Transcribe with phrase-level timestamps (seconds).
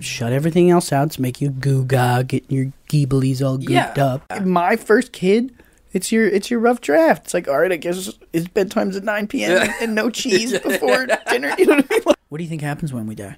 [0.00, 4.04] Shut everything else out to make you goo ga, getting your geeblies all gooped Yeah.
[4.04, 4.44] up.
[4.44, 5.54] My first kid,
[5.92, 7.24] it's your it's your rough draft.
[7.26, 9.52] It's like, all right, I guess it's bedtime's at nine p.m.
[9.52, 9.72] Yeah.
[9.80, 11.54] and no cheese before dinner.
[11.58, 12.02] You know what I mean?
[12.32, 13.36] What do you think happens when we die?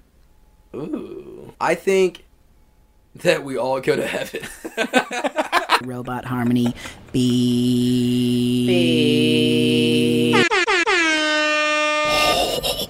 [0.75, 1.53] Ooh.
[1.61, 2.23] I think
[3.17, 4.43] that we all go to heaven.
[5.89, 6.73] Robot harmony.
[7.13, 7.25] B.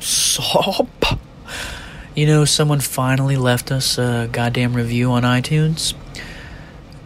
[0.00, 0.88] Sop.
[2.14, 5.94] You know, someone finally left us a goddamn review on iTunes.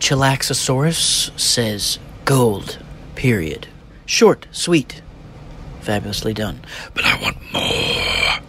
[0.01, 2.79] Chilaxosaurus says gold.
[3.15, 3.69] Period.
[4.05, 5.01] Short, sweet,
[5.81, 6.61] fabulously done.
[6.93, 8.45] But I want more.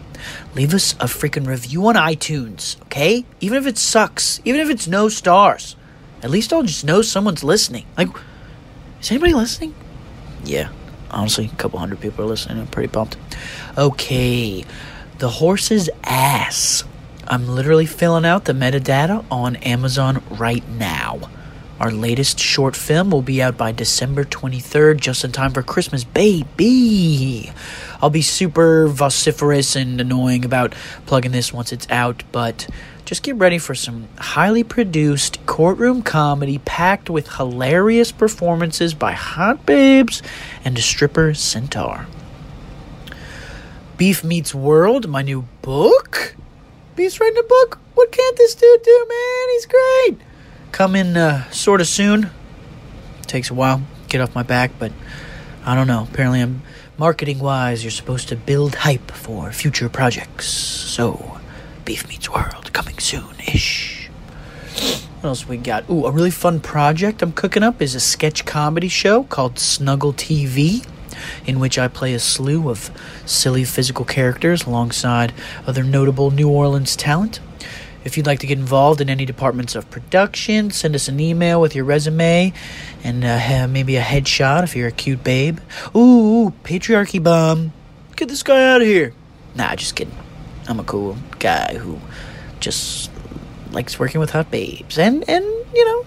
[0.53, 3.23] Leave us a freaking review on iTunes, okay?
[3.39, 5.77] Even if it sucks, even if it's no stars.
[6.21, 7.85] At least I'll just know someone's listening.
[7.97, 8.09] Like,
[8.99, 9.73] is anybody listening?
[10.43, 10.71] Yeah,
[11.09, 12.59] honestly, a couple hundred people are listening.
[12.59, 13.15] I'm pretty pumped.
[13.77, 14.65] Okay,
[15.19, 16.85] the horse's ass.
[17.27, 21.19] I'm literally filling out the metadata on Amazon right now.
[21.77, 26.05] Our latest short film will be out by December 23rd, just in time for Christmas,
[26.05, 27.51] baby.
[28.01, 30.73] I'll be super vociferous and annoying about
[31.05, 32.67] plugging this once it's out, but
[33.03, 39.65] just get ready for some highly produced courtroom comedy packed with hilarious performances by hot
[39.65, 40.21] babes
[40.63, 42.07] and a stripper centaur.
[43.99, 46.33] Beef Meets World, my new book.
[46.95, 47.79] Beef's writing a book.
[47.95, 49.49] What can't this dude do, man?
[49.51, 50.21] He's great.
[50.71, 52.29] Coming uh, sort of soon.
[53.23, 53.81] Takes a while.
[54.07, 54.93] Get off my back, but
[55.65, 56.07] I don't know.
[56.09, 56.61] Apparently, I'm
[56.97, 57.83] marketing wise.
[57.83, 60.45] You're supposed to build hype for future projects.
[60.47, 61.37] So,
[61.83, 64.09] Beef Meets World coming soon ish.
[65.19, 65.89] What else we got?
[65.89, 70.13] Ooh, a really fun project I'm cooking up is a sketch comedy show called Snuggle
[70.13, 70.87] TV,
[71.45, 72.91] in which I play a slew of
[73.25, 75.33] silly physical characters alongside
[75.65, 77.39] other notable New Orleans talent.
[78.03, 81.59] If you'd like to get involved in any departments of production, send us an email
[81.59, 82.53] with your resume
[83.03, 85.59] and uh, maybe a headshot if you're a cute babe.
[85.95, 87.73] Ooh, patriarchy bomb.
[88.15, 89.13] Get this guy out of here.
[89.55, 90.15] Nah, just kidding.
[90.67, 91.99] I'm a cool guy who
[92.59, 93.11] just
[93.71, 96.05] likes working with hot babes and and you know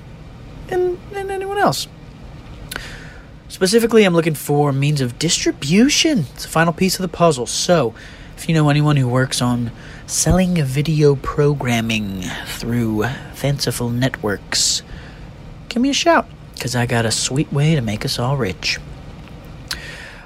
[0.68, 1.88] and and anyone else.
[3.62, 6.26] Specifically, I'm looking for means of distribution.
[6.34, 7.46] It's the final piece of the puzzle.
[7.46, 7.94] So,
[8.36, 9.70] if you know anyone who works on
[10.04, 14.82] selling video programming through fanciful networks,
[15.68, 18.80] give me a shout because I got a sweet way to make us all rich.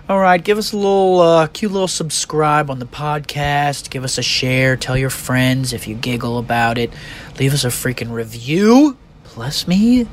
[0.08, 3.90] All right, give us a little uh, cute little subscribe on the podcast.
[3.90, 4.78] Give us a share.
[4.78, 6.90] Tell your friends if you giggle about it.
[7.38, 8.96] Leave us a freaking review.
[9.34, 10.06] Bless me.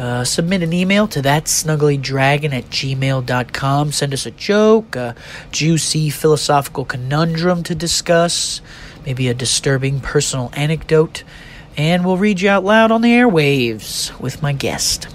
[0.00, 3.92] Uh, submit an email to that snugglydragon at gmail.com.
[3.92, 5.14] Send us a joke, a
[5.52, 8.62] juicy philosophical conundrum to discuss,
[9.04, 11.22] maybe a disturbing personal anecdote,
[11.76, 15.06] and we'll read you out loud on the airwaves with my guest.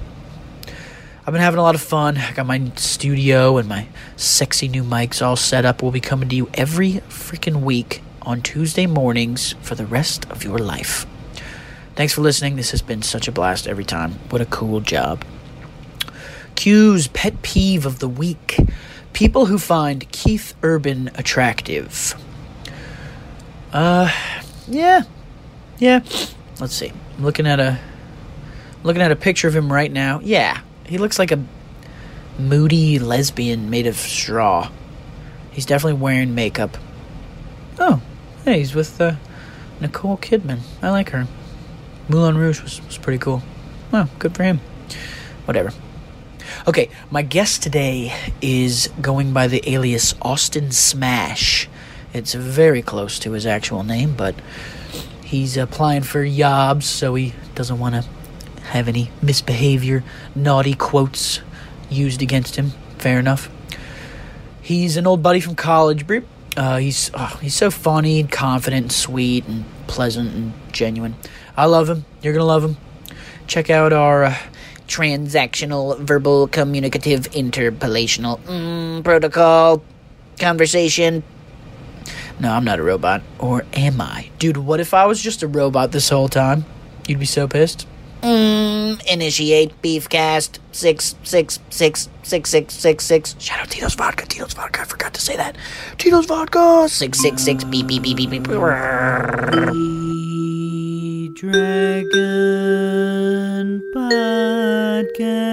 [1.26, 2.20] I've been having a lot of fun.
[2.20, 5.82] I got my studio and my sexy new mics all set up.
[5.82, 10.44] We'll be coming to you every freaking week on Tuesday mornings for the rest of
[10.44, 11.08] your life.
[11.96, 12.56] Thanks for listening.
[12.56, 14.14] This has been such a blast every time.
[14.30, 15.24] What a cool job.
[16.56, 18.58] Q's pet peeve of the week
[19.16, 22.14] people who find Keith Urban attractive.
[23.72, 24.12] Uh,
[24.68, 25.04] yeah.
[25.80, 26.02] Yeah.
[26.60, 26.92] Let's see.
[27.18, 27.80] I'm looking at a
[28.84, 30.20] looking at a picture of him right now.
[30.22, 30.60] Yeah.
[30.86, 31.42] He looks like a
[32.38, 34.70] moody lesbian made of straw.
[35.52, 36.78] He's definitely wearing makeup.
[37.80, 38.02] Oh,
[38.44, 39.16] hey, he's with uh,
[39.80, 40.60] Nicole Kidman.
[40.82, 41.26] I like her.
[42.10, 43.42] Moulin Rouge was, was pretty cool.
[43.92, 44.60] Well, good for him.
[45.46, 45.72] Whatever.
[46.68, 51.68] Okay, my guest today is going by the alias Austin Smasch.
[52.14, 54.36] It's very close to his actual name, but
[55.24, 58.02] he's applying for jobs, so he doesn't want to
[58.68, 61.42] have any misbehavior, naughty quotes
[61.90, 62.72] used against him.
[62.98, 63.50] Fair enough.
[64.62, 66.08] He's an old buddy from college.
[66.08, 66.24] Bri-
[66.58, 71.16] Uh, he's oh, he's so funny and confident and sweet and pleasant and genuine.
[71.58, 72.06] I love him.
[72.22, 72.78] You're gonna love him.
[73.48, 74.36] Check out our uh,
[74.88, 79.84] transactional, verbal, communicative, interpolational mm, protocol
[80.40, 81.24] conversation.
[82.40, 83.24] No, I'm not a robot.
[83.40, 84.30] Or am I?
[84.40, 86.66] Dude, what if I was just a robot this whole time?
[87.08, 87.88] You'd be so pissed.
[88.22, 93.36] Mm, initiate beefcast six six six six six six six.
[93.40, 94.26] Shout out Tito's vodka.
[94.26, 94.82] Tito's vodka.
[94.82, 95.56] I forgot to say that.
[95.98, 96.88] Tito's vodka.
[96.90, 100.05] Six six six beep beep beep beep beep.
[101.52, 102.08] Dragon
[103.94, 105.46] Podcast.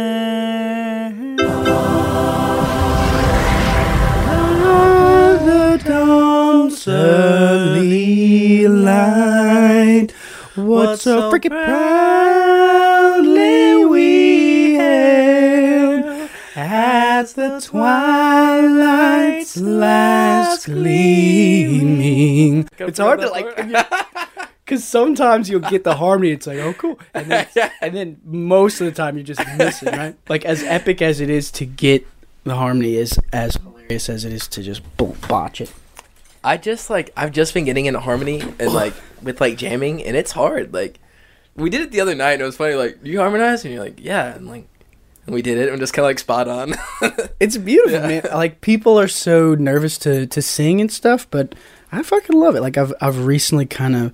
[5.44, 7.74] The dancer
[8.92, 10.08] right.
[10.54, 22.66] What's so freaking proudly we hail as the twilight's last gleaming.
[22.78, 23.46] It's hard to like.
[24.72, 26.98] Because sometimes you'll get the harmony, it's like, oh, cool.
[27.12, 27.46] And then,
[27.82, 30.16] and then most of the time you're just missing, right?
[30.28, 32.06] Like, as epic as it is to get
[32.44, 35.72] the harmony, is as hilarious as it is to just boom, botch it.
[36.44, 40.16] I just like I've just been getting into harmony and like with like jamming and
[40.16, 40.72] it's hard.
[40.72, 40.98] Like
[41.54, 42.74] we did it the other night and it was funny.
[42.74, 43.64] Like, do you harmonize?
[43.64, 44.34] And you're like, yeah.
[44.34, 44.66] And like,
[45.26, 46.74] and we did it and just kind of like spot on.
[47.38, 48.06] It's beautiful, Yeah.
[48.22, 48.22] man.
[48.32, 51.54] Like people are so nervous to to sing and stuff, but
[51.92, 52.60] I fucking love it.
[52.62, 54.12] Like I've I've recently kind of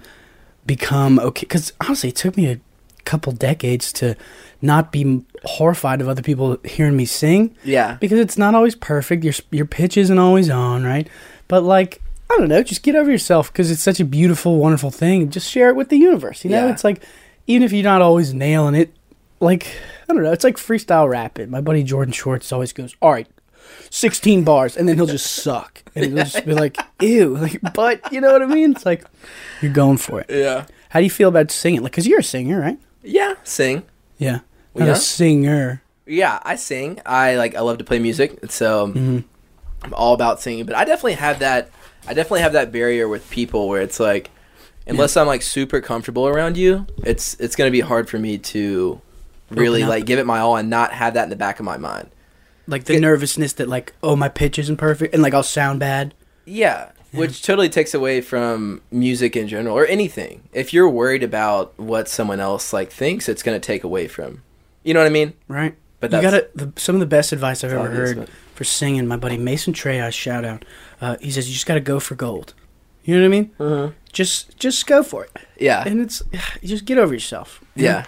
[0.69, 2.61] become okay because honestly, it took me a
[3.05, 4.15] couple decades to
[4.63, 7.97] not be horrified of other people hearing me sing yeah.
[8.01, 9.25] because it's not always perfect.
[9.25, 11.09] Your your pitch isn't always on, right?
[11.49, 12.01] But like
[12.31, 15.31] I don't know, just get over yourself because it's such a beautiful, wonderful thing.
[15.31, 16.45] Just share it with the universe.
[16.45, 16.73] You know, Yeah.
[16.73, 17.03] it's like
[17.47, 18.93] even if you're not always nailing it,
[19.41, 19.67] like
[20.09, 21.51] I don't know, it's like freestyle rapping.
[21.51, 23.27] My buddy Jordan Schwartz always goes, "All right."
[23.91, 28.13] 16 bars and then he'll just suck and he'll just be like ew like but
[28.13, 29.05] you know what i mean it's like
[29.63, 30.67] you're going for it Yeah.
[30.91, 33.35] how do you feel about singing like because you're a singer right Yeah.
[33.45, 33.83] Sing.
[34.19, 34.41] yeah
[34.75, 34.93] not yeah.
[34.93, 37.01] a singer Yeah, I sing.
[37.05, 39.19] I like I love to play music, so Mm-hmm.
[39.83, 40.65] I'm all about singing.
[40.67, 41.69] But I definitely have that.
[42.07, 44.31] I definitely have that barrier with people where it's like,
[44.87, 49.01] unless I'm like super comfortable around you, it's it's gonna be hard for me to
[49.51, 49.97] really Open up.
[49.99, 52.09] like give it my all and not have that in the back of my mind.
[52.69, 53.01] Like the Yeah.
[53.01, 56.15] nervousness that like oh my pitch isn't perfect and like i'll sound bad
[56.47, 60.43] Yeah, which totally takes away from music in general or anything.
[60.53, 64.43] If you're worried about what someone else like thinks, it's gonna take away from.
[64.85, 65.33] You know what I mean?
[65.49, 65.75] right?
[66.01, 69.07] But you got to some of the best advice I've ever heard for singing.
[69.09, 70.65] My buddy Mason Trey, I shout out.
[71.01, 72.55] Uh, he says you just got to go for gold.
[73.05, 73.51] You know what I mean?
[73.59, 73.95] Mm-hmm.
[74.13, 76.39] Just just go for it, Yeah, and it's you
[76.69, 77.63] just get over yourself.
[77.75, 78.05] Yeah,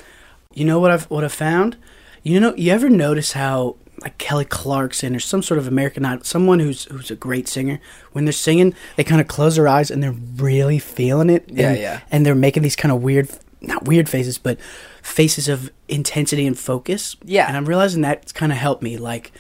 [0.55, 1.77] You know what I've what I've found?
[2.23, 6.25] You know, you ever notice how like Kelly Clarkson or some sort of American Idol,
[6.25, 7.81] someone who's who's a great singer,
[8.13, 11.45] when they're singing, they kind of close their eyes and they're really feeling it.
[11.49, 12.01] Yeah, and, yeah.
[12.11, 13.31] And they're making these kind of weird,
[13.61, 14.59] not weird faces, but
[15.03, 17.17] faces of intensity and focus.
[17.25, 17.47] Yeah.
[17.47, 18.97] And I'm realizing that's kind of helped me.
[18.97, 19.33] Like,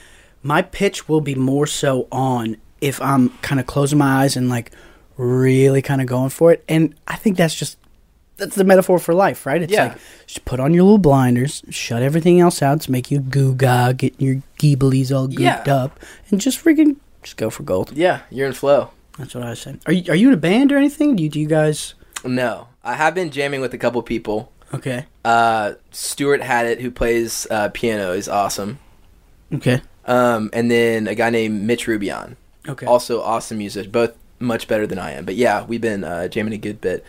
[0.42, 4.48] my pitch will be more so on if I'm kind of closing my eyes and
[4.48, 4.72] like
[5.16, 6.64] really kind of going for it.
[6.68, 7.76] And I think that's just
[8.40, 9.62] that's the metaphor for life, right?
[9.62, 9.84] It's Yeah.
[9.88, 13.54] like just put on your little blinders, shut everything else out to make you goo
[13.54, 15.74] ga, get your geeblies all gooped Yeah.
[15.74, 16.00] up,
[16.30, 17.92] and just freaking just go for gold.
[17.94, 18.20] yeah.
[18.30, 18.90] You're in flow.
[19.18, 19.78] That's what I said.
[19.86, 21.14] Are you are you in a band or anything?
[21.16, 21.94] Do you, do you guys?
[22.24, 24.50] No, I have been jamming with a couple people.
[24.72, 25.06] Okay.
[25.24, 28.78] Uh, Stuart Haddett, who plays uh, piano, is awesome.
[29.52, 29.82] Okay.
[30.06, 32.36] Um, and then a guy named Mitch Rubion,
[32.68, 32.86] Okay.
[32.86, 35.24] also awesome musician, both much better than I am.
[35.24, 37.04] But yeah, we've been uh, jamming a good bit.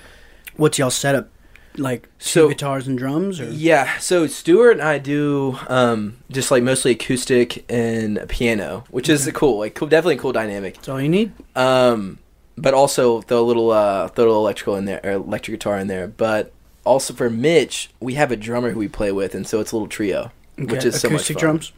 [0.57, 1.29] What's y'all setup?
[1.77, 6.63] Like So- guitars and drums, or Yeah, so Stuart and I do um, just like
[6.63, 10.75] mostly acoustic and piano, which is a cool, like cool, definitely a cool dynamic.
[10.75, 11.31] that's all you need.
[11.55, 12.17] Um,
[12.57, 15.77] but also throw a little uh, throw a little electrical in there, or electric guitar
[15.79, 16.07] in there.
[16.09, 16.51] But
[16.83, 19.75] also for Mitch, we have a drummer who we play with, and so it's a
[19.75, 20.87] little trio, which Okay.
[20.89, 21.41] is so much acoustic fun.
[21.41, 21.71] drums.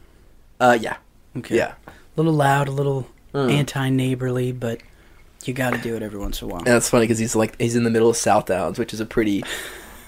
[0.59, 0.95] Uh, yeah,
[1.37, 1.55] Okay.
[1.57, 1.73] yeah.
[1.87, 3.51] A little loud, a little Mm.
[3.51, 4.79] anti-neighborly, but
[5.47, 6.59] you got to do it every once in a while.
[6.59, 8.99] And that's funny because he's like he's in the middle of South Downs, which is
[8.99, 9.43] a pretty,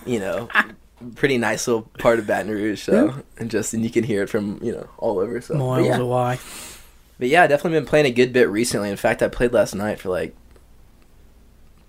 [0.06, 0.50] you know,
[1.16, 2.82] pretty nice little part of Baton Rouge.
[2.84, 3.22] So Yeah.
[3.38, 5.40] and just and you can hear it from you know all over.
[5.42, 5.98] So Miles yeah.
[5.98, 6.40] away.
[7.20, 8.90] but yeah, definitely been playing a good bit recently.
[8.90, 10.36] In fact, I played last night for like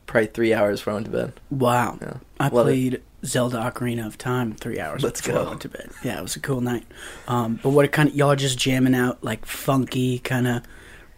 [0.06, 1.32] probably three hours before I went to bed.
[1.50, 1.98] Wow.
[2.00, 2.14] Yeah.
[2.38, 2.70] I Love it.
[2.70, 5.46] played Zelda Ocarina of Time three hours Let's before go.
[5.46, 5.90] I went to bed.
[6.04, 6.84] Yeah, it was a cool night.
[7.26, 10.62] Um, but what kind of y'all just jamming out like funky kind of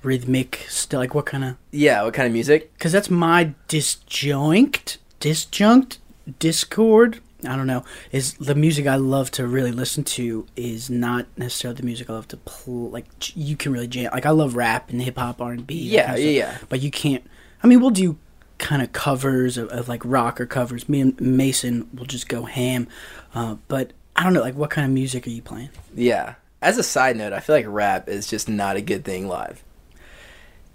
[0.02, 2.72] rhythmic still like what kind of Yeah, what kind of music?
[2.74, 5.98] because that's my disjoint disjunct
[6.38, 11.26] discord i don't know is the music i love to really listen to is not
[11.36, 14.54] necessarily the music i love to play like you can really jam like i love
[14.56, 16.58] rap and hip-hop r&b Yeah, kind of yeah, yeah.
[16.68, 17.24] but you can't
[17.62, 18.16] i mean we'll do
[18.58, 22.44] kind of covers of, of like rock or covers me and mason will just go
[22.44, 22.86] ham
[23.34, 26.34] uh, but i don't know like what kind of music are you playing Yeah.
[26.60, 29.62] As a side note, I feel like rap is just not a good thing live.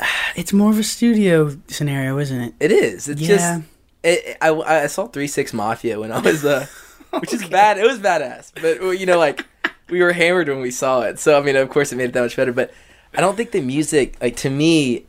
[0.35, 3.07] it's more of a studio scenario isn't it It is.
[3.09, 3.27] It's Yeah.
[3.27, 3.63] just.
[4.03, 6.65] It, I, I saw Three Six Mafia when I was uh,
[7.19, 7.77] which is bad.
[7.77, 9.45] It was badass, but you know, like
[9.89, 11.19] we were hammered when we saw it.
[11.19, 12.51] So I mean, of course, it made it that much better.
[12.51, 12.73] But
[13.15, 15.05] I don't think the music, like to me,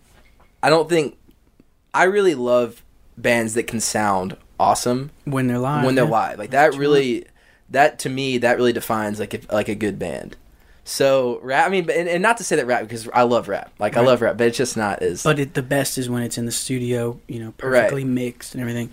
[0.63, 1.17] I don't think
[1.93, 2.83] I really love
[3.17, 6.11] bands that can sound awesome when they're live when they're yeah.
[6.11, 6.39] live.
[6.39, 7.27] Like that That's really,
[7.71, 10.37] that to me, that really defines like a, like a good band.
[10.85, 11.67] So rap.
[11.67, 13.73] I mean, and, and not to say that rap because I love rap.
[13.79, 16.23] Like I love rap, but it's just not as But it, the best is when
[16.23, 17.57] it's in the studio, you know, Right.
[17.59, 18.91] perfectly mixed and everything.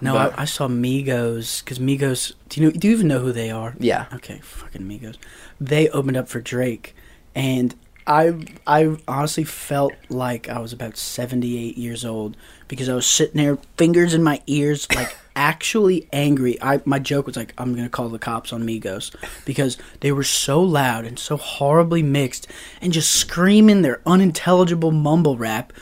[0.00, 2.32] No, But- I, I saw Migos because Migos.
[2.48, 2.72] Do you know?
[2.72, 3.74] Do you even know who they are?
[3.78, 4.06] Yeah.
[4.14, 5.16] Okay, fucking Migos.
[5.60, 6.94] They opened up for Drake,
[7.34, 7.74] and
[8.06, 8.34] I
[8.66, 12.36] I honestly felt like I was about seventy eight years old
[12.68, 16.60] because I was sitting there, fingers in my ears, like actually angry.
[16.62, 20.24] I my joke was like, I'm gonna call the cops on Migos because they were
[20.24, 22.46] so loud and so horribly mixed
[22.80, 25.72] and just screaming their unintelligible mumble rap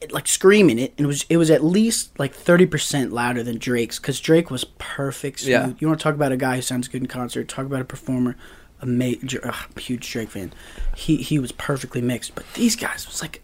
[0.00, 3.42] it- like screaming it, and it was it was at least like thirty percent louder
[3.42, 5.40] than Drake's because Drake was perfect.
[5.40, 5.50] Smooth.
[5.50, 5.72] Yeah.
[5.78, 7.48] You want to talk about a guy who sounds good in concert?
[7.48, 8.36] Talk about a performer,
[8.80, 10.52] a major, ugh, huge Drake fan.
[10.94, 13.42] He he was perfectly mixed, but these guys was like,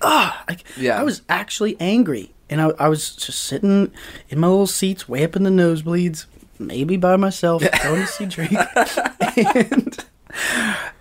[0.00, 0.98] ah, like Yeah.
[0.98, 3.90] I was actually angry, and I I was just sitting
[4.28, 6.26] in my little seats, way up in the nosebleeds,
[6.58, 8.52] maybe by myself, going to see Drake,
[9.36, 10.04] and.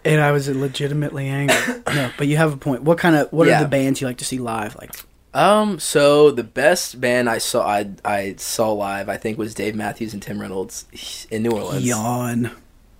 [0.06, 1.56] And I was legitimately angry.
[1.94, 2.82] No, but you have a point.
[2.84, 3.60] What kind of what Yeah.
[3.60, 4.75] are the bands you like to see live?
[4.77, 4.91] Like,
[5.36, 9.75] Um, so the best band I saw I I saw live I think was Dave
[9.75, 10.86] Matthews and Tim Reynolds
[11.29, 11.86] in New Orleans.
[11.86, 12.51] yawn.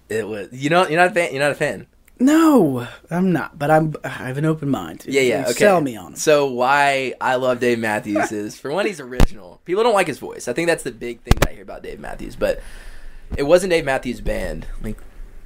[0.10, 1.88] It was you know you're not a fan you're not a fan.
[2.20, 3.58] No, I'm not.
[3.58, 3.96] But I'm.
[4.04, 5.06] I have an open mind.
[5.08, 5.42] Yeah, yeah.
[5.44, 5.54] Okay.
[5.54, 6.16] Sell me on 'em.
[6.16, 9.62] So why I love Dave Matthews is for one he's original.
[9.66, 10.48] People don't like his voice.
[10.48, 12.36] I think that's the big thing that I hear about Dave Matthews.
[12.36, 12.60] But
[13.38, 14.66] it wasn't Dave Matthews' band.
[14.84, 14.98] Like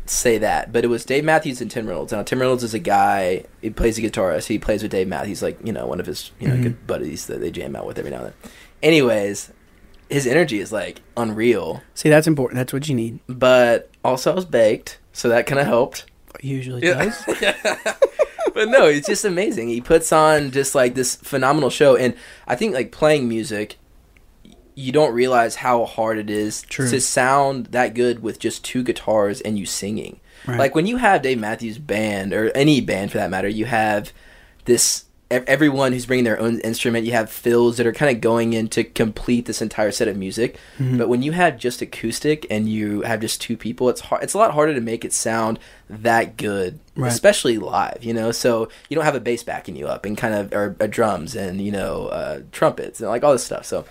[0.06, 2.12] say that, but it was Dave Matthews and Tim Reynolds.
[2.12, 3.46] Now Tim Reynolds is a guy.
[3.62, 4.48] He plays a guitarist.
[4.48, 6.64] He plays with Dave Matthews, He's like you know one of his you know Mhm.
[6.64, 8.34] good buddies that they jam out with every now and then.
[8.82, 9.52] Anyways,
[10.10, 11.84] his energy is like unreal.
[11.94, 12.58] See, that's important.
[12.58, 13.20] That's what you need.
[13.30, 16.06] But also I was baked, so that kind of helped.
[16.42, 17.06] Usually Yeah.
[17.06, 17.24] does.
[18.54, 19.70] but no, it's just amazing.
[19.70, 22.16] He puts on just like this phenomenal show, and
[22.48, 23.78] I think like playing music,
[24.76, 26.90] you don't realize how hard it is True.
[26.90, 30.20] to sound that good with just two guitars and you singing.
[30.48, 30.58] Right.
[30.58, 34.12] Like when you have Dave Matthews Band or any band for that matter, you have
[34.66, 35.06] this
[35.48, 37.06] everyone who's bringing their own instrument.
[37.06, 40.16] You have fills that are kind of going in to complete this entire set of
[40.18, 40.58] music.
[40.78, 40.98] Mm-hmm.
[40.98, 44.24] But when you have just acoustic and you have just two people, it's hard.
[44.24, 45.60] It's a lot harder to make it sound
[45.90, 47.12] that good, Right.
[47.12, 48.04] especially live.
[48.04, 50.76] You know, so you don't have a bass backing you up and kind of or,
[50.80, 53.66] uh drums and you know uh, trumpets and like all this stuff.
[53.66, 53.86] So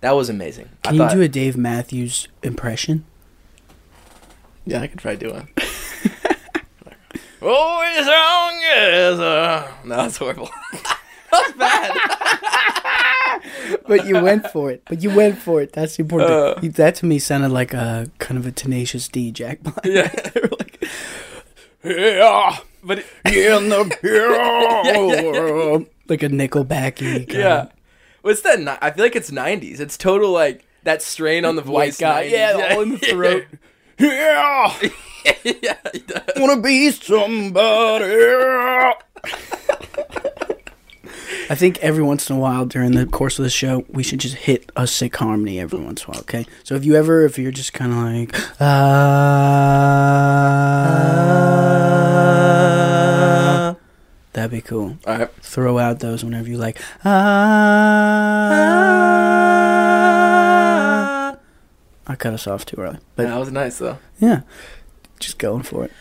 [0.00, 0.68] that was amazing.
[0.82, 3.04] Can I you thought, do a Dave Matthews impression?
[4.66, 5.48] Yeah, I could try doing.
[7.42, 9.70] oh, as long as uh...
[9.84, 10.50] no, that's horrible.
[11.32, 11.96] that's bad.
[13.86, 14.82] But you went for it.
[14.88, 15.72] But you went for it.
[15.72, 16.30] That's important.
[16.30, 16.54] Uh.
[16.74, 19.84] that to me sounded like a kind of a tenacious D, Jack Black.
[19.84, 20.58] Yeah.
[20.58, 20.84] Like,
[21.82, 27.26] yeah, but it, in the like a Nickelbacky.
[27.26, 27.62] kind yeah.
[27.62, 27.70] of
[28.22, 28.60] What's that?
[28.60, 29.80] Ni- I feel like it's '90s.
[29.80, 31.98] It's total like that strain on the White voice.
[31.98, 32.26] guy.
[32.26, 32.30] 90s.
[32.30, 33.46] Yeah, all in the throat.
[34.00, 34.74] Yeah,
[35.44, 35.76] yeah,
[36.36, 38.04] wanna be somebody.
[41.50, 44.20] I think every once in a while during the course of the show, we should
[44.20, 46.46] just hit a sick harmony every once in a while, okay?
[46.64, 48.64] So if you ever, if you're just kind of like, uh,
[54.32, 54.98] that'd be cool.
[55.06, 55.30] All right.
[55.42, 56.80] Throw out those whenever you like.
[57.04, 57.10] Uh,
[62.10, 63.98] I cut us off too early, but that was nice though.
[64.18, 64.40] yeah,
[65.20, 65.92] just going for it.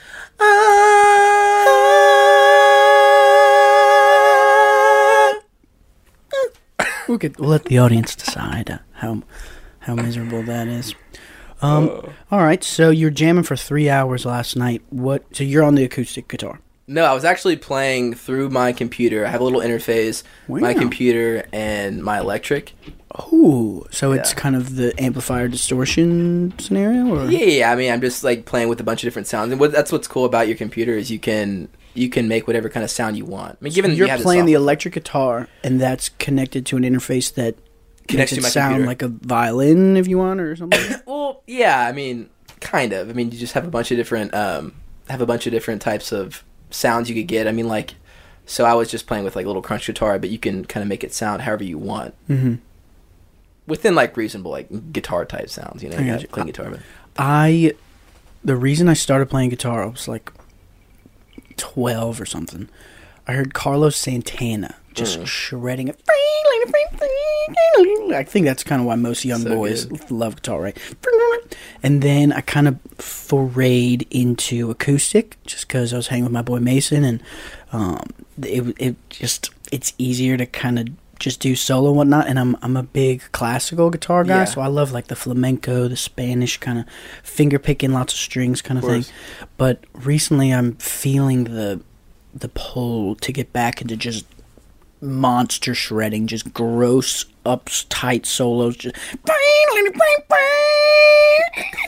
[7.08, 9.24] We could we'll let the audience decide uh, how
[9.80, 10.94] how miserable that is.
[11.62, 12.14] Um, Oh.
[12.32, 14.82] all right, so you're jamming for three hours last night.
[14.92, 15.24] What?
[15.36, 16.60] So you're on the acoustic guitar.
[16.88, 19.26] No, I was actually playing through my computer.
[19.26, 22.74] I have a little interface, my computer and my electric.
[23.18, 27.72] Oh, so it's kind of the amplifier distortion scenario, or Yeah, yeah.
[27.72, 29.92] I mean, I'm just like playing with a bunch of different sounds, and what, that's
[29.92, 33.18] what's cool about your computer is you can you can make whatever kind of sound
[33.18, 33.58] you want.
[33.60, 36.84] I mean, given that you're you playing the electric guitar, and that's connected to an
[36.84, 37.56] interface that
[38.08, 38.88] Connects makes it sound computer.
[38.88, 40.80] like a violin, if you want, or something.
[41.06, 43.10] Well, yeah, I mean, kind of.
[43.10, 44.74] I mean, you just have a bunch of different um
[45.10, 47.48] have a bunch of different types of sounds you could get.
[47.48, 47.96] I mean, like,
[48.46, 50.84] so I was just playing with like a little crunch guitar, but you can kind
[50.84, 52.56] of make it sound however you want hmm
[53.70, 55.82] within like reasonable like guitar type sounds.
[55.84, 56.28] You know, I you got got you.
[56.28, 56.80] clean guitar, but
[57.18, 57.74] I,
[58.44, 60.32] the reason I started playing guitar, I was like
[61.58, 62.68] twelve or something.
[63.28, 65.28] I heard Carlos Santana just Mm.
[65.28, 66.00] shredding it.
[68.14, 70.12] I think that's kind of why most young So boys good.
[70.12, 70.78] love guitar, right?
[71.84, 76.42] And then I kind of forayed into acoustic just because I was hanging with my
[76.42, 77.22] boy Mason, and
[77.72, 78.02] um,
[78.42, 80.88] it it just it's easier to kind of
[81.20, 82.28] just do solo and whatnot.
[82.28, 84.46] And I'm I'm a big classical guitar guy, Yeah.
[84.46, 86.86] so I love like the flamenco, the Spanish kind of
[87.24, 89.14] finger picking, lots of strings kind of, Of thing.
[89.58, 91.82] But recently, I'm feeling the
[92.34, 94.26] the pull to get back into just
[95.02, 98.96] monster shredding, just gross, up tight solos, just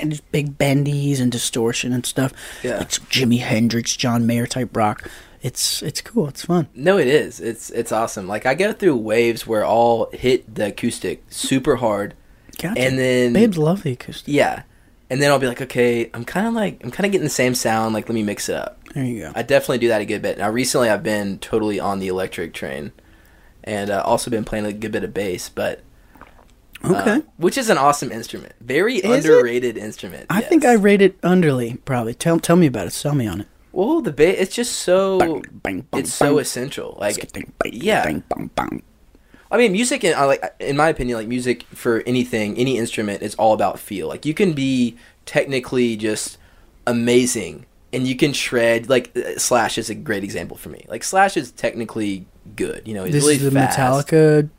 [0.01, 2.34] and just big bendies and distortion and stuff.
[2.63, 2.82] Yeah.
[2.82, 5.10] it's Jimi Hendrix, John Mayer type rock.
[5.41, 6.27] It's it's cool.
[6.27, 6.68] It's fun.
[6.75, 7.39] No, it is.
[7.39, 8.27] It's it's awesome.
[8.27, 12.13] Like I go through waves where I'll hit the acoustic super hard,
[12.60, 12.80] Gotcha.
[12.80, 14.32] and then Babes love the acoustic.
[14.32, 14.63] yeah,
[15.10, 17.30] and then I'll be like, okay, I'm kind of like I'm kind of getting the
[17.32, 17.96] same sound.
[17.96, 18.77] Like let me mix it up.
[18.94, 19.32] There you go.
[19.36, 20.38] I definitely do that a good bit.
[20.38, 22.92] Now recently I've been totally on the electric train,
[23.64, 25.82] and uh, also been playing a good bit of bass, but.
[26.84, 27.22] uh, Okay.
[27.38, 29.30] which is an awesome instrument, very Is it?
[29.32, 30.26] underrated instrument.
[30.30, 30.50] I yes.
[30.50, 31.78] think I rate it underly.
[31.86, 32.14] Probably.
[32.14, 32.92] Tell tell me about it.
[32.92, 33.48] Sell me on it.
[33.72, 34.36] well the bass.
[34.40, 36.98] It's just so Bang, bang, bang, it's so essential.
[37.00, 37.32] Like
[37.66, 38.04] yeah.
[38.04, 38.84] bang, bang, bang.
[39.54, 43.22] I mean, music, in, I like, in my opinion, like music for anything, any instrument
[43.22, 44.08] is all about feel.
[44.08, 44.96] Like you can be
[45.26, 46.38] technically just
[46.88, 48.90] amazing, and you can shred.
[48.90, 50.86] Like uh, Slash is a great example for me.
[50.88, 52.88] Like Slash is technically good.
[52.88, 53.78] You know, he's This really is the fast.
[53.78, 54.50] Metallica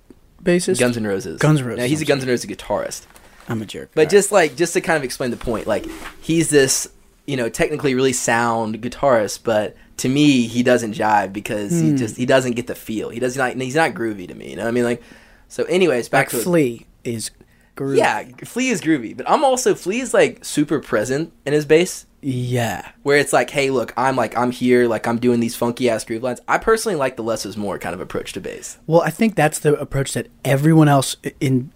[0.42, 0.78] bassist.
[0.78, 1.38] Guns N' Roses.
[1.40, 3.06] Guns N' Roses, Now he's a I'm Guns N' Roses guitarist.
[3.48, 3.90] I'm a jerk.
[3.94, 5.86] But just like just to kind of explain the point, like
[6.20, 6.88] he's this,
[7.26, 11.90] you know, technically really sound guitarist, but to me he doesn't jive because Hmm.
[11.90, 13.10] he just he doesn't get the feel.
[13.10, 14.50] He does not he's not groovy to me.
[14.50, 14.84] You know what I mean?
[14.84, 15.02] Like
[15.48, 15.64] so.
[15.64, 17.30] Anyways, back like to Flea is.
[17.76, 17.96] Groovy.
[17.98, 22.06] yeah, Flea is groovy, but I'm also Flea is like super present in his bass.
[22.20, 22.88] Yeah.
[23.02, 26.04] Where it's like, hey, look, I'm like, I'm here, like, I'm doing these funky ass
[26.04, 26.40] groove lines.
[26.46, 28.78] I personally like the less is more kind of approach to bass.
[28.86, 31.72] Well, I think that's the approach that everyone else in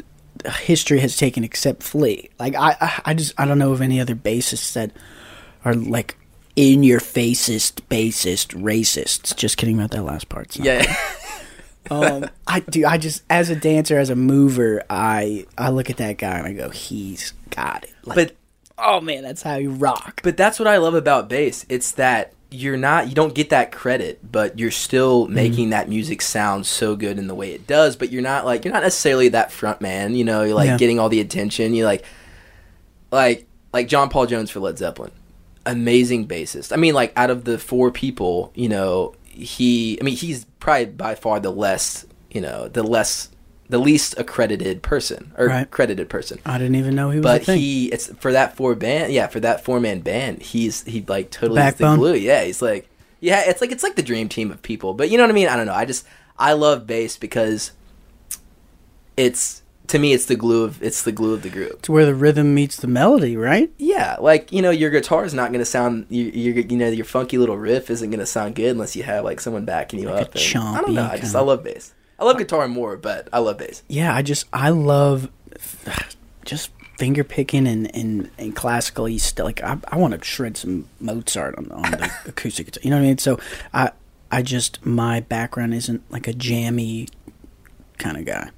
[0.60, 2.30] history has taken except Flea.
[2.38, 4.92] Like I, I, I just I don't know of any other bassists that
[5.64, 6.16] are like
[6.54, 9.34] in your facist, bassist, racists.
[9.36, 10.56] Just kidding about that last part.
[10.56, 10.82] Yeah,
[11.90, 12.84] um, I do.
[12.86, 16.46] I just as a dancer, as a mover, I I look at that guy and
[16.46, 17.92] I go, he's got it.
[18.04, 18.36] Like, but
[18.78, 20.20] oh man, that's how you rock.
[20.22, 21.64] But that's what I love about bass.
[21.68, 26.22] It's that you're not you don't get that credit, but you're still making that music
[26.22, 27.96] sound so good in the way it does.
[27.96, 30.14] But you're not like you're not necessarily that front man.
[30.14, 30.76] You know, you're like Yeah.
[30.78, 31.74] getting all the attention.
[31.74, 32.04] You like
[33.10, 35.10] like like John Paul Jones for Led Zeppelin,
[35.64, 36.72] amazing bassist.
[36.72, 39.98] I mean, like out of the four people, you know, he.
[40.00, 43.28] I mean, he's probably by far the less you know the less
[43.68, 45.70] the least accredited person or Right.
[45.70, 46.38] credited person.
[46.46, 49.40] I didn't even know he was but he it's for that four band yeah for
[49.40, 52.14] that four man band he's he like totally the glue.
[52.14, 52.88] Yeah he's like
[53.20, 54.94] yeah it's like it's like the dream team of people.
[54.94, 55.48] But you know what i mean?
[55.48, 55.74] I don't know.
[55.74, 56.06] I just
[56.38, 57.72] i love bass because
[59.16, 62.04] it's to me it's the glue of it's the glue of the group it's where
[62.06, 63.70] the rhythm meets the melody, right?
[63.78, 67.04] yeah like you know your guitar is not going to sound you, you know your
[67.04, 70.08] funky little riff isn't going to sound good unless you have like someone backing you
[70.10, 72.66] Like a up and- i don't know i just i love bass i love guitar
[72.68, 75.28] more but i love bass Yeah, I just I love
[76.44, 79.44] just finger picking and and, and classical stuff.
[79.44, 82.80] Like I, I want to shred some Mozart on, on the acoustic guitar.
[82.82, 83.18] You know what I mean?
[83.18, 83.38] So
[83.74, 83.90] I
[84.30, 87.08] I just my background isn't like a jammy
[87.98, 88.50] kind of guy.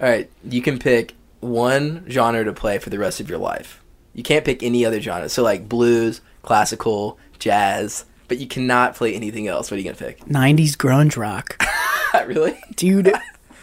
[0.00, 3.82] All right, you can pick one genre to play for the rest of your life.
[4.14, 5.28] You can't pick any other genre.
[5.28, 9.70] So like blues, classical, jazz, but you cannot play anything else.
[9.70, 10.24] What are you gonna pick?
[10.26, 11.60] '90s grunge rock,
[12.26, 12.58] really?
[12.76, 13.12] dude.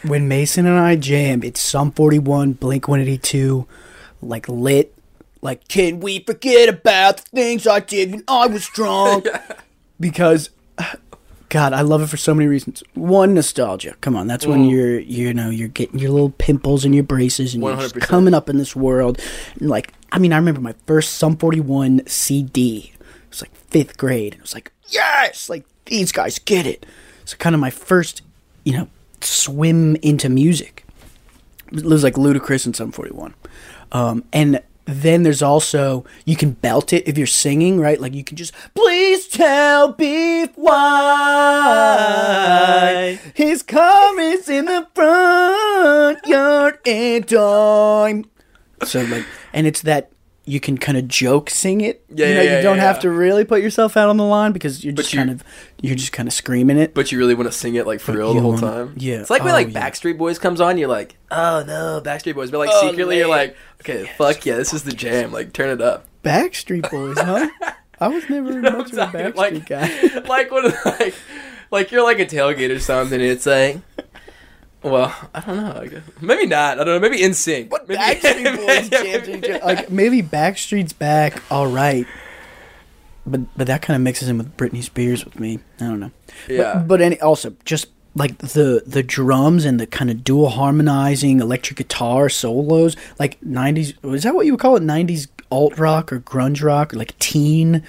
[0.03, 3.65] when Mason and I jam, it's Sum 41, Blink 182,
[4.21, 4.93] like lit.
[5.41, 9.27] Like, can we forget about the things I did when I was drunk?
[9.99, 10.49] Because,
[11.55, 12.83] God, I love it for so many reasons.
[12.95, 13.95] One, nostalgia.
[14.01, 14.71] Come on, that's when Mm.
[14.71, 18.01] you're, you know, you're getting your little pimples and your braces and you're just 100%.
[18.01, 19.21] coming up in this world.
[19.57, 22.91] And like, I mean, I remember my first Sum 41 CD.
[22.99, 24.33] It was like fifth grade.
[24.33, 26.85] And it was like, yes, like these guys get it.
[27.23, 28.21] So kind of my first,
[28.65, 28.89] you know,
[29.21, 30.85] swim into music.
[31.71, 33.33] It was like Ludacris and Sum 41.
[33.93, 37.99] Um, and then there's also you can belt it if you're singing, right?
[37.99, 41.24] Like you can just please tell beef why
[43.55, 48.25] his car is in the front yard and time.
[48.83, 50.11] So like, and it's that
[50.43, 52.03] you can kind of joke sing it.
[52.09, 53.01] Yeah, you know, yeah, yeah, you don't yeah, have yeah.
[53.03, 55.41] to really put yourself out on the line because you're just you- kind of
[55.81, 56.93] you're just kind of screaming it.
[56.93, 58.95] But you really want to sing it like for But real the whole wanna- time?
[58.97, 59.21] yeah.
[59.21, 59.89] It's like when Oh, like yeah.
[59.89, 62.51] Backstreet Boys comes on, you're like, oh no, Backstreet Boys.
[62.51, 65.31] But like Oh, secretly, you're like, okay, fuck yeah, this is the jam.
[65.31, 66.05] Like turn it up.
[66.23, 67.49] Backstreet Boys, huh?
[68.01, 70.19] I was never much of a Backstreet like, guy.
[70.27, 71.15] like when like
[71.71, 73.19] like you're like a tailgate or something.
[73.19, 73.79] And it's like,
[74.83, 75.81] well, I don't know.
[75.81, 76.79] I guess- Maybe not.
[76.79, 77.09] I don't know.
[77.09, 77.69] Maybe NSYNC.
[77.71, 82.05] What maybe, Backstreet Boys Yeah, maybe- like maybe Backstreet's back, all right.
[83.25, 85.59] But but that kind of mixes in with Britney Spears with me.
[85.79, 86.11] I don't know.
[86.47, 86.75] Yeah.
[86.75, 91.39] But, but any also just like the the drums and the kind of dual harmonizing
[91.39, 93.95] electric guitar solos, like '90s.
[94.13, 94.83] Is that what you would call it?
[94.83, 97.81] '90s alt rock or grunge rock, or like teen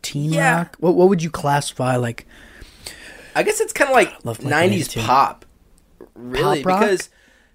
[0.00, 0.56] teen Yeah.
[0.56, 0.76] rock.
[0.80, 2.26] What what would you classify like?
[3.34, 4.98] I guess it's kind of like Love Blink-182.
[5.00, 5.44] '90s pop,
[6.14, 7.08] really, Pop because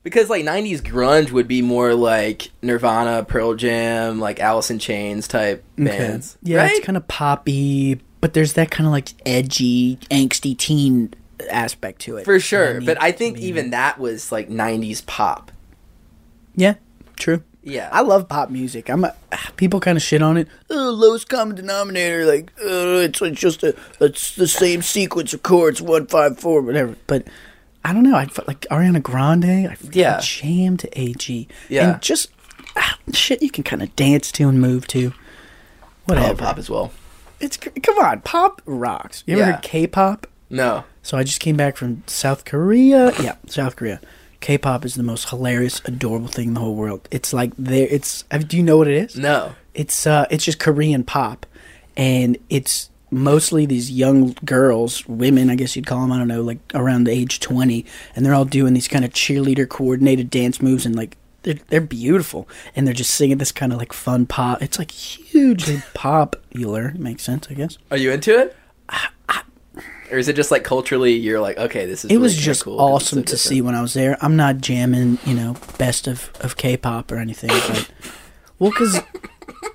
[0.04, 5.28] because like '90s grunge would be more like Nirvana, Pearl Jam, like Alice in Chains
[5.28, 6.38] type bands.
[6.44, 6.72] Yeah, right?
[6.72, 11.14] it's kind of poppy, but there's that kind of like edgy, angsty teen
[11.50, 12.26] aspect to it.
[12.26, 12.76] for sure.
[12.76, 15.52] mean, but I think mean- even that was like '90s pop.
[16.56, 16.76] Yeah,
[17.16, 17.44] true.
[17.62, 18.90] Yeah, I love pop music.
[18.90, 19.14] I'm a,
[19.58, 20.48] people kind of shit on it.
[20.70, 25.44] Oh, lowest common denominator, like uh, it's, it's just a it's the same sequence of
[25.44, 26.96] chords, one five four, whatever.
[27.08, 27.28] But
[27.84, 28.16] I don't know.
[28.16, 29.46] I like Ariana Grande.
[29.68, 30.20] I Yeah.
[30.22, 31.48] jam to AG.
[31.68, 31.94] Yeah.
[31.94, 32.30] and just
[32.78, 35.10] ah, shit you can kind of dance to and move to.
[35.10, 36.28] I Whatever.
[36.30, 36.92] love pop as well.
[37.42, 39.24] It's come on, pop rocks.
[39.28, 39.52] You ever Yeah.
[39.56, 40.28] heard K-pop?
[40.50, 43.12] No, So I just came back from South Korea.
[43.22, 44.02] Yeah, South Korea.
[44.42, 47.08] K-pop is the most hilarious, adorable thing in the whole world.
[47.12, 47.88] It's like there.
[47.90, 48.24] It's.
[48.24, 49.16] Do you know what it is?
[49.16, 49.54] no.
[49.74, 51.46] It's uh, it's just Korean pop,
[51.96, 56.12] and it's mostly these young girls, women, I guess you'd call them.
[56.12, 59.12] I don't know, like around the age twenty, and they're all doing these kind of
[59.12, 63.72] cheerleader coordinated dance moves, and like they're they're beautiful, and they're just singing this kind
[63.72, 64.62] of like fun pop.
[64.62, 66.94] It's like hugely popular.
[66.98, 67.78] Makes sense, I guess.
[67.92, 68.56] Are you into it?
[70.12, 72.64] Or is it just like culturally you're like, okay, this is it really was just
[72.64, 74.18] cool awesome so to see when I was there.
[74.22, 77.92] I'm not jamming, you know, best of, of K-pop or anything, but
[78.58, 79.02] well, because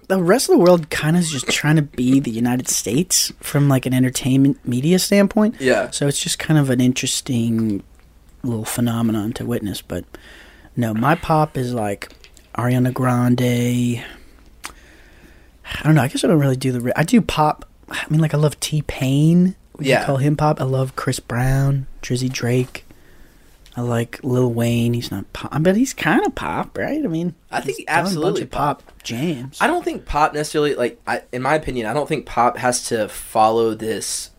[0.08, 3.32] the rest of the world kind of is just trying to be the United States
[3.40, 5.60] from like an entertainment media standpoint.
[5.60, 5.90] Yeah.
[5.90, 7.82] So it's just kind of an interesting
[8.42, 9.82] little phenomenon to witness.
[9.82, 10.04] But
[10.76, 12.12] no, my pop is like
[12.56, 14.04] Ariana Grande.
[15.66, 16.02] I don't know.
[16.02, 16.98] I guess I don't really do the.
[16.98, 17.68] I do pop.
[17.88, 19.56] I mean, like I love T Pain.
[19.76, 20.04] We Yeah.
[20.04, 20.60] call him pop.
[20.60, 22.84] I love Chris Brown, Drizzy Drake.
[23.76, 24.94] I like Lil Wayne.
[24.94, 27.04] He's not pop, but he's kind of pop, right?
[27.04, 29.58] I mean, I think he's done a bunch absolutely of pop jams.
[29.60, 32.84] I don't think pop necessarily like I, in my opinion, I don't think pop has
[32.86, 34.30] to follow this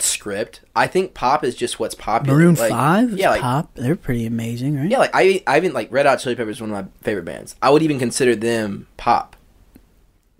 [0.00, 0.62] script.
[0.74, 2.36] I think pop is just what's popular.
[2.36, 3.70] Maroon Like, Five, yeah, like pop.
[3.74, 4.90] They're pretty amazing, right?
[4.90, 7.24] yeah, like I I even like Red Hot Chili Peppers is one of my favorite
[7.24, 7.54] bands.
[7.62, 9.36] I would even consider them pop.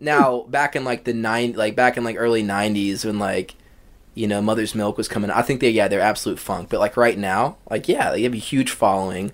[0.00, 3.54] Now, back in like the nine, like back in like early '90s when like
[4.14, 6.68] you know Mother's Milk was coming, I think they yeah they're absolute funk.
[6.68, 9.32] But like right now, like yeah, they have a huge following.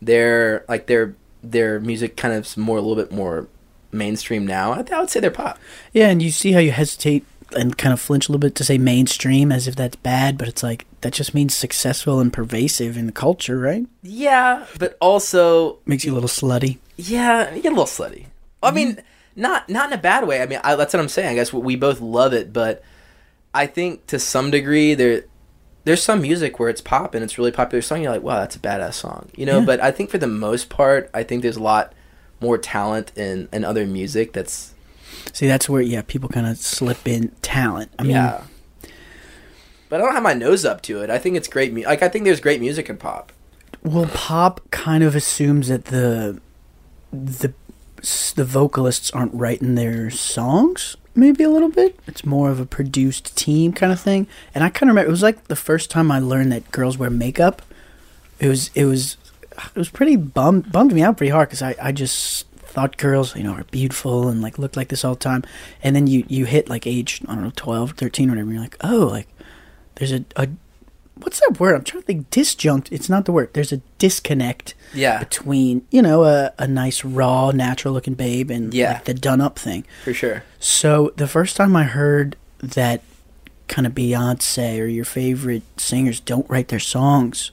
[0.00, 3.48] They're like their their music kind of more a little bit more
[3.90, 4.72] mainstream now.
[4.72, 5.58] I, I would say they're pop.
[5.92, 8.64] Yeah, and you see how you hesitate and kind of flinch a little bit to
[8.64, 12.96] say mainstream as if that's bad, but it's like that just means successful and pervasive
[12.96, 13.86] in the culture, right?
[14.02, 16.78] Yeah, but also Makes you a little slutty.
[16.96, 18.26] Yeah, you get a little slutty.
[18.62, 18.76] I mm-hmm.
[18.76, 19.02] mean,
[19.36, 20.42] not not in a bad way.
[20.42, 21.28] I mean, I, that's what I'm saying.
[21.28, 22.82] I guess we both love it, but
[23.54, 25.24] I think to some degree there
[25.84, 28.02] there's some music where it's pop and it's really popular song.
[28.02, 29.58] You're like, wow, that's a badass song, you know.
[29.58, 29.64] Yeah.
[29.64, 31.92] But I think for the most part, I think there's a lot
[32.40, 34.32] more talent in in other music.
[34.32, 34.74] That's
[35.32, 37.92] See, that's where yeah, people kind of slip in talent.
[37.98, 38.44] I mean, yeah.
[39.88, 41.10] But I don't have my nose up to it.
[41.10, 41.72] I think it's great.
[41.72, 43.32] Mu- like I think there's great music in pop.
[43.82, 46.40] well, pop kind of assumes that the
[47.12, 47.52] the
[48.34, 50.96] the vocalists aren't writing their songs.
[51.14, 51.98] Maybe a little bit.
[52.06, 54.26] It's more of a produced team kind of thing.
[54.54, 56.96] And I kind of remember it was like the first time I learned that girls
[56.96, 57.62] wear makeup.
[58.38, 59.18] It was it was
[59.52, 63.36] it was pretty bummed bummed me out pretty hard because I I just thought girls
[63.36, 65.44] you know are beautiful and like looked like this all the time.
[65.82, 68.44] And then you you hit like age I don't know 12, 13, whatever.
[68.46, 69.28] And you're like oh like
[69.96, 70.48] there's a, a
[71.16, 71.74] what's that word?
[71.74, 72.30] I'm trying to think.
[72.30, 72.88] Disjunct.
[72.90, 73.50] It's not the word.
[73.52, 78.72] There's a disconnect Yeah, between you know a, a nice raw natural looking babe and
[78.74, 78.94] Yeah.
[78.94, 79.84] like the done up thing.
[80.04, 80.42] for sure.
[80.58, 83.02] So the first time I heard that
[83.68, 87.50] kind of Beyonce or your favorite singers don't write their songs,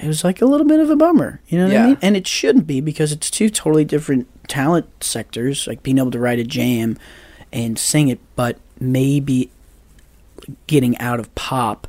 [0.00, 1.40] it was like a little bit of a bummer.
[1.48, 1.82] You know what Yeah.
[1.84, 1.98] I mean?
[2.02, 6.18] And it shouldn't be because it's two totally different talent sectors, like being able to
[6.18, 6.96] write a jam
[7.52, 9.50] and sing it, but maybe
[10.66, 11.86] getting out of pop,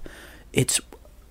[0.53, 0.79] it's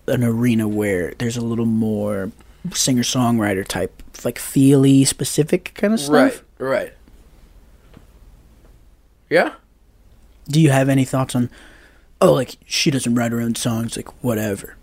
[0.06, 2.30] an arena where there's a little more
[2.72, 6.42] singer songwriter type, like feely specific kind of stuff.
[6.58, 6.92] Right, right.
[9.28, 9.54] Yeah.
[10.48, 11.50] Do you have any thoughts on?
[12.20, 14.76] Oh, like she doesn't write her own songs, like whatever.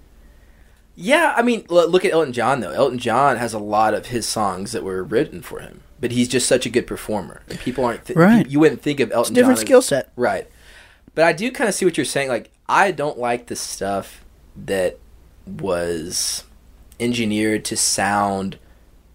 [0.95, 2.71] Yeah, I mean, look at Elton John though.
[2.71, 6.27] Elton John has a lot of his songs that were written for him, but he's
[6.27, 8.05] just such a good performer, and people aren't.
[8.05, 8.47] Th- Right.
[8.49, 10.11] You, wouldn't think of It's Elton a different John skill set.
[10.15, 10.49] right?
[11.13, 12.29] But I do kind of see what you're saying.
[12.29, 14.23] Like, I don't like the stuff
[14.65, 14.97] that
[15.45, 16.43] was
[16.99, 18.57] engineered to sound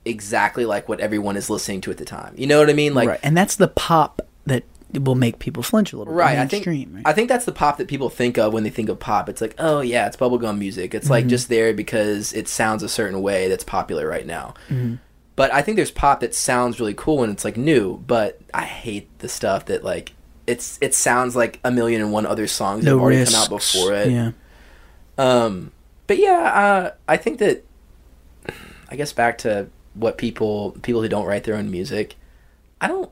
[0.05, 2.35] exactly like what everyone is listening to at the time.
[2.37, 2.95] You know what I mean?
[2.95, 6.13] Like, right, and that's the pop that will make people flinch a little.
[6.13, 6.39] Right.
[6.39, 6.89] I think right?
[7.05, 9.29] I think that's the pop that people think of when they think of pop.
[9.29, 10.95] It's like, oh yeah, it's bubblegum music.
[10.95, 11.13] It's Mm-hmm.
[11.13, 14.55] like just there because it sounds a certain way that's popular right now.
[14.69, 14.97] Mm-hmm.
[15.35, 17.99] But I think there's pop that sounds really cool when it's like new.
[18.07, 20.13] But I hate the stuff that like
[20.47, 23.35] it's it sounds like a million and one other songs that have already risks.
[23.35, 24.11] come out before it.
[24.11, 24.33] Yeah,
[25.19, 25.73] Um,
[26.07, 27.65] but yeah, uh, I think that
[28.91, 32.17] I guess back to what people people who don't write their own music.
[32.81, 33.11] I don't.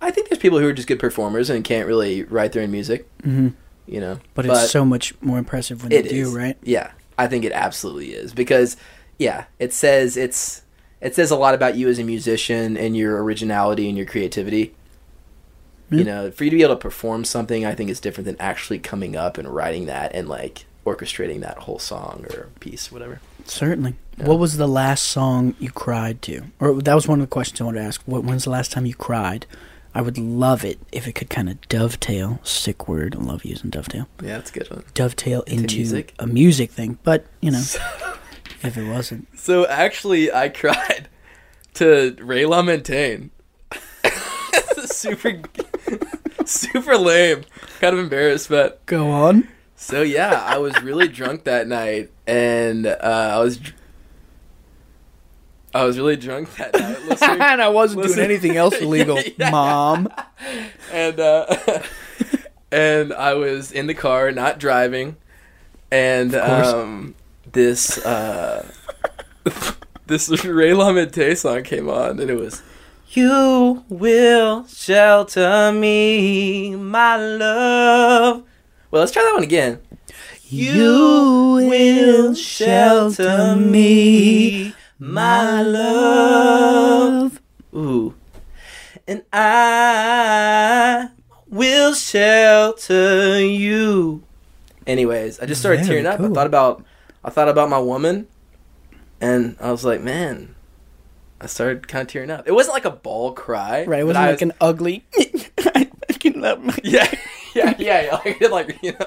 [0.00, 2.70] I think there's people who are just good performers and can't really write their own
[2.70, 3.08] music.
[3.24, 3.48] hmm
[3.86, 6.34] You know, But, it's so much more impressive when they do, is.
[6.34, 6.56] right?
[6.62, 8.76] Yeah, I think it absolutely is because
[9.18, 10.62] yeah, it says it's
[11.00, 14.74] it says a lot about you as a musician and your originality and your creativity.
[15.88, 18.36] You know, for you to be able to perform something, I think is different than
[18.40, 23.20] actually coming up and writing that and like orchestrating that whole song or piece, whatever.
[23.44, 23.94] Certainly.
[24.16, 24.26] Yeah.
[24.26, 26.44] What was the last song you cried to?
[26.60, 28.00] Or that was one of the questions I wanted to ask.
[28.06, 29.44] What, when's the last time you cried?
[29.94, 33.70] I would love it if it could kind of dovetail, sick word, I love using
[33.70, 34.84] dovetail, Yeah, that's a good one.
[34.94, 36.14] dovetail Into into, music?
[36.18, 36.98] a music thing.
[37.02, 37.62] But, you know,
[38.62, 39.26] if it wasn't.
[39.38, 41.08] So actually, I cried
[41.74, 43.30] to Ray LaMontagne.
[44.86, 45.40] super,
[46.44, 47.44] super lame.
[47.80, 49.48] Kind of embarrassed, but Go on.
[49.76, 53.74] So yeah, I was really drunk that night, and uh, I was, dr-
[55.74, 59.18] I was really drunk that night listening, and I wasn't listen- doing anything else illegal,
[59.38, 59.50] Yeah.
[59.50, 60.08] Mom.
[60.92, 61.82] and uh,
[62.72, 65.16] and I was in the car, not driving,
[65.90, 67.14] and um,
[67.52, 68.66] this uh,
[70.06, 72.62] this Ray LaMontagne song came on, and it was.
[73.10, 78.42] You will shelter me, my love.
[78.96, 79.78] Well, let's try that one again.
[80.48, 87.42] You will shelter me, my love.
[87.74, 88.14] Ooh.
[89.06, 91.10] And I
[91.46, 94.22] will shelter you.
[94.86, 96.18] Anyways, I just started Very tearing up.
[96.18, 96.82] I thought about
[97.22, 98.28] I thought about my woman
[99.20, 100.54] and I was like, man,
[101.38, 102.48] I started kind of tearing up.
[102.48, 103.84] It wasn't like a ball cry.
[103.84, 105.04] Right, it but wasn't I like an ugly.
[105.58, 107.12] I fucking love my- Yeah,
[107.56, 108.12] yeah, yeah, yeah.
[108.12, 109.06] Like, like you know.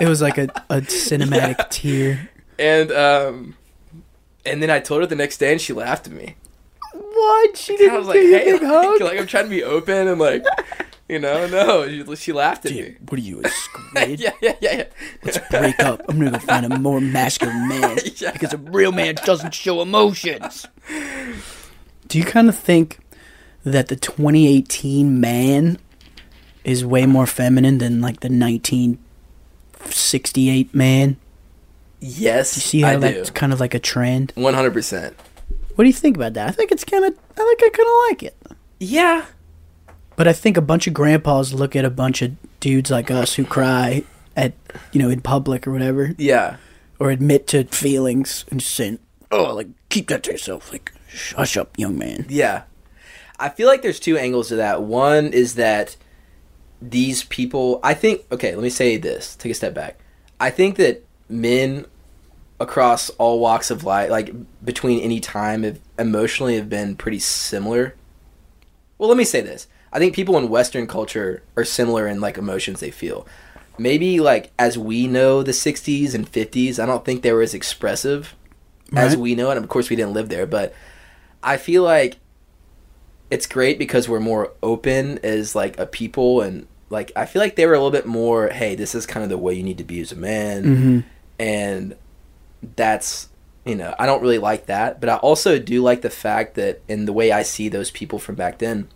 [0.00, 2.30] It was like a, a cinematic tear.
[2.58, 3.56] And um
[4.46, 6.36] and then I told her the next day and she laughed at me.
[6.92, 7.56] What?
[7.56, 9.00] She didn't I was like, give you a hey, big like, hug?
[9.00, 10.44] like, I'm trying to be open and like,
[11.08, 12.96] you know, no, she, she laughed at me.
[13.08, 14.20] What are you, a squid?
[14.20, 14.84] yeah, yeah, yeah, yeah.
[15.22, 16.02] Let's break up.
[16.08, 17.98] I'm gonna go find a more masculine man.
[18.16, 18.32] Yeah.
[18.32, 20.66] Because a real man doesn't show emotions.
[22.08, 22.98] Do you kind of think
[23.64, 25.78] that the 2018 man
[26.64, 31.16] is way more feminine than like the 1968 man?
[32.00, 33.34] Yes, You see how I that's do.
[33.34, 34.32] kind of like a trend?
[34.34, 35.16] One hundred percent.
[35.74, 36.48] What do you think about that?
[36.48, 38.36] I think it's kind of, I think I kind of like it.
[38.78, 39.24] Yeah,
[40.16, 43.34] But I think a bunch of grandpas look at a bunch of dudes like us
[43.34, 44.04] who cry
[44.36, 44.52] at,
[44.92, 46.56] you know, in public or whatever, yeah,
[46.98, 48.80] or admit to feelings and just
[49.30, 50.92] "Oh, like keep that to yourself." Like,
[51.36, 52.26] hush up, young man.
[52.28, 52.62] yeah.
[53.38, 54.82] I feel like there's two angles to that.
[54.82, 55.96] One is that
[56.80, 57.80] these people.
[57.82, 58.24] I think.
[58.32, 59.36] Okay, let me say this.
[59.36, 59.98] Take a step back.
[60.40, 61.86] I think that men
[62.60, 64.32] across all walks of life, like
[64.64, 67.94] between any time, have emotionally have been pretty similar.
[68.98, 69.66] Well, let me say this.
[69.92, 73.26] I think people in Western culture are similar in like emotions they feel.
[73.78, 77.54] Maybe like as we know the '60s and '50s, I don't think they were as
[77.54, 78.34] expressive
[78.92, 79.56] as we know it.
[79.56, 80.74] And of course, we didn't live there, but
[81.42, 82.18] I feel like
[83.30, 87.56] it's great because we're more open as like a people and like I feel like
[87.56, 89.78] they were a little bit more, hey, this is kind of the way you need
[89.78, 91.00] to be as a man Mm-hmm.
[91.38, 91.96] and
[92.76, 93.28] that's
[93.66, 96.80] you know i don't really like that but i also do like the fact that
[96.88, 98.88] in the way i see those people from back then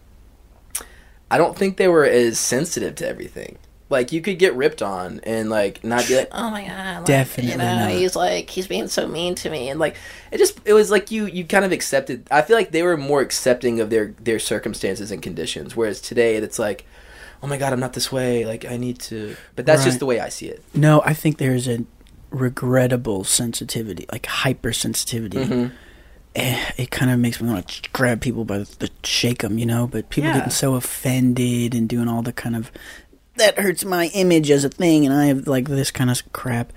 [1.30, 3.58] i don't think they were as sensitive to everything
[3.90, 7.04] like you could get ripped on and like not be like oh my god like,
[7.06, 7.90] Definitely you know not.
[7.90, 9.96] he's like he's being so mean to me and like
[10.30, 12.96] it just it was like you you kind of accepted i feel like they were
[12.96, 16.84] more accepting of their their circumstances and conditions whereas today it's like
[17.42, 20.06] oh my god i'm not this way like i need to but that's just the
[20.06, 21.84] way i see it No, I think there's a
[22.30, 25.46] regrettable sensitivity, like hypersensitivity.
[25.46, 25.72] Mhm.
[26.34, 29.58] Eh, it kind of makes me want to grab people by the, the shake them,
[29.58, 29.86] you know.
[29.86, 30.34] But people Yeah.
[30.36, 32.70] getting so offended and doing all the kind of
[33.38, 36.72] that hurts my image as a thing, and I have like this kind of crap.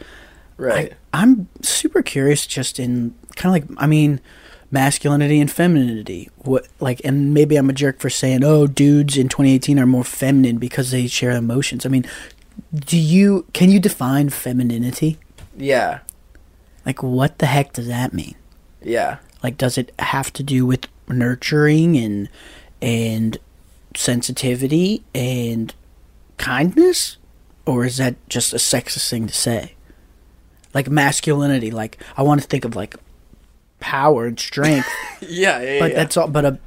[0.58, 4.22] right I, I'm super curious, just in kind of like I mean,
[4.72, 6.30] masculinity and femininity.
[6.38, 10.04] What like, and maybe I'm a jerk for saying, oh, dudes in 2018 are more
[10.04, 11.86] feminine because they share emotions.
[11.86, 12.06] I mean,
[12.74, 15.18] do you can you define femininity?
[15.58, 16.00] yeah
[16.86, 18.36] Like, what the heck does that mean?
[18.82, 22.30] yeah Like, does it have to do with nurturing and
[22.82, 23.38] and
[23.96, 25.74] sensitivity and
[26.42, 27.18] kindness,
[27.66, 29.76] or is that just a sexist thing to say?
[30.74, 32.96] Like masculinity, like I want to think of like
[33.80, 34.88] power and strength,
[35.22, 35.98] Yeah, yeah, but yeah.
[35.98, 36.28] that's all.
[36.28, 36.60] But a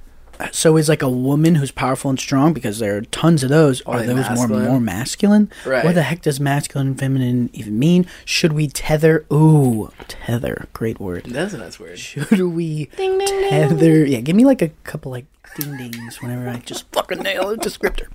[0.52, 3.80] So is like a woman who's powerful and strong because there are tons of those.
[3.82, 4.66] Are Are, those more masculine?
[4.68, 5.50] more masculine?
[5.64, 5.84] Right.
[5.84, 8.06] What the heck does masculine and feminine even mean?
[8.24, 9.26] Should we tether?
[9.32, 11.24] Ooh, tether, great word.
[11.26, 11.98] That's a nice word.
[11.98, 14.04] Should we tether?
[14.04, 17.56] Yeah, give me like a couple like ding dings whenever I just fucking nail a
[17.56, 18.08] descriptor.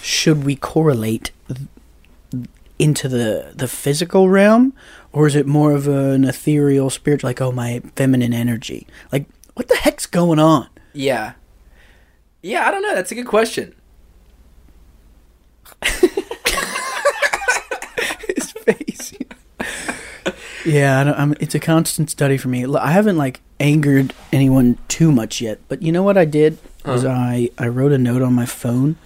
[0.00, 2.46] Should we correlate th-
[2.78, 4.72] into the the physical realm,
[5.12, 7.28] or is it more of an ethereal, spiritual?
[7.28, 8.86] Like, oh, my feminine energy.
[9.10, 10.68] Like, what the heck's going on?
[10.92, 11.32] Yeah.
[12.42, 12.94] Yeah, I don't know.
[12.94, 13.74] That's a good question.
[18.36, 19.14] His face.
[20.64, 22.64] yeah, I don't, I'm, it's a constant study for me.
[22.74, 27.02] I haven't like angered anyone too much yet, but you know what I did was
[27.02, 27.10] Huh.
[27.10, 28.96] I I wrote a note on my phone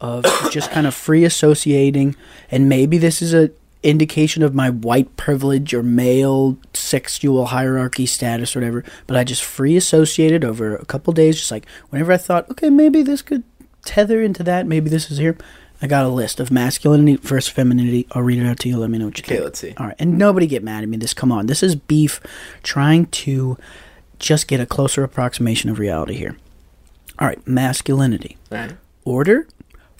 [0.00, 2.16] of just kind of free associating,
[2.50, 3.50] and maybe this is a
[3.82, 8.84] indication of my white privilege or male sexual hierarchy status or whatever.
[9.06, 12.70] But I just free associated over a couple days, just like whenever I thought, okay,
[12.70, 13.44] maybe this could
[13.84, 14.66] tether into that.
[14.66, 15.36] Maybe this is here.
[15.80, 18.08] I got a list of masculinity versus femininity.
[18.10, 18.78] I'll read it out to you.
[18.78, 19.44] Let me know what you Okay, think.
[19.44, 19.74] let's see.
[19.76, 20.96] All right, and nobody get mad at me.
[20.96, 22.20] This, come on, this is beef,
[22.64, 23.56] trying to
[24.18, 26.36] just get a closer approximation of reality here.
[27.20, 28.72] All right, masculinity, right.
[29.04, 29.46] order,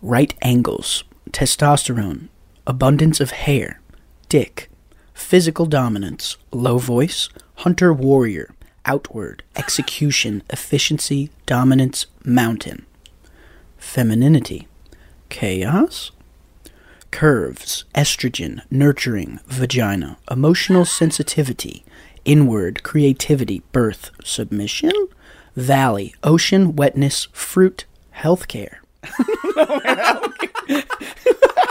[0.03, 2.27] right angles, testosterone,
[2.69, 3.81] abundance of hair,
[4.29, 4.69] dick,
[5.15, 8.55] physical dominance, low voice, hunter warrior,
[8.85, 12.85] outward, execution, efficiency, dominance, mountain.
[13.79, 14.69] Femininity,
[15.31, 16.11] chaos,
[17.11, 21.83] curves, estrogen, nurturing, vagina, emotional sensitivity,
[22.27, 24.93] inward, creativity, birth, submission,
[25.57, 28.77] valley, ocean, wetness, fruit, healthcare.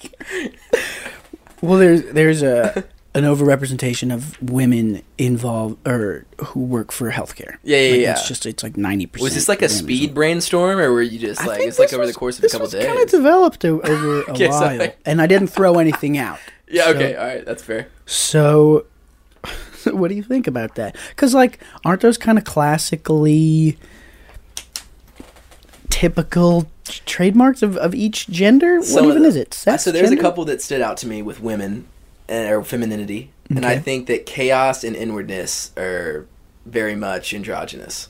[1.62, 7.56] well, there's there's a an overrepresentation of women involved or who work for healthcare.
[7.64, 8.12] Yeah, yeah, Like, yeah.
[8.12, 9.24] It's just it's like ninety percent.
[9.24, 12.14] Was this like a speed brainstorm, or were you just like it's like over the
[12.14, 12.86] course of a couple days?
[12.86, 14.92] Kind of developed o- over a Okay, while, sorry.
[15.04, 16.38] and I didn't throw anything out.
[16.68, 16.84] yeah.
[16.84, 17.16] So- Okay.
[17.16, 17.44] all right.
[17.44, 17.88] That's fair.
[18.06, 18.86] So,
[19.90, 20.96] what do you think about that?
[21.10, 23.76] Because, like, aren't those kind of classically
[25.88, 28.82] typical trademarks of, of each gender?
[28.82, 29.30] Some what even them.
[29.30, 29.54] is it?
[29.54, 30.20] Sex, so there's gender?
[30.20, 31.86] a couple that stood out to me with women
[32.28, 36.26] and, or femininity, and I think that chaos and inwardness are
[36.66, 38.08] very much androgynous.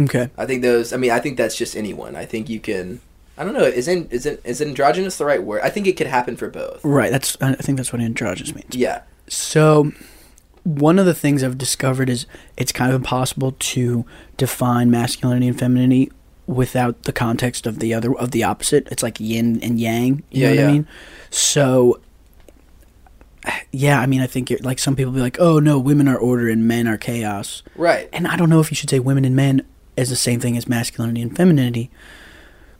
[0.00, 0.30] Okay.
[0.36, 0.92] I think those.
[0.92, 2.16] I mean, I think that's just anyone.
[2.16, 3.00] I think you can.
[3.36, 3.64] I don't know.
[3.64, 5.62] Is in is it is androgynous the right word?
[5.62, 6.84] I think it could happen for both.
[6.84, 7.10] Right.
[7.10, 7.36] That's.
[7.40, 8.74] I think that's what androgynous means.
[8.74, 9.02] Yeah.
[9.28, 9.92] So,
[10.64, 14.04] one of the things I've discovered is it's kind of impossible to
[14.36, 16.12] define masculinity and femininity
[16.48, 18.88] without the context of the other of the opposite.
[18.90, 20.24] It's like yin and yang.
[20.30, 20.68] You Yeah, know what yeah.
[20.68, 20.88] I mean?
[21.30, 22.00] So,
[23.70, 26.18] yeah, I mean, I think you're, like some people be like, "Oh no, women are
[26.18, 28.08] order and men are chaos," Right.
[28.12, 29.62] and I don't know if you should say women and men
[29.96, 31.90] as the same thing as masculinity and femininity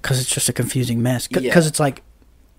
[0.01, 1.27] because it's just a confusing mess.
[1.29, 1.69] Because Yeah.
[1.69, 2.03] it's like,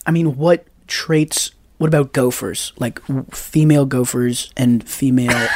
[0.05, 1.51] I mean, what traits?
[1.77, 2.73] What about gophers?
[2.77, 2.99] Like
[3.33, 5.31] female gophers and female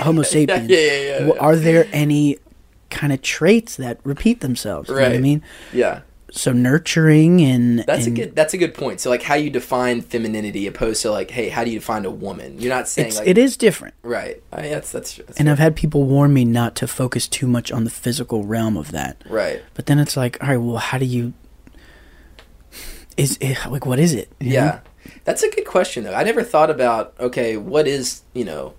[0.00, 0.70] Homo sapiens.
[0.70, 1.32] yeah, yeah, yeah, yeah.
[1.38, 2.38] Are there any
[2.90, 4.88] kind of traits that repeat themselves?
[4.88, 5.42] You know what I mean?
[5.72, 6.00] Yeah.
[6.30, 8.34] So nurturing and That's and a good.
[8.34, 9.00] That's a good point.
[9.00, 12.10] So like, how you define femininity opposed to like, hey, how do you define a
[12.10, 12.58] woman?
[12.58, 13.94] You're not saying It's, like it is different.
[14.02, 14.42] right.
[14.52, 17.46] I mean, that's that's, that's And I've had people warn me not to focus too
[17.46, 19.22] much on the physical realm of that.
[19.28, 19.62] right.
[19.74, 21.34] But then it's like, all right, well, how do you?
[23.16, 24.32] Is it, like what is it?
[24.40, 24.54] you know?
[24.54, 24.80] Yeah.
[25.24, 26.14] That's a good question though.
[26.14, 28.74] I never thought about okay, what is, you know,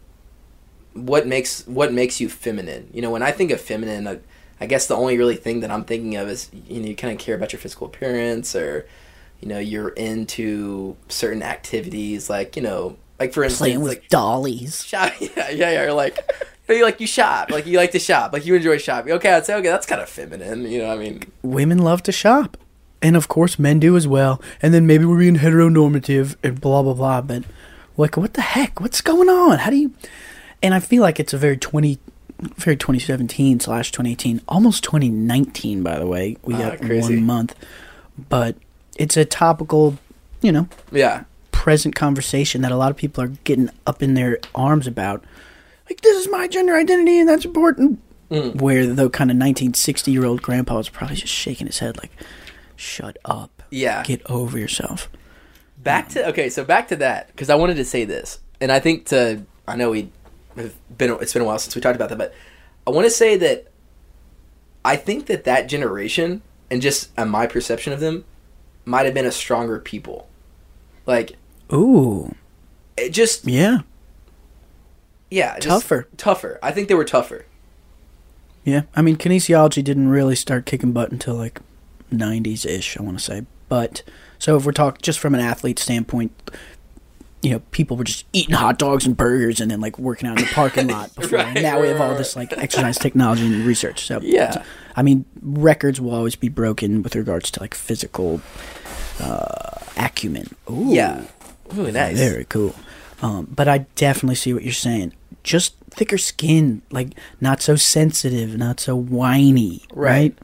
[0.95, 2.89] what makes what makes you feminine?
[2.93, 4.19] You know, when I think of feminine, I,
[4.59, 7.13] I guess the only really thing that I'm thinking of is you know, you kind
[7.13, 8.87] of care about your physical appearance or
[9.41, 14.09] you know, you're into certain activities like, you know, like for instance, playing with like
[14.09, 14.83] dollies.
[14.83, 16.17] shop, yeah, yeah, yeah, or like
[16.67, 19.13] you know, like you shop, like you like to shop, like you enjoy shopping.
[19.13, 22.11] Okay, I'd say okay, that's kind of feminine, you know, I mean, Women love to
[22.11, 22.57] shop,
[23.01, 24.41] and of course, men do as well.
[24.61, 27.21] And then maybe we're being heteronormative and blah blah blah.
[27.21, 27.43] But
[27.97, 28.81] like, what the heck?
[28.81, 29.59] What's going on?
[29.59, 29.93] How do you?
[30.65, 31.99] And I feel like it's a very twenty,
[32.57, 35.83] very twenty seventeen slash twenty eighteen, almost twenty nineteen.
[35.83, 37.15] By the way, we Ah, got crazy.
[37.17, 37.55] one month,
[38.29, 38.55] but
[38.97, 39.99] it's a topical,
[40.41, 41.25] you know, yeah.
[41.51, 45.23] present conversation that a lot of people are getting up in their arms about.
[45.87, 47.99] Like, this is my gender identity and that's important.
[48.31, 48.59] Mm.
[48.59, 52.09] Where the kind of 1960 year old grandpa was probably just shaking his head, like,
[52.75, 53.61] shut up.
[53.69, 54.01] Yeah.
[54.01, 55.09] Get over yourself.
[55.77, 58.79] Back to okay, so back to that because I wanted to say this, and I
[58.79, 60.09] think to I know we
[60.55, 62.33] been it's been a while since we talked about that, but
[62.87, 63.67] I want to say that
[64.83, 66.41] I think that that generation
[66.71, 68.25] and just uh, my perception of them
[68.85, 70.27] might have been a stronger people,
[71.05, 71.35] like
[71.73, 72.35] Ooh.
[72.97, 73.79] it just Yeah.
[75.29, 76.07] yeah Tougher.
[76.17, 76.59] tougher.
[76.61, 77.45] I think they were tougher.
[78.63, 81.61] Yeah, I mean, kinesiology didn't really start kicking butt until like
[82.11, 83.45] 90s ish, I want to say.
[83.69, 84.01] But
[84.39, 86.31] so if we're talking just from an athlete standpoint,
[87.45, 90.39] you know, people were just eating hot dogs and burgers and then like working out
[90.39, 91.37] in the parking lot before.
[91.37, 94.05] Right, and now we have all this like exercise technology and research.
[94.07, 94.63] So Yeah.
[94.95, 98.41] I mean, records will always be broken with regards to like physical
[99.19, 100.55] uh, acumen.
[100.69, 101.23] Ooh, Yeah.
[101.71, 102.17] Really nice.
[102.17, 102.73] very cool.
[103.21, 105.13] Um, but I definitely see what you're saying.
[105.43, 110.09] Just thicker skin, like not so sensitive, not so whiny, Right.
[110.11, 110.37] right?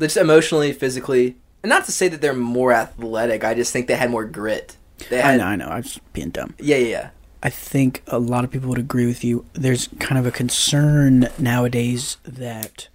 [0.00, 3.44] Just emotionally, physically, and not to say that they're more athletic.
[3.44, 4.76] I just think they had more grit.
[5.10, 5.66] They I know, I know.
[5.68, 6.54] I was being dumb.
[6.58, 7.10] Yeah, yeah, yeah.
[7.42, 9.44] I think a lot of people would agree with you.
[9.52, 12.88] There's kind of a concern nowadays that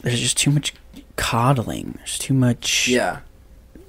[0.00, 0.74] there's just too much
[1.16, 1.94] coddling.
[1.98, 3.18] There's too much Yeah.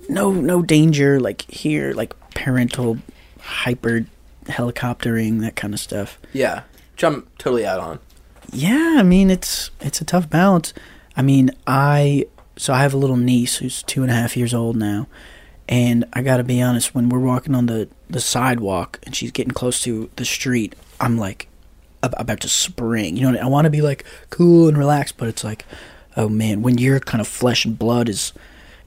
[0.10, 2.98] no no danger like here like parental
[3.40, 4.06] hyper
[4.46, 6.20] helicoptering that kind of stuff.
[6.34, 6.64] Yeah.
[6.94, 8.00] Which I'm totally out on.
[8.52, 10.74] Yeah, I mean it's it's a tough balance.
[11.16, 12.26] I mean, I
[12.58, 15.08] so I have a little niece who's two and a half years old now,
[15.72, 16.94] and I got to be honest.
[16.94, 21.18] When we're walking on the the sidewalk and she's getting close to the street, I'm
[21.18, 21.48] like
[22.04, 23.16] about to spring.
[23.18, 25.66] You know, I want to be like cool and relaxed, but it's like,
[26.18, 28.34] oh man, when your kind of flesh and blood is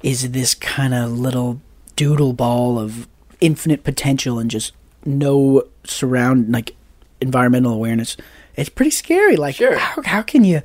[0.03, 1.61] is this kind of little
[1.97, 3.09] doodle ball of
[3.41, 4.72] infinite potential and just
[5.07, 6.74] no surround like
[7.20, 8.16] environmental awareness.
[8.57, 9.37] It's pretty scary.
[9.37, 9.76] Like, Sure.
[9.78, 10.61] how how can you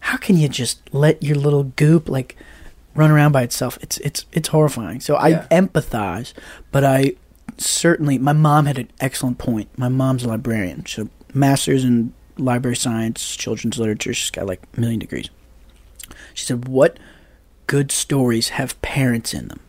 [0.00, 2.36] how can you just let your little goop like
[2.94, 3.78] run around by itself?
[3.82, 5.00] It's it's it's horrifying.
[5.00, 6.32] So I empathize,
[6.70, 7.14] but I
[7.58, 9.68] certainly my mom had an excellent point.
[9.76, 14.14] My mom's a librarian, so masters in library science, children's literature.
[14.14, 15.28] She's got like a million degrees.
[16.34, 16.98] She said, "What
[17.66, 19.60] good stories have parents in them?"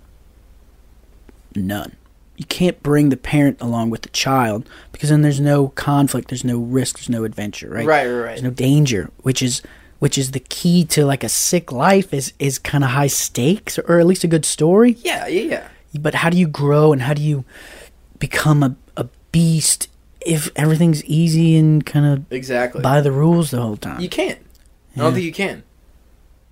[1.55, 1.95] None.
[2.38, 6.43] You can't bring the parent along with the child because then there's no conflict, there's
[6.43, 7.86] no risk, there's no adventure, right?
[7.86, 8.26] Right, right, right.
[8.30, 9.61] There's no danger, which is
[10.02, 13.78] which is the key to like a sick life is is kind of high stakes
[13.78, 14.97] or at least a good story.
[15.04, 15.68] Yeah, yeah, yeah.
[15.99, 17.45] But how do you grow and how do you
[18.18, 19.89] become a, a beast
[20.26, 22.82] if everything's easy and kind of Exactly.
[22.82, 24.02] by the rules the whole time?
[24.02, 24.39] You can't.
[24.95, 25.62] I don't think you can.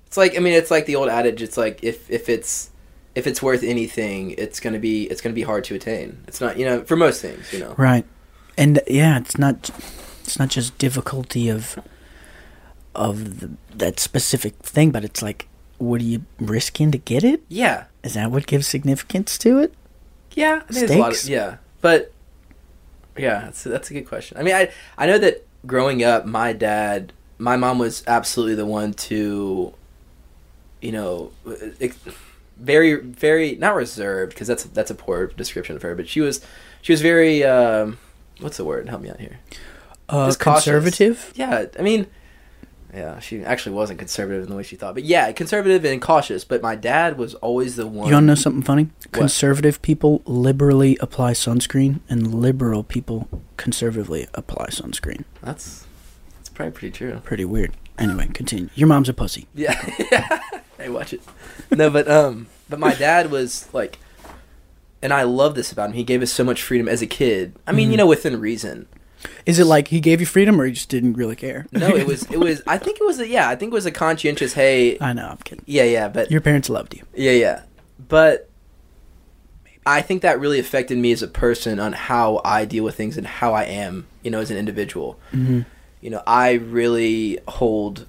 [0.06, 1.42] It's like I mean, it's like the old adage.
[1.42, 2.70] It's like if if it's
[3.16, 6.24] if it's worth anything, it's gonna be it's gonna be hard to attain.
[6.28, 7.74] It's not you know for most things you know.
[7.80, 8.06] Right.
[8.60, 9.72] And yeah, it's not
[10.24, 11.80] it's not just difficulty of
[13.00, 15.48] of the, that specific thing, but it's like
[15.80, 17.42] what are you risking to get it?
[17.48, 19.74] Yeah, Is that what gives significance to it?
[20.36, 20.58] yeah.
[20.70, 21.30] I think there's a lot of, Stakes?
[21.30, 22.12] yeah, but
[23.18, 24.38] yeah, that's that's a good question.
[24.38, 28.66] I mean, I I know that growing up, my dad, my mom was absolutely the
[28.66, 29.74] one to,
[30.82, 31.32] you know,
[31.82, 31.98] ex-
[32.58, 36.42] very very not reserved because that's that's a poor description of her, but she was
[36.82, 37.98] she was very um,
[38.42, 38.90] what's the word?
[38.90, 39.40] Help me out here.
[40.10, 40.64] Uh, Just cautious.
[40.66, 41.32] conservative.
[41.36, 42.08] Yeah, I mean,
[42.94, 46.44] yeah, she actually wasn't conservative in the way she thought, but yeah, conservative and cautious.
[46.44, 48.08] But my dad was always the one.
[48.08, 48.90] You want to know something funny?
[49.12, 53.28] Conservative people liberally apply sunscreen, and liberal people
[53.58, 55.24] conservatively apply sunscreen.
[55.42, 55.86] That's
[56.38, 57.22] that's probably pretty true.
[57.24, 57.74] Pretty weird.
[58.00, 58.70] Anyway, continue.
[58.76, 59.48] Your mom's a pussy.
[59.54, 59.74] Yeah,
[60.78, 61.22] hey, watch it.
[61.70, 64.00] No, but um, but my dad was like,
[65.02, 65.96] and I love this about him.
[65.96, 67.56] He gave us so much freedom as a kid.
[67.68, 68.88] I mean, you know, within reason.
[69.46, 71.66] Is it like he gave you freedom, or he just didn't really care?
[71.72, 72.62] No, it was it was.
[72.68, 73.50] I think it was a yeah.
[73.50, 74.54] I think it was a conscientious.
[74.54, 75.28] Hey, I know.
[75.28, 75.64] I'm kidding.
[75.68, 77.04] yeah, yeah, but Your parents loved you.
[77.14, 77.62] Yeah, yeah.
[78.08, 78.50] But
[79.86, 83.18] I think that really affected me as a person on how I deal with things
[83.18, 85.20] and how I am, you know, as an individual.
[85.34, 85.66] Mhm.
[86.02, 88.06] You know, I really hold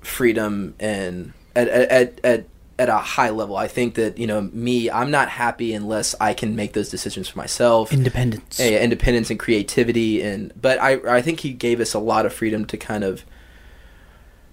[0.00, 2.44] freedom and at at at, at
[2.78, 3.56] at a high level.
[3.56, 7.28] I think that, you know, me, I'm not happy unless I can make those decisions
[7.28, 7.92] for myself.
[7.92, 8.58] Independence.
[8.58, 12.32] Yeah, independence and creativity and but I I think he gave us a lot of
[12.32, 13.24] freedom to kind of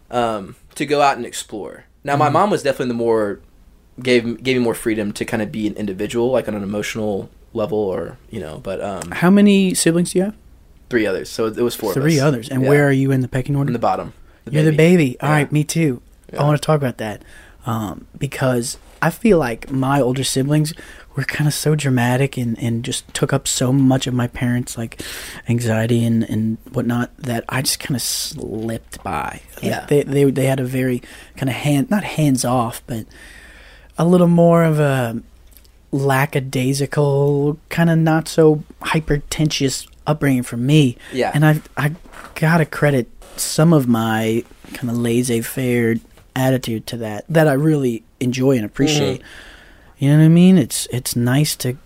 [0.09, 1.85] um to go out and explore.
[2.03, 2.33] Now my Mhm.
[2.33, 3.39] mom was definitely the more
[4.01, 7.29] gave gave me more freedom to kind of be an individual like on an emotional
[7.53, 10.35] level or you know but um How many siblings do you have?
[10.89, 12.27] three others so it was four Three of us.
[12.27, 12.49] others.
[12.49, 12.69] And Yeah.
[12.69, 13.69] where are you in the pecking order?
[13.69, 14.13] in the bottom
[14.49, 15.17] You're the baby.
[15.21, 15.35] All Yeah.
[15.35, 16.01] right, me too.
[16.33, 16.41] Yeah.
[16.41, 17.21] I want to talk about that
[17.65, 20.73] um, because I feel like my older siblings
[21.15, 24.77] were kind of so dramatic and, and just took up so much of my parents'
[24.77, 25.01] like
[25.49, 29.41] anxiety and, and whatnot that I just kind of slipped by.
[29.55, 29.85] Like, Yeah.
[29.87, 31.01] they, they they had a very
[31.35, 33.05] kind of hand not hands off, but
[33.97, 35.21] a little more of a
[35.91, 40.97] lackadaisical kind of not so hypertentious upbringing for me.
[41.11, 41.93] yeah And I I
[42.35, 44.43] gotta credit some of my
[44.73, 45.95] kind of laissez-faire
[46.35, 49.21] attitude to that that I really enjoy and appreciate.
[49.97, 50.57] You know what I mean?
[50.57, 51.77] It's it's nice to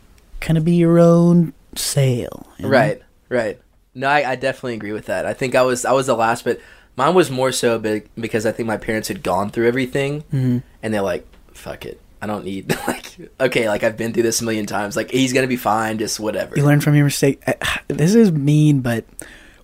[0.41, 2.47] kind of be your own sail.
[2.57, 2.69] you know?
[2.69, 3.59] Right, right.
[3.93, 5.25] No, I, I definitely agree with that.
[5.25, 6.59] I think I was I was the last, but
[6.97, 10.63] Mine was more so big because I think my parents had gone through everything, Mhm.
[10.81, 14.39] and they're like, "Fuck it, I don't need like okay, like I've been through this
[14.39, 14.95] a million times.
[14.95, 17.41] Like he's gonna be fine, just whatever." You learn from your mistake.
[17.89, 19.03] This is mean, but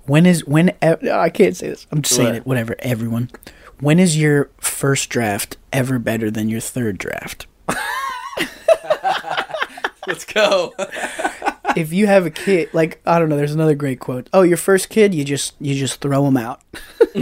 [0.08, 0.74] when is when?
[0.82, 1.88] I can't say this.
[1.92, 2.36] I'm just saying What?
[2.36, 2.46] it.
[2.46, 2.76] Whatever.
[2.80, 3.30] Everyone.
[3.82, 7.48] When is your first draft ever better than your third draft?
[10.08, 10.74] Let's go.
[11.76, 14.30] if you have a kid, like I don't know, there's another great quote.
[14.34, 16.62] Oh, your first kid, you just you just throw him out.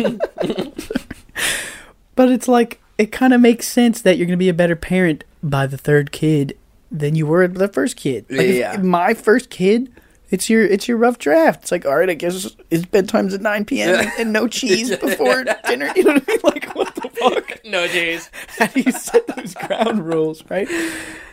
[2.16, 4.76] but it's like it kind of makes sense that you're going to be a better
[4.76, 6.58] parent by the third kid
[6.92, 8.26] than you were the first kid.
[8.30, 8.74] Like Yeah.
[8.76, 9.92] if my first kid,
[10.30, 11.64] it's your it's your rough draft.
[11.64, 14.00] It's like all right, I guess it's bedtime's at 9 p.m.
[14.00, 15.92] and, and no cheese before dinner.
[15.96, 16.40] You know what I mean?
[16.44, 17.60] Like what the fuck?
[17.66, 18.30] no, cheese.
[18.58, 20.68] How do you set those ground rules, right?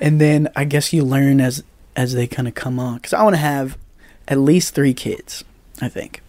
[0.00, 1.62] And then I guess you learn as
[1.94, 2.96] as they kind of come on.
[2.96, 3.78] Because I want to have
[4.28, 5.44] at least three kids,
[5.80, 6.20] I think.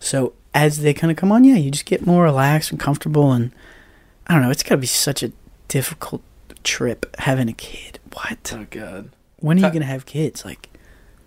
[0.00, 3.32] So as they kind of come on, yeah, you just get more relaxed and comfortable.
[3.32, 3.52] And
[4.26, 5.32] I don't know, it's got to be such a
[5.68, 6.22] difficult
[6.62, 7.98] trip having a kid.
[8.12, 8.52] What?
[8.54, 9.10] Oh god.
[9.36, 10.44] When are you gonna have kids?
[10.44, 10.70] Like,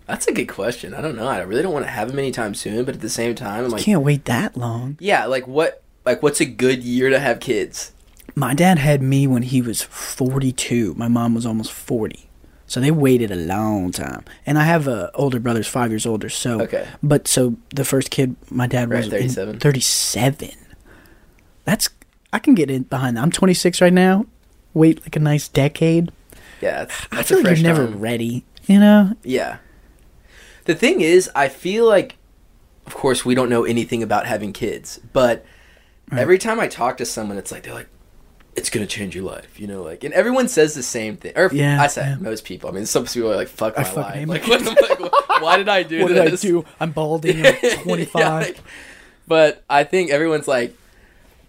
[0.08, 0.94] That's a good question.
[0.94, 1.26] I don't know.
[1.28, 3.70] I really don't want to have them anytime soon, but at the same time, I'm
[3.70, 4.96] like, can't wait that long.
[5.00, 5.82] yeah, like what?
[6.04, 7.92] Like what's a good year to have kids?
[8.34, 10.94] My dad had me when he was 42.
[10.94, 12.24] My mom was almost 40.
[12.66, 14.24] So they waited a long time.
[14.46, 16.28] And I have a older brother's 5 years older.
[16.28, 16.86] So Okay.
[17.02, 19.58] But so the first kid my dad Right, was in 37.
[19.58, 20.50] 37.
[21.64, 21.88] That's
[22.32, 23.22] I can get in behind that.
[23.22, 24.26] I'm 26 right now.
[24.74, 26.12] Wait like a nice decade.
[26.60, 28.00] Yeah, that's, I feel a like you're never time.
[28.00, 29.14] ready, you know?
[29.22, 29.58] Yeah.
[30.68, 32.16] The thing is, I feel like,
[32.86, 35.42] of course, we don't know anything about having kids, but
[36.12, 36.20] Right.
[36.20, 37.88] every time I talk to someone, it's like they're like,
[38.54, 41.32] "It's gonna change your life," you know, like, and everyone says the same thing.
[41.36, 42.16] Or Yeah, I say yeah.
[42.20, 42.68] most people.
[42.68, 45.82] I mean, some people are like, "Fuck my life." Like, what like, why did I
[45.92, 46.42] do What did I this?
[46.42, 46.66] do?
[46.80, 47.44] I'm balding.
[47.46, 48.20] I'm 25.
[48.20, 48.58] Yeah, like-
[49.26, 50.74] but I think everyone's like,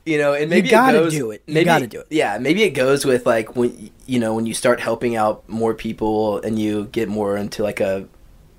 [0.05, 1.43] you know, and maybe you gotta it goes, do it.
[1.45, 2.07] You Maybe, gotta do it.
[2.09, 5.73] Yeah, maybe it goes with like when you know when you start helping out more
[5.73, 8.05] people and you get more into like a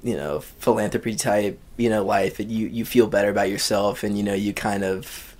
[0.02, 4.16] you know philanthropy type you know life and you you feel better about yourself and
[4.16, 5.36] you know you kind of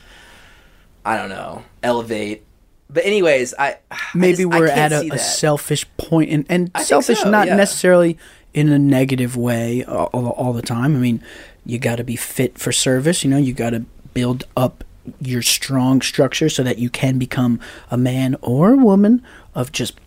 [1.04, 2.44] I don't know elevate.
[2.88, 6.70] But anyways, I I maybe just- we're can't at a, a selfish point and, and
[6.74, 7.56] I selfish so, not yeah.
[7.56, 8.18] necessarily
[8.52, 11.22] in a negative way all, all, all the time i mean
[11.64, 14.82] you got to be fit for service you know you got to build up
[15.20, 19.22] your strong structure so that you can become a man or a woman
[19.54, 19.98] of just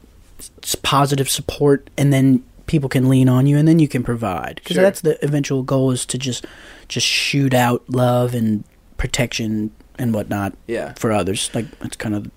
[0.81, 4.75] positive support and then people can lean on you and then you can provide because
[4.75, 4.83] Sure.
[4.83, 6.45] that's the eventual goal is to just
[6.87, 8.63] just shoot out love and
[8.97, 10.93] protection and whatnot Yeah.
[10.97, 11.49] for others.
[11.53, 12.31] Like it's kind of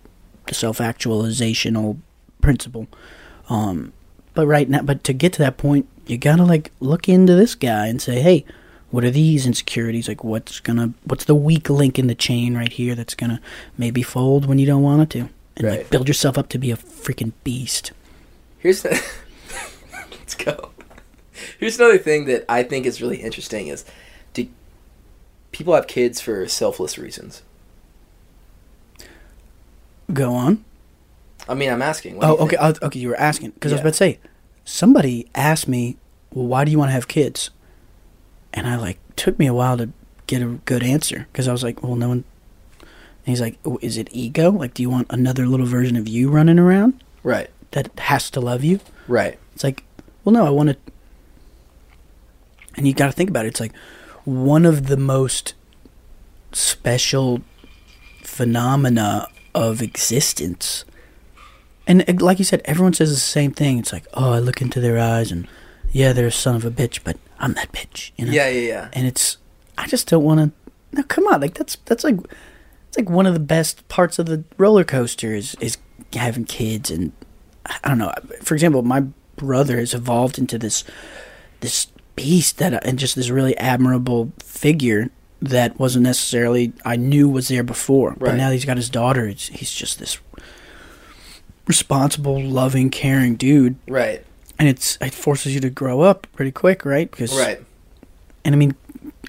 [0.47, 1.99] the self-actualizational
[2.41, 2.87] principle.
[3.49, 3.93] Um,
[4.35, 7.55] but right now, but to get to that point, you gotta like look into this
[7.55, 8.45] guy and say, hey,
[8.91, 10.09] what are these insecurities?
[10.09, 13.41] Like, what's gonna, what's the weak link in the chain right here that's gonna
[13.77, 15.19] maybe fold when you don't want it to,
[15.57, 15.91] and like Right.
[15.91, 17.93] build yourself up to be a freaking beast.
[18.59, 19.03] Here's the
[20.27, 20.71] let's go.
[21.59, 23.85] Here's another thing that I think is really interesting is
[24.33, 24.49] do
[25.53, 27.43] people have kids for selfless reasons?
[30.13, 30.65] Go on.
[31.49, 32.17] I mean, I'm asking.
[32.17, 32.83] What Oh, okay, think?
[32.83, 32.99] okay.
[32.99, 34.19] You were asking because I was about to say
[34.65, 35.97] somebody asked me,
[36.33, 37.51] "Well, why do you want to have kids?"
[38.53, 39.91] And I like took me a while to
[40.27, 42.25] get a good answer because I was like, "Well, no one."
[42.81, 44.51] And he's like, oh, "Is it ego?
[44.51, 47.51] Like, do you want another little version of you running around Right.
[47.73, 49.39] that has to love you?" Right.
[49.55, 49.85] It's like,
[50.27, 50.77] well, no, I want to.
[52.77, 53.49] And you got to think about it.
[53.49, 53.75] It's like
[54.25, 55.55] one of the most
[56.53, 57.43] special
[58.23, 60.85] phenomena of existence.
[61.87, 63.79] And like you said, everyone says the same thing.
[63.79, 65.47] It's like, oh, I look into their eyes and
[65.93, 68.11] yeah, they're a son of a bitch, but I'm that bitch.
[68.17, 68.33] You know?
[68.33, 68.89] Yeah, yeah, yeah.
[68.93, 69.39] And it's,
[69.79, 70.51] I just don't want to.
[70.91, 72.17] No, come on, like that's that's like,
[72.89, 75.79] it's like one of the best parts of the roller coaster is is
[76.15, 77.13] having kids and
[77.67, 78.13] I don't know.
[78.43, 79.05] For example, my
[79.37, 80.85] brother has evolved into this
[81.61, 85.11] this beast that and just this really admirable figure
[85.43, 88.11] that wasn't necessarily I knew was there before.
[88.11, 88.19] Right.
[88.21, 89.27] But now he's got his daughter.
[89.27, 90.19] It's, he's just this
[91.67, 94.25] responsible, loving, caring dude, Right.
[94.59, 97.11] and it's it forces you to grow up pretty quick, right?
[97.11, 97.61] Because Right.
[98.45, 98.75] and I mean,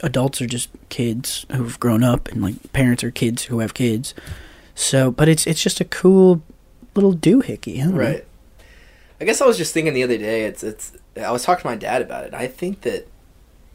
[0.04, 4.14] adults are just kids who've grown up, and like parents are kids who have kids.
[4.76, 6.44] So, but it's it's just a cool
[6.96, 7.82] little doohickey.
[7.94, 8.26] Right.
[9.20, 10.46] I guess I was just thinking the other day.
[10.46, 10.94] It's it's.
[11.16, 12.34] I was talking to my dad about it.
[12.34, 13.08] I think that,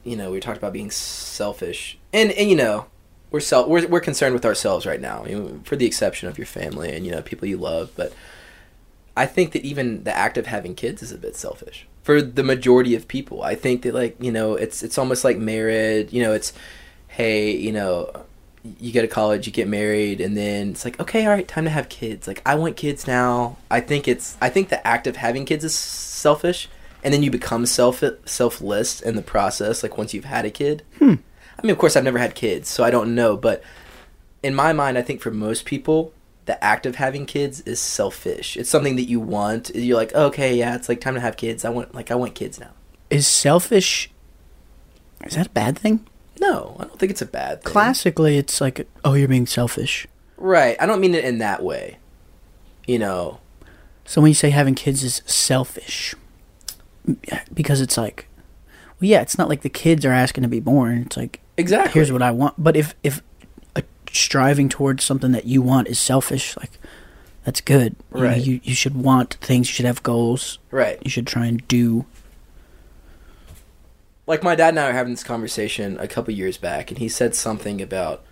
[0.04, 2.86] you know, we talked about being selfish, and and you know,
[3.30, 5.24] we're self we're we're concerned with ourselves right now,
[5.64, 7.90] for the exception of your family and you know people you love.
[7.96, 8.12] But
[9.16, 12.42] I think that even the act of having kids is a bit selfish for the
[12.42, 13.42] majority of people.
[13.42, 16.12] I think that like you know, it's it's almost like marriage.
[16.12, 16.52] You know, it's
[17.08, 18.24] hey, you know,
[18.78, 21.64] you go to college, you get married, and then it's like, okay, all right, time
[21.64, 22.28] to have kids.
[22.28, 23.56] Like, I want kids now.
[23.70, 26.68] I think it's, I think the act of having kids is selfish,
[27.02, 29.82] and then you become self selfless in the process.
[29.82, 30.84] Like once you've had a kid.
[30.98, 31.14] Hmm.
[31.58, 33.36] I mean, of course, I've never had kids, so I don't know.
[33.36, 33.62] But
[34.42, 36.12] in my mind, I think for most people,
[36.46, 38.56] the act of having kids is selfish.
[38.56, 39.70] It's something that you want.
[39.74, 41.64] You're like, okay, yeah, it's like time to have kids.
[41.64, 42.70] I want, like, I want kids now.
[43.10, 44.10] Is selfish.
[45.24, 46.06] Is that a bad thing?
[46.42, 47.72] No, I don't think it's a bad thing.
[47.72, 50.06] Classically, it's like, oh, you're being selfish.
[50.36, 50.76] Right.
[50.80, 51.98] I don't mean it in that way.
[52.86, 53.38] You know.
[54.04, 56.14] So when you say having kids is selfish,
[57.54, 58.26] because it's like,
[59.00, 61.02] well, yeah, it's not like the kids are asking to be born.
[61.06, 61.92] It's like, Exactly.
[61.92, 62.54] here's what I want.
[62.58, 63.22] But if if
[63.76, 66.72] a striving towards something that you want is selfish, like
[67.44, 67.94] that's good.
[68.14, 68.42] You know, Right.
[68.42, 69.68] You you should want things.
[69.68, 70.58] You should have goals.
[70.70, 70.98] Right.
[71.02, 72.04] You should try and do.
[74.26, 77.08] Like my dad and I were having this conversation a couple years back, and he
[77.08, 78.22] said something about,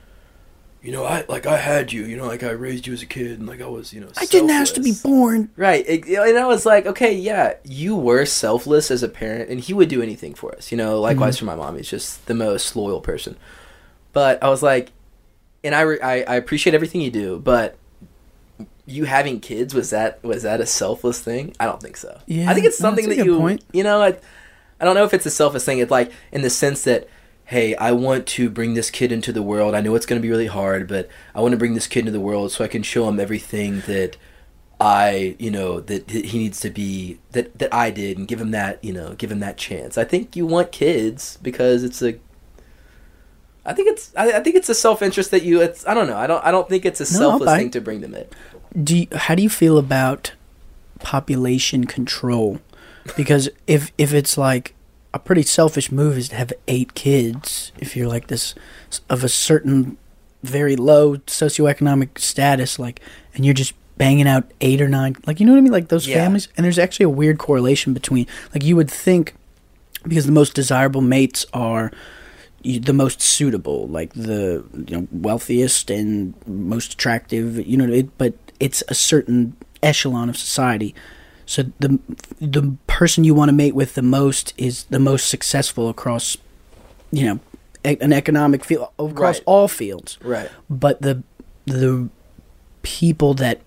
[0.83, 3.07] you know, I like I had you, you know, like I raised you as a
[3.07, 5.51] kid, and like I was, you know, I didn't ask to be born.
[5.57, 9.75] Right, and I was like, okay, yeah, you were selfless as a parent, and he
[9.75, 11.01] would do anything for us, you know.
[11.01, 11.41] Likewise mhm.
[11.41, 13.37] for my mom, he's just the most loyal person.
[14.13, 14.93] But I was like,
[15.63, 17.77] and I, re- I I appreciate everything you do, but
[18.87, 21.55] you having kids was that was that a selfless thing?
[21.59, 22.21] I don't think so.
[22.27, 23.65] Yeah, I think it's something that you point.
[23.73, 24.03] you know.
[24.03, 24.17] I,
[24.81, 25.79] I don't know if it's a selfish thing.
[25.79, 27.09] It's like in the sense that.
[27.45, 29.75] Hey, I want to bring this kid into the world.
[29.75, 32.01] I know it's going to be really hard, but I want to bring this kid
[32.01, 34.17] into the world so I can show him everything that
[34.81, 38.41] I, you know, that that he needs to be that that I did, and give
[38.41, 39.99] him that, you know, give him that chance.
[39.99, 42.21] I think you want kids because it's a.
[43.67, 45.61] I think it's I, I think it's a self interest that you.
[45.61, 46.17] It's I don't know.
[46.17, 48.27] I don't I don't think it's a No, selfless thing to bring them in.
[48.85, 50.35] Do you, how do you feel about
[51.01, 52.61] population control?
[53.17, 54.75] Because if if it's like
[55.13, 58.55] a pretty selfish move is to have eight kids, if you're like this
[59.09, 59.97] of a certain
[60.43, 63.01] very low socioeconomic status, like,
[63.35, 65.89] and you're just banging out eight or nine, like you know what I mean, like
[65.89, 66.17] those Yeah.
[66.17, 66.49] families.
[66.57, 69.35] And there's actually a weird correlation between, like, you would think
[70.05, 71.91] because the most desirable mates are
[72.63, 77.67] the most suitable, like the you know wealthiest and most attractive.
[77.67, 80.95] You know, it, but it's a certain echelon of society.
[81.51, 81.99] So the
[82.41, 86.37] the person you want to mate with the most is the most successful across,
[87.11, 87.41] you know,
[87.85, 89.43] e- an economic field across Right.
[89.47, 90.17] all fields.
[90.23, 90.49] Right.
[90.69, 91.25] But the
[91.67, 92.09] the
[92.83, 93.61] people that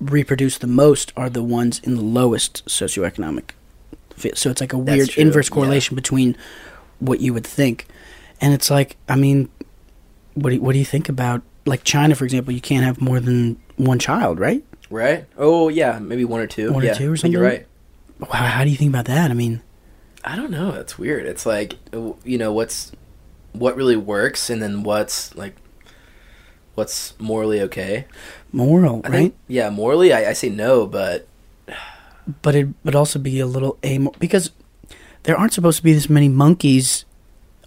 [0.00, 3.50] reproduce the most are the ones in the lowest socioeconomic
[4.16, 4.38] field.
[4.38, 5.54] So it's like a That's weird true, inverse yeah.
[5.54, 6.36] correlation between
[7.00, 7.86] what you would think,
[8.40, 9.48] and it's like, I mean,
[10.34, 12.52] what do you, what do you think about like China, for example?
[12.54, 14.62] You can't have more than one child, right?
[14.90, 15.26] Right.
[15.36, 16.72] Oh yeah, maybe one or two.
[16.72, 17.66] One or yeah, two or think You're right.
[18.18, 19.30] Wow, how do you think about that?
[19.30, 19.62] I mean,
[20.24, 20.72] I don't know.
[20.72, 21.26] That's weird.
[21.26, 22.92] It's like you know what's
[23.52, 25.56] what really works, and then what's like
[26.74, 28.06] what's morally okay.
[28.52, 29.12] moral, I right?
[29.12, 31.26] think yeah, morally I, I say no, but
[32.42, 34.50] but it would also be a little amoral because
[35.24, 37.04] there aren't supposed to be this many monkeys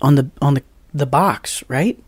[0.02, 0.64] on the on the
[0.94, 2.02] the box, right?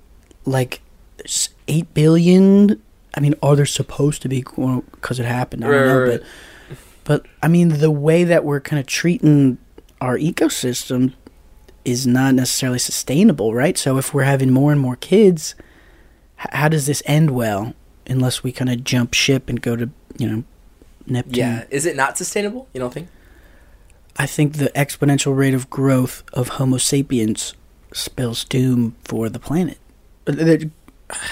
[0.45, 0.82] Like
[1.18, 2.82] there's eight billion.
[3.16, 5.66] I mean, are there supposed to be because it happened?
[5.66, 8.86] I don't know, Right, right, but but I mean, the way that we're kind of
[8.86, 9.57] treating
[9.99, 11.14] our ecosystem
[11.86, 13.78] is not necessarily sustainable, right?
[13.78, 15.55] So if we're having more and more kids,
[16.39, 17.74] h- how does this end well?
[18.07, 20.43] Unless we kind of jump ship and go to you know
[21.07, 21.34] Neptune.
[21.36, 22.68] yeah, is it not sustainable?
[22.74, 23.07] You don't think?
[24.18, 27.53] I think the exponential rate of growth of Homo sapiens
[27.93, 29.78] spells doom for the planet.
[30.28, 30.34] Uh,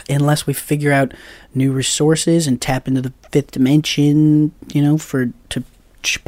[0.10, 1.14] Unless we figure out
[1.54, 5.64] new resources and tap into the fifth dimension, you know, for to
[6.04, 6.20] ch-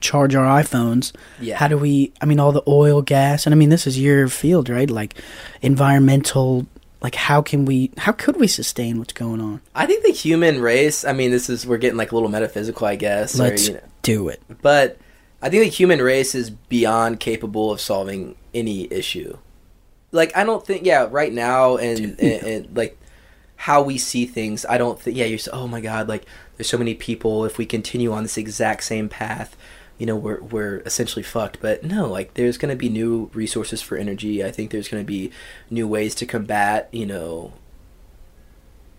[0.00, 1.12] charge our iPhones.
[1.40, 1.56] Yeah.
[1.56, 2.12] How do we?
[2.20, 4.88] I mean, all the oil, gas, and I mean, this is your field, right?
[4.90, 5.14] Like
[5.62, 6.66] environmental.
[7.02, 7.90] Like, how can we?
[7.96, 9.62] How could we sustain what's going on?
[9.74, 11.04] I think the human race.
[11.04, 13.38] I mean, this is we're getting like a little metaphysical, I guess.
[13.38, 14.42] Let's you know, do it.
[14.60, 14.98] but
[15.42, 19.38] I think the human race is beyond capable of solving any issue.
[20.12, 22.98] Like I don't think, yeah, right now and, and, and like
[23.56, 25.16] how we see things, I don't think.
[25.16, 26.24] Yeah, you're so, oh my god, like
[26.56, 27.44] there's so many people.
[27.44, 29.56] If we continue on this exact same path,
[29.98, 31.60] you know, we're we're essentially fucked.
[31.60, 34.42] But no, like there's gonna be new resources for energy.
[34.42, 35.30] I think there's gonna be
[35.68, 37.52] new ways to combat, you know,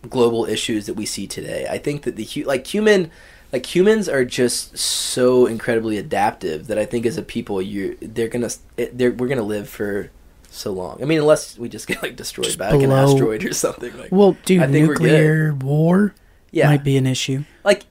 [0.09, 1.67] global issues that we see today.
[1.69, 3.11] I think that the like human
[3.51, 8.27] like humans are just so incredibly adaptive that I think as a people you they're
[8.27, 10.09] going to they're we're going to live for
[10.51, 11.01] so long.
[11.01, 13.97] I mean unless we just get like destroyed Just by like an asteroid or something
[13.97, 16.13] like Well, dude, I think nuclear war
[16.51, 16.67] yeah.
[16.67, 17.43] might be an issue.
[17.63, 17.85] like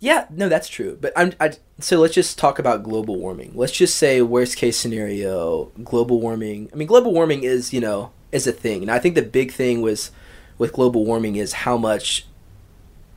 [0.00, 0.96] yeah, no that's true.
[1.00, 3.52] But I'm I so let's just talk about global warming.
[3.54, 6.70] Let's just say worst case scenario global warming.
[6.72, 8.82] I mean global warming is, you know, is a thing.
[8.82, 10.12] And I think the big thing was
[10.56, 12.26] with global warming is how much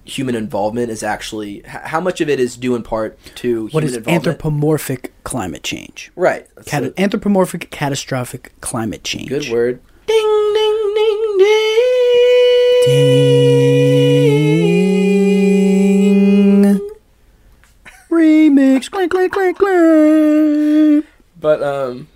[0.06, 3.86] human involvement is actually how much of it is due in part to What human
[3.90, 4.28] is involvement.
[4.28, 6.12] anthropomorphic climate change?
[6.16, 6.48] right.
[6.66, 9.30] Cat- So- anthropomorphic catastrophic climate change.
[9.30, 9.80] good word.
[10.08, 11.78] Ding ding ding ding.
[15.52, 16.80] Ding.
[18.10, 18.90] Remix.
[18.92, 21.06] Clank, clank, clank, clank.
[21.40, 22.08] But um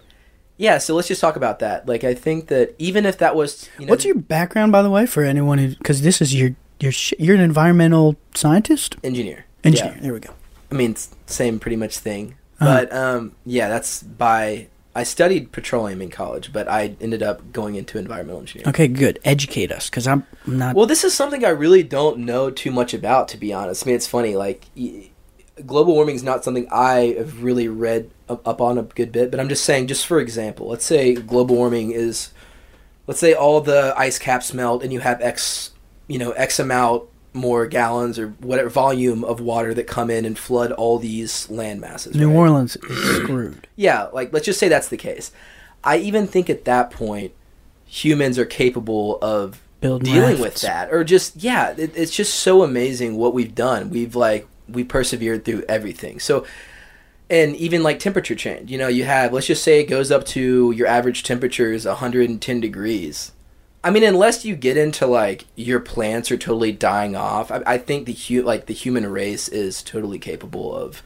[0.57, 1.87] yeah, so let's just talk about that.
[1.87, 4.89] Like I think that even if that was you know, What's your background, by the
[4.89, 5.69] way, for anyone who?
[5.75, 9.45] Because this is your your sh- you're an environmental scientist, engineer?
[9.63, 9.93] engineer.
[9.95, 10.01] Yeah.
[10.01, 10.33] There we go.
[10.71, 10.95] I mean,
[11.25, 12.35] same pretty much thing.
[12.59, 12.85] Uh-huh.
[12.85, 14.67] But um, yeah, that's by.
[14.97, 18.69] I studied petroleum in college, but I ended up going into environmental engineering.
[18.69, 19.19] Okay, good.
[19.25, 20.73] Educate us, because I'm not.
[20.73, 23.85] Well, this is something I really don't know too much about, to be honest.
[23.85, 24.37] I mean, it's funny.
[24.37, 25.09] Like, y-
[25.65, 29.31] global warming is not something I have really read up on a good bit.
[29.31, 32.31] But I'm just saying, just for example, let's say global warming is,
[33.05, 35.71] let's say all the ice caps melt, and you have X,
[36.07, 37.03] you know, X amount
[37.35, 41.81] more gallons or whatever volume of water that come in and flood all these land
[41.81, 42.15] masses.
[42.15, 42.35] New right?
[42.35, 43.67] Orleans is screwed.
[43.77, 45.33] Yeah, like let's just say that's the case.
[45.83, 47.33] I even think at that point,
[47.85, 52.63] humans are capable of Building dealing with that, or just yeah, it, it's just so
[52.63, 53.89] amazing what we've done.
[53.89, 56.21] We've like we persevered through everything.
[56.21, 56.45] So,
[57.29, 58.71] and even like temperature change.
[58.71, 61.85] You know, you have let's just say it goes up to your average temperature is
[61.85, 63.33] 110 degrees.
[63.85, 67.77] I mean, unless you get into like your plants are totally dying off, I, I
[67.77, 71.01] think the hu- like the human race is totally capable of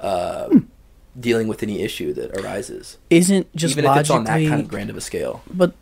[0.00, 0.58] uh, Hmm.
[1.18, 4.68] dealing with any issue that arises, Isn't just even if it's on that kind of
[4.68, 5.42] grand of a scale.
[5.52, 5.72] but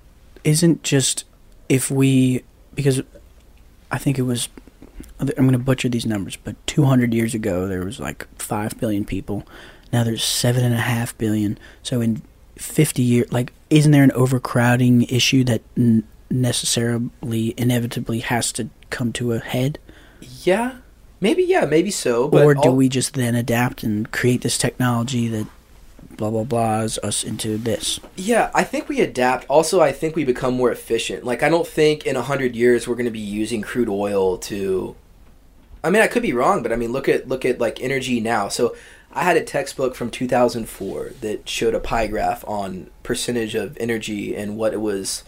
[0.45, 1.25] isn't just
[1.69, 3.03] if we because
[3.91, 4.49] I think it was
[5.21, 9.05] I'm going to butcher these numbers, but 200 years ago there was like five billion
[9.05, 9.45] people.
[9.93, 11.59] Now there's seven and a half billion.
[11.83, 12.23] So in
[12.57, 19.13] 50 years, like, isn't there an overcrowding issue that n- necessarily, inevitably has to come
[19.15, 19.79] to a head?
[20.43, 20.79] Yeah,
[21.21, 22.29] maybe yeah, maybe so.
[22.29, 25.47] But or do all- we just then adapt and create this technology that
[26.17, 28.01] blah blah blahs us into this?
[28.17, 29.47] Yeah, I think we adapt.
[29.49, 31.25] Also, I think we become more efficient.
[31.25, 34.37] Like, I don't think in a hundred years we're going to be using crude oil
[34.39, 34.97] to.
[35.83, 38.21] I mean, I could be wrong, but I mean, look at look at like energy
[38.21, 38.49] now.
[38.49, 38.77] So,
[39.13, 44.37] I had a textbook from 2004 that showed a pie graph on percentage of energy
[44.37, 45.23] and what it was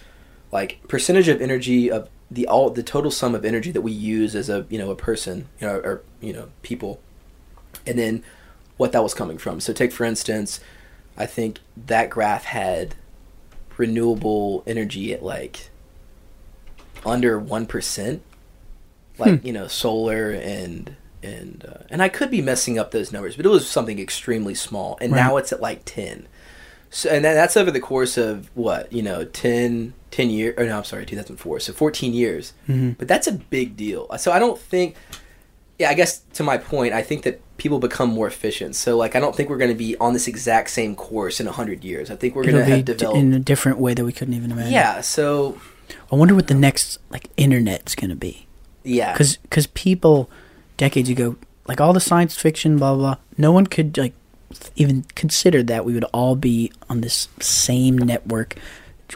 [0.53, 4.35] like percentage of energy of the all the total sum of energy that we use
[4.37, 7.01] as a you know a person you know or you know people
[7.87, 8.23] and then
[8.77, 9.61] what that was coming from.
[9.61, 10.61] So take for instance
[11.17, 12.95] i think that graph had
[13.77, 15.71] renewable energy at like
[17.05, 18.21] under 1%
[19.19, 23.37] like you know solar and and uh, and i could be messing up those numbers
[23.37, 25.19] but it was something extremely small and Right.
[25.19, 26.27] now it's at like 10
[26.91, 30.67] so and that, that's over the course of what you know 10 10 years or
[30.67, 32.99] no i'm sorry 2004 so 14 years Mhm.
[32.99, 34.97] but that's a big deal so i don't think
[35.79, 39.15] yeah i guess to my point i think that people become more efficient so like
[39.15, 42.11] i don't think we're going to be on this exact same course in 100 years
[42.11, 44.35] i think we're going to be have developed in a different way that we couldn't
[44.35, 44.73] even imagine.
[44.73, 45.59] yeah so
[46.13, 48.47] I wonder what the next like internet's gonna be.
[48.85, 50.29] yeah because because people
[50.77, 51.37] decades ago
[51.69, 54.15] like all the science fiction blah blah, blah no one could like
[54.77, 58.57] even consider that we would all be on this same network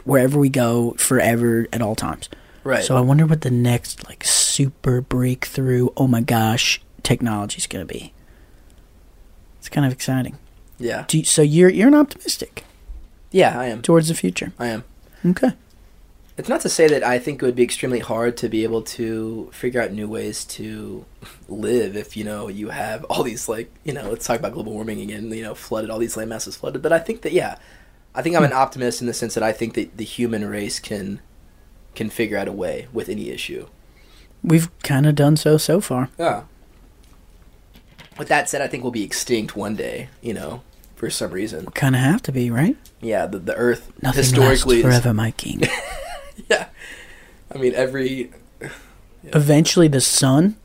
[0.03, 2.29] wherever we go forever at all times.
[2.63, 2.83] Right.
[2.83, 7.85] So i wonder what the next like super breakthrough oh my gosh technology is going
[7.87, 8.13] to be.
[9.59, 10.37] It's kind of exciting.
[10.79, 11.05] Yeah.
[11.07, 12.63] Do you, so you're you're an optimistic?
[13.31, 13.81] Yeah i am.
[13.81, 14.51] Towards the future?
[14.57, 14.83] I am.
[15.25, 15.53] Okay
[16.37, 18.81] It's not to say that I think it would be extremely hard to be able
[18.81, 21.05] to figure out new ways to
[21.47, 24.73] live if you know you have all these like you know let's talk about global
[24.73, 27.57] warming again you know flooded all these land masses flooded but I think that yeah
[28.13, 28.57] I think I'm an hmm.
[28.57, 31.21] optimist in the sense that I think that the human race can
[31.95, 33.67] can figure out a way with any issue.
[34.43, 36.43] we've kind of done so so far Yeah.
[38.17, 40.07] With that said, I think we'll be extinct one day.
[40.21, 40.61] You know,
[40.95, 41.65] for some reason.
[41.67, 45.13] kind of have to be right Yeah, the the Earth nothing historically lasts is- forever
[45.13, 45.61] my king
[46.49, 46.67] yeah.
[47.53, 48.31] I mean, every
[49.33, 50.55] eventually the sun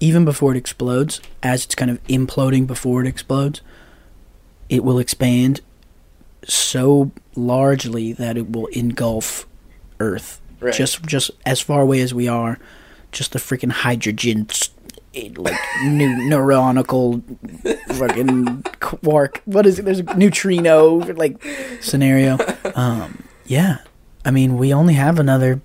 [0.00, 3.60] even before it explodes as it's kind of imploding before it explodes
[4.68, 5.60] it will expand
[6.44, 9.46] so largely that it will engulf
[9.98, 10.40] earth.
[10.60, 10.74] Right.
[10.74, 12.58] just just as far away as we are
[13.12, 14.46] just the freaking hydrogen
[15.14, 17.22] it, like new neuronical
[17.96, 19.40] fucking quark.
[19.46, 19.84] What is it?
[19.86, 21.42] There's a neutrino like
[21.80, 22.38] scenario.
[22.74, 23.78] Um yeah
[24.24, 25.60] i mean we only have another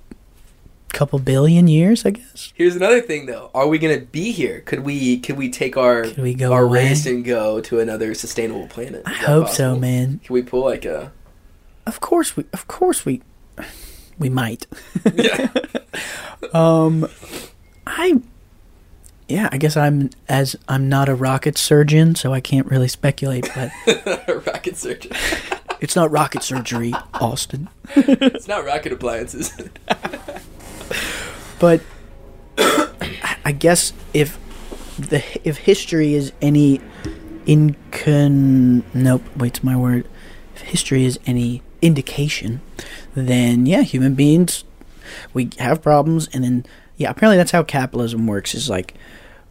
[0.90, 3.50] couple billion years i guess Here's another thing, though.
[3.54, 4.62] Are we gonna be here?
[4.62, 5.20] Could we?
[5.20, 6.86] Could we take our Could we go our away?
[6.90, 9.04] race and go to another sustainable planet?
[9.06, 10.20] I Is hope so, man.
[10.24, 11.12] Can we pull like a?
[11.86, 12.46] Of course we.
[12.54, 13.22] Of course we.
[14.18, 14.68] We might.
[15.14, 15.52] Yeah.
[16.54, 17.08] Um,
[17.88, 18.22] I,
[19.28, 23.50] yeah, I guess I'm as I'm not a rocket surgeon, so I can't really speculate.
[23.54, 23.72] But
[24.48, 25.12] rocket surgery.
[25.86, 27.70] it's not rocket surgery, Austin.
[27.96, 29.54] It's not rocket appliances.
[31.60, 31.82] But
[33.46, 34.38] I guess if
[35.00, 36.82] the if history is any
[37.46, 40.06] incon nope wait's my word
[40.56, 42.62] if history is any indication
[43.14, 44.64] then yeah human beings
[45.34, 46.66] we have problems and then
[46.98, 48.96] yeah apparently that's how capitalism works is like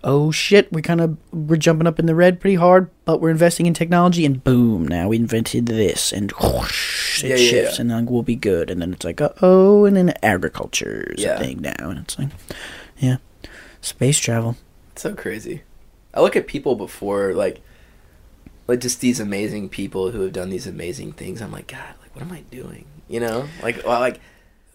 [0.05, 3.31] oh shit we kind of we're jumping up in the red pretty hard but we're
[3.31, 7.81] investing in technology and boom now we invented this and whoosh, it Yeah, shifts yeah.
[7.81, 11.37] and then we'll be good and then it's like oh and then agriculture is Yeah.
[11.37, 12.29] a thing now and it's like
[12.99, 13.17] yeah
[13.81, 14.57] space travel
[14.97, 15.63] so crazy.
[16.15, 17.61] I look at people before, like,
[18.69, 21.43] like just these amazing people who have done these amazing things.
[21.43, 22.85] I'm like, God, like, what am I doing?
[23.09, 24.21] You know, like, well, like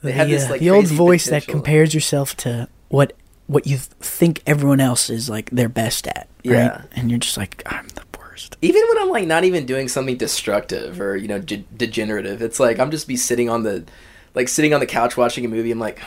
[0.03, 3.13] they the, have this uh, like the old voice that compares yourself to what
[3.49, 6.81] what you think everyone else is like they're best at right Yeah.
[6.95, 10.15] and you're just like i'm the worst even when I'm like not even doing something
[10.17, 13.83] destructive or you know de- degenerative, it's like I'm just be sitting on the,
[14.35, 15.71] like sitting on the couch watching a movie.
[15.71, 15.99] I'm like,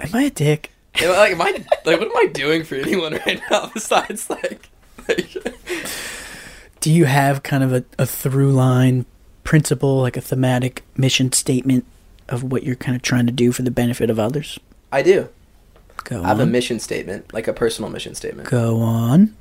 [0.00, 1.50] am i a dick am I- like, am I
[1.84, 4.68] like what am I doing for anyone right now besides like,
[5.08, 5.28] like
[6.80, 9.04] do you have kind of a, a through line
[9.44, 11.84] principle like a thematic mission statement
[12.28, 14.58] of what you're kind of trying to do for the benefit of others
[14.92, 15.28] I do.
[16.06, 18.48] Go I have a on mission statement, like a personal mission statement.
[18.48, 19.34] go on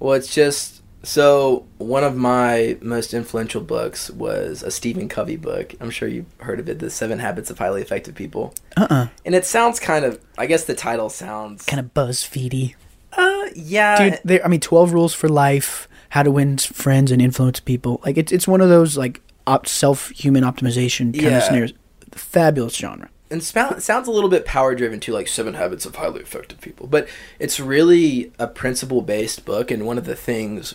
[0.00, 5.74] Well, it's just so one of my most influential books was a Stephen Covey book.
[5.80, 8.52] I'm sure you've heard of it, The Seven Habits of Highly Effective People.
[8.76, 12.74] uh-uh And it sounds kind of, I guess the title sounds kind of buzzfeedy
[13.16, 17.58] uh, yeah, dude i mean 12 rules for life how to win friends and influence
[17.60, 21.38] people like it's, it's one of those like op- self-human optimization kind Yeah.
[21.38, 21.72] of scenarios
[22.12, 26.20] fabulous genre and sounds a little bit power driven too, like Seven Habits of Highly
[26.20, 26.86] Effective People.
[26.86, 27.08] But
[27.38, 30.74] it's really a principle based book, and one of the things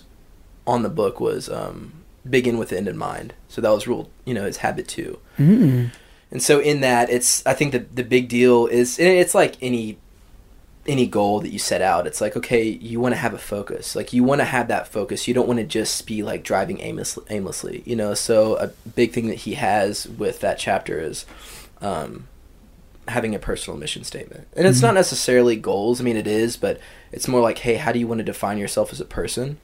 [0.65, 3.33] on the book was um, begin with the end in mind.
[3.47, 5.19] So that was rule, you know, is habit two.
[5.37, 5.91] mm.
[6.31, 9.55] And so in that, it's I think the the big deal is and it's like
[9.61, 9.99] any
[10.87, 12.07] any goal that you set out.
[12.07, 13.95] It's like okay, you want to have a focus.
[13.95, 15.27] Like you want to have that focus.
[15.27, 17.83] You don't want to just be like driving aimlessly, aimlessly.
[17.85, 18.15] You know.
[18.15, 21.25] So a big thing that he has with that chapter is.
[21.81, 22.27] Um,
[23.07, 24.83] having a personal mission statement and it's Mhm.
[24.83, 26.79] not necessarily goals i mean it is but
[27.11, 29.57] it's more like hey how do you want to define yourself as a person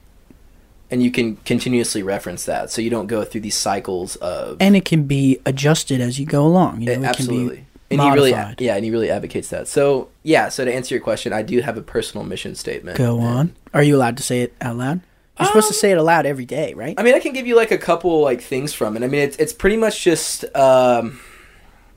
[0.90, 4.76] and you can continuously reference that so you don't go through these cycles of and
[4.76, 6.80] it can be adjusted as you go along.
[6.80, 7.56] You know, it absolutely.
[7.56, 9.66] can and he really, yeah, and he really advocates that.
[9.66, 10.48] So, yeah.
[10.48, 12.96] So to answer your question, I do have a personal mission statement.
[12.96, 13.56] go on.
[13.74, 15.00] Are you allowed to say it out loud?
[15.40, 16.94] You're supposed to Um, say it aloud every day, right?
[16.98, 19.02] I mean, I can give you like a couple like things from it.
[19.02, 21.18] I mean, it's it's pretty much just um,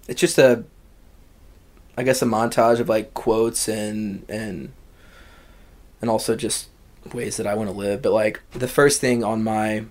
[0.08, 0.64] it's just a,
[1.98, 4.72] I guess a montage of like quotes and and
[6.02, 6.70] and also just
[7.14, 8.02] ways that I want to live.
[8.02, 9.90] But like the first thing on my, and,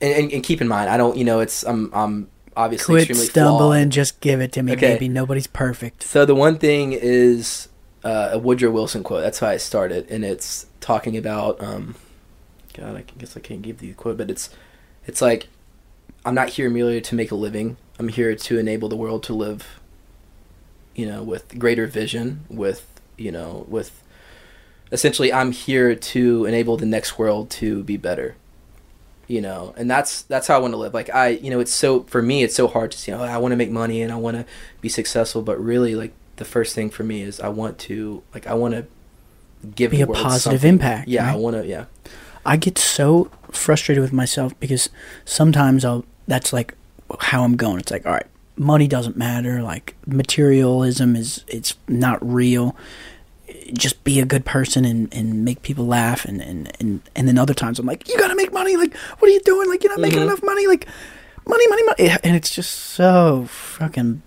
[0.00, 3.26] and, and keep in mind, I don't, you know, it's I'm I'm obviously Quit extremely
[3.26, 3.82] stumbling.
[3.84, 3.90] flawed.
[3.92, 4.94] Just give it to me, Okay.
[4.94, 5.08] baby.
[5.08, 6.02] Nobody's perfect.
[6.02, 7.68] So the one thing is
[8.04, 9.22] uh, a Woodrow Wilson quote.
[9.22, 11.62] That's how I started, and it's talking about.
[11.62, 11.94] Um,
[12.74, 14.50] God, I guess I can't give the quote, but it's
[15.06, 15.48] it's like
[16.24, 17.76] I'm not here merely to make a living.
[17.98, 19.80] I'm here to enable the world to live.
[20.94, 22.86] You know, with greater vision, with
[23.16, 24.02] you know, with
[24.92, 28.36] essentially, I'm here to enable the next world to be better.
[29.26, 30.92] You know, and that's that's how I want to live.
[30.92, 33.10] Like I, you know, it's so for me, it's so hard to see.
[33.10, 34.44] Oh, I want to make money and I want to
[34.82, 38.46] be successful, but really, like the first thing for me is I want to, like,
[38.46, 38.86] I want to
[39.74, 40.68] give Be a positive something.
[40.68, 41.66] impact, Yeah, I want to.
[41.66, 41.86] Yeah,
[42.44, 44.90] I get so frustrated with myself because
[45.24, 46.74] sometimes I'll that's like
[47.20, 47.78] how I'm going.
[47.80, 48.26] It's like, all right,
[48.56, 49.62] money doesn't matter.
[49.62, 52.76] Like materialism is it's not real.
[53.72, 57.38] Just be a good person and, and make people laugh and, and, and, and then
[57.38, 58.76] other times I'm like, you gotta make money.
[58.76, 59.68] Like, what are you doing?
[59.68, 60.24] Like, you're not making Mhm.
[60.24, 60.66] enough money.
[60.66, 60.86] Like,
[61.46, 62.10] money, money, money.
[62.24, 64.22] And it's just so fucking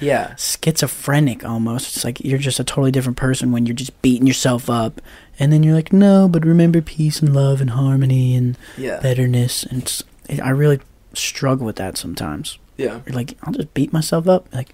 [0.00, 1.96] yeah, schizophrenic almost.
[1.96, 5.00] It's like you're just a totally different person when you're just beating yourself up,
[5.38, 9.64] and then you're like, no, but remember peace and love and harmony and yeah, betterness.
[9.64, 10.02] And it's,
[10.42, 10.80] I really
[11.14, 12.58] struggle with that sometimes.
[12.76, 14.52] Yeah, You're like, I'll just beat myself up.
[14.52, 14.70] Like,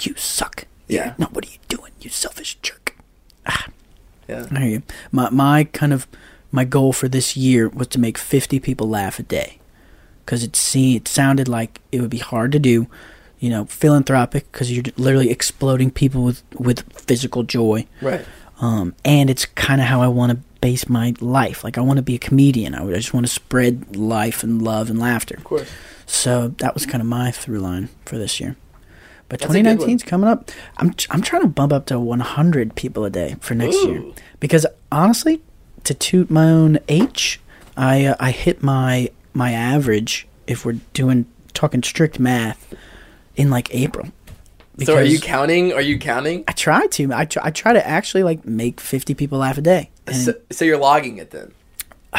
[0.00, 0.64] you suck.
[0.88, 1.14] Yeah.
[1.18, 1.92] No, what are you doing?
[2.00, 2.96] You selfish jerk.
[4.28, 4.46] yeah.
[4.50, 4.82] I hear you.
[5.12, 6.06] My my kind of
[6.52, 9.58] my goal for this year was to make 50 people laugh a day,
[10.24, 12.86] because it it sounded like it would be hard to do.
[13.38, 17.86] You know, philanthropic because you're literally exploding people with with physical joy.
[18.00, 18.24] Right.
[18.60, 21.62] Um, and it's kind of how I want to base my life.
[21.62, 22.74] Like I want to be a comedian.
[22.74, 25.34] I, I just want to spread life and love and laughter.
[25.36, 25.68] Of course.
[26.06, 28.56] So that was kind of my through line for this year.
[29.28, 30.50] But That's a good 2019's coming up.
[30.76, 34.04] I'm I'm trying to bump up to 100 people a day for next year
[34.38, 35.42] because honestly,
[35.84, 37.40] to toot my own H,
[37.76, 42.72] I uh, I hit my my average if we're doing talking strict math
[43.34, 44.08] in like April.
[44.84, 45.72] So are you counting?
[45.72, 46.44] Are you counting?
[46.46, 47.12] I try to.
[47.12, 49.90] I try, I try to actually like make 50 people laugh a day.
[50.12, 51.52] So, so you're logging it then?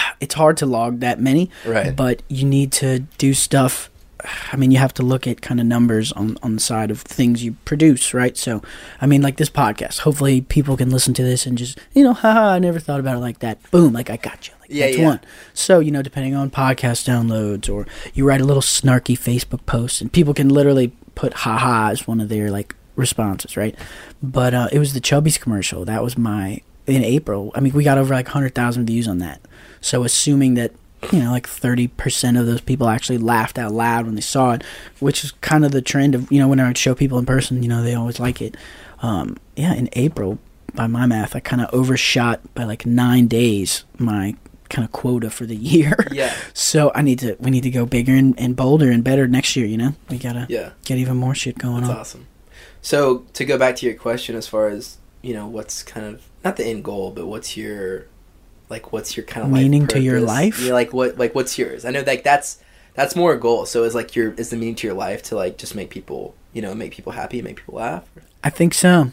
[0.20, 1.50] it's hard to log that many.
[1.66, 1.96] Right.
[1.96, 3.90] But you need to do stuff.
[4.52, 7.02] I mean, you have to look at kind of numbers on, on the side of
[7.02, 8.36] things you produce, right?
[8.36, 8.62] So,
[9.00, 10.00] I mean, like this podcast.
[10.00, 13.18] Hopefully, people can listen to this and just, you know, haha, I never thought about
[13.18, 13.60] it like that.
[13.72, 14.54] Boom, like I got you.
[14.62, 15.06] Like Yeah, that's yeah.
[15.06, 15.20] one.
[15.54, 20.02] So, you know, depending on podcast downloads, or you write a little snarky Facebook post,
[20.02, 23.76] and people can literally put haha as one of their like responses, right?
[24.22, 25.86] But uh, it was the Chubby's commercial.
[25.86, 27.52] That was my in April.
[27.54, 29.42] I mean, we got over like hundred thousand views on that.
[29.82, 30.72] So, assuming that
[31.12, 34.54] you know, like thirty percent of those people actually laughed out loud when they saw
[34.54, 34.64] it,
[35.00, 37.26] which is kind of the trend of you know when I would show people in
[37.26, 38.56] person, you know, they always like it.
[39.02, 40.40] Um, yeah, in April,
[40.74, 44.36] by my math, I kind of overshot by like nine days my
[44.70, 45.96] kind of quota for the year.
[46.12, 46.34] Yeah.
[46.54, 49.56] So I need to we need to go bigger and, and bolder and better next
[49.56, 49.66] year.
[49.68, 50.72] You know, we gotta Yeah.
[50.86, 51.98] get even more shit going That's on.
[51.98, 52.28] awesome.
[52.82, 54.98] So to go back to your question, as far as
[55.28, 58.06] you know, what's kind of not the end goal, but what's your
[58.70, 60.58] like what's your kind of Meaning to your life?
[60.62, 61.84] Yeah, like what like what's yours?
[61.84, 62.62] I know like that's
[62.94, 63.66] that's more a goal.
[63.66, 66.34] So is like your is the meaning to your life to like just make people
[66.54, 68.10] you know make people happy, make people laugh.
[68.42, 69.12] I think so.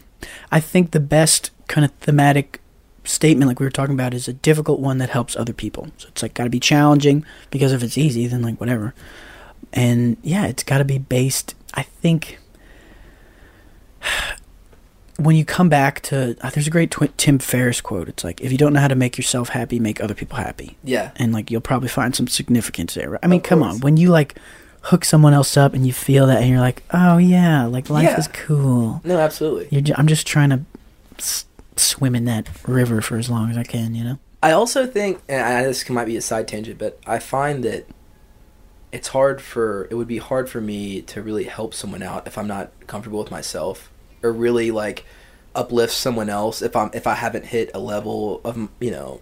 [0.53, 2.61] I think the best kind of thematic
[3.03, 5.89] statement, like we were talking about, is a difficult one that helps other people.
[5.97, 8.93] So it's like got to be challenging because if it's easy, then like whatever.
[9.73, 11.55] And yeah, it's got to be based.
[11.73, 12.39] I think
[15.17, 18.09] when you come back to, uh, there's a great Tim Ferriss quote.
[18.09, 20.77] It's like if you don't know how to make yourself happy, make other people happy,
[20.83, 21.11] Yeah.
[21.15, 23.11] and like you'll probably find some significance there.
[23.11, 23.19] right?
[23.23, 24.35] I mean, come on, when you like
[24.81, 28.03] hook someone else up and you feel that, and you're like, oh yeah, like life
[28.03, 28.17] Yeah.
[28.19, 29.01] is cool.
[29.03, 29.93] No, absolutely.
[29.95, 30.59] I'm just trying to
[31.17, 31.45] s-
[31.75, 34.19] swim in that river for as long as I can, you know?
[34.43, 37.87] I also think, and I, this might be a side tangent, but I find that
[38.91, 42.37] it's hard for it would be hard for me to really help someone out if
[42.37, 43.89] I'm not comfortable with myself,
[44.25, 45.05] or really like
[45.53, 49.21] uplift someone else if I'm if I haven't hit a level of you know.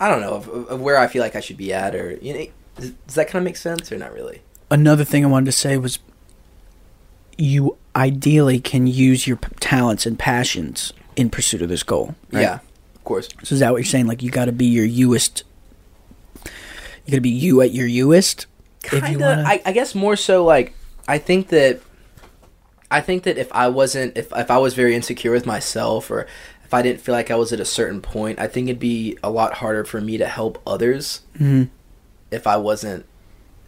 [0.00, 2.32] I don't know of, of where I feel like I should be at, or you
[2.34, 2.46] know,
[2.76, 4.42] does, does that kind of make sense, or not really?
[4.70, 5.98] Another thing I wanted to say was
[7.36, 12.14] you ideally can use your p- talents and passions in pursuit of this goal.
[12.30, 12.42] Right?
[12.42, 12.54] Yeah,
[12.94, 13.28] of course.
[13.42, 14.06] So is that what you're saying?
[14.06, 15.42] Like you got to be your youest.
[16.44, 18.46] You got to be you at your youest.
[18.84, 20.74] Kinda, wanna- I, I guess more so like
[21.08, 21.80] I think that
[22.90, 26.26] I think that if I wasn't if if I was very insecure with myself or
[26.64, 29.16] if I didn't feel like I was at a certain point, I think it'd be
[29.22, 31.68] a lot harder for me to help others Mhm.
[32.30, 33.04] if I wasn't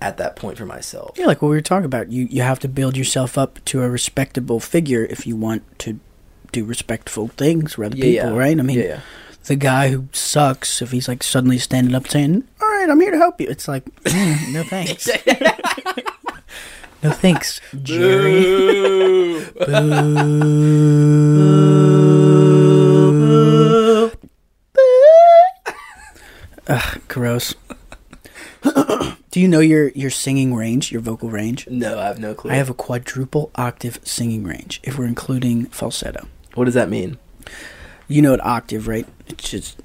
[0.03, 1.16] at that point for myself.
[1.18, 2.11] Yeah, like what we were talking about.
[2.11, 5.99] You you have to build yourself up to a respectable figure if you want to
[6.53, 8.37] do respectful things for other Yeah, people, yeah.
[8.39, 8.59] right?
[8.59, 9.01] I mean, yeah.
[9.45, 13.11] the guy who sucks if he's like suddenly standing up saying, "All right, I'm here
[13.12, 15.07] to help you," it's like, mm, no thanks,
[17.03, 19.44] no thanks, Jerry.
[19.66, 20.11] Boo.
[24.74, 25.72] Boo.
[26.68, 27.55] Ugh, gross.
[29.30, 31.66] Do you know your your singing range, your vocal range?
[31.68, 32.51] no, I have no clue.
[32.51, 36.26] I have a quadruple octave singing range if we're including falsetto.
[36.55, 37.18] what does that mean?
[38.09, 39.07] You know an octave, right?
[39.28, 39.80] It's just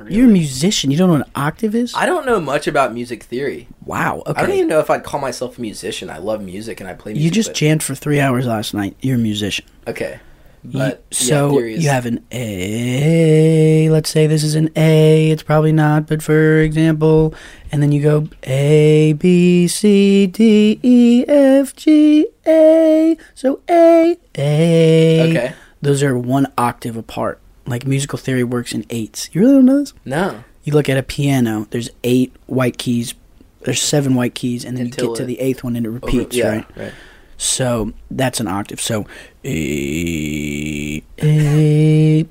[0.00, 0.90] Not you're a musician.
[0.90, 1.94] You don't know what an octave is?
[1.94, 3.68] I don't know much about music theory.
[3.84, 4.22] wow.
[4.26, 4.40] Okay.
[4.40, 6.10] I don't even know if I'd call myself a musician.
[6.10, 7.24] I love music and I play music.
[7.24, 8.96] You just but- jammed for three hours last night.
[9.00, 9.66] You're a musician.
[9.86, 10.20] okay.
[10.62, 13.88] But yeah, so theory is- you have an A.
[13.88, 15.30] Let's say this is an A.
[15.30, 17.34] It's probably not, but for example,
[17.72, 23.16] and then you go A B C D E F G A.
[23.34, 25.30] So A A.
[25.30, 25.52] Okay.
[25.80, 27.40] Those are one octave apart.
[27.70, 29.30] Like musical theory works in eights.
[29.32, 29.94] You really don't know this?
[30.04, 30.44] No.
[30.64, 31.66] You look at a piano.
[31.70, 33.14] There's eight white keys.
[33.62, 35.88] There's seven white keys, and then Until you get to the eighth one, and it
[35.88, 36.66] Over- repeats, yeah, right?
[36.76, 36.92] right.
[37.38, 38.80] So that's an octave.
[38.80, 39.06] So
[39.44, 42.26] A A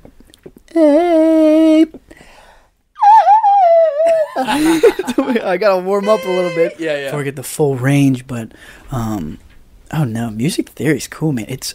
[0.76, 1.86] A.
[4.36, 7.04] I gotta warm up a little bit Yeah, yeah.
[7.06, 8.26] before I get the full range.
[8.26, 8.52] But
[8.90, 9.38] um,
[9.92, 11.46] oh no, music theory is cool, man.
[11.48, 11.74] It's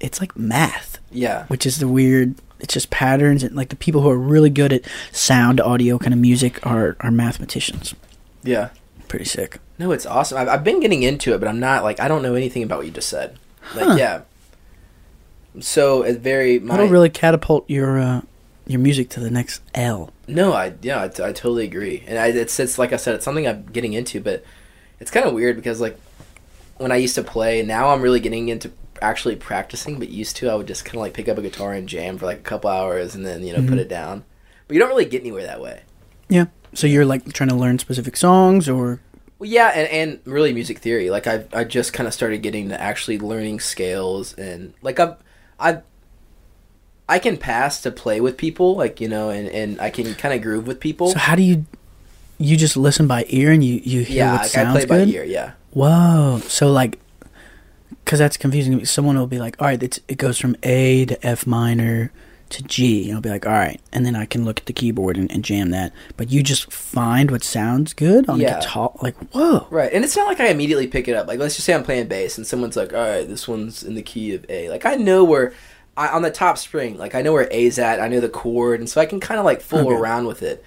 [0.00, 1.46] it's like math, Yeah.
[1.46, 2.34] which is the weird.
[2.60, 4.82] It's just patterns, and like the people who are really good at
[5.12, 7.94] sound, audio, kind of music are are mathematicians.
[8.42, 8.70] Yeah.
[9.08, 9.58] Pretty sick.
[9.78, 10.38] No, it's awesome.
[10.38, 12.78] I've, I've been getting into it, but I'm not like I don't know anything about
[12.78, 13.38] what you just said.
[13.74, 13.96] Like, Huh.
[13.98, 14.20] yeah.
[15.60, 18.22] So it's very my That'll really catapult your uh,
[18.66, 20.10] your music to the next L.
[20.26, 20.52] no.
[20.52, 23.46] I yeah, I, I totally agree, and I, it's it's like I said, it's something
[23.46, 24.44] I'm getting into, but
[25.00, 25.98] it's kind of weird because like
[26.78, 27.62] when I used to play.
[27.62, 28.72] Now I'm really getting into
[29.04, 31.72] actually practicing, but used to I would just kind of like pick up a guitar
[31.72, 33.68] and jam for like a couple hours and then you know Mm-hmm.
[33.68, 34.24] put it down.
[34.66, 35.82] But you don't really get anywhere that way.
[36.28, 36.46] Yeah.
[36.72, 39.00] So you're like trying to learn specific songs, or
[39.38, 41.10] Well, yeah, and, and really music theory.
[41.10, 45.16] Like I I just kind of started getting to actually learning scales and like I've
[45.60, 45.82] I
[47.08, 50.34] I can pass to play with people, like you know, and and I can kind
[50.34, 51.08] of groove with people.
[51.10, 51.66] so how do you?
[52.38, 54.98] You just listen by ear and you you hear yeah, what like I sounds play
[54.98, 55.06] good.
[55.08, 55.24] by ear.
[55.24, 56.40] Yeah, Whoa.
[56.48, 56.98] So like,
[58.04, 58.76] because that's confusing.
[58.76, 58.84] me.
[58.84, 62.12] Someone will be like, "All right, it's, it goes from A to F minor
[62.50, 64.72] to G," and I'll be like, "All right," and then I can look at the
[64.72, 65.92] keyboard and, and jam that.
[66.16, 68.60] But you just find what sounds good on Yeah.
[68.60, 68.92] guitar.
[69.02, 69.66] Like, whoa.
[69.70, 69.92] right.
[69.92, 71.26] And it's not like I immediately pick it up.
[71.26, 73.94] Like let's just say I'm playing bass and someone's like, "All right, this one's in
[73.94, 75.52] the key of A." Like I know where.
[75.96, 78.80] I, on the top string, like I know where A's at, I know the chord,
[78.80, 79.94] and so I can kind of like fool Okay.
[79.94, 80.64] around with it.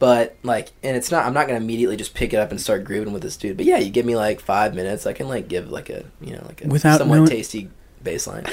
[0.00, 1.26] But like, and it's not.
[1.26, 3.56] I'm not gonna immediately just pick it up and start grooving with this dude.
[3.58, 6.32] But yeah, you give me like five minutes, I can like give like a you
[6.34, 7.68] know like a Without somewhat knowing- tasty
[8.02, 8.46] bass line,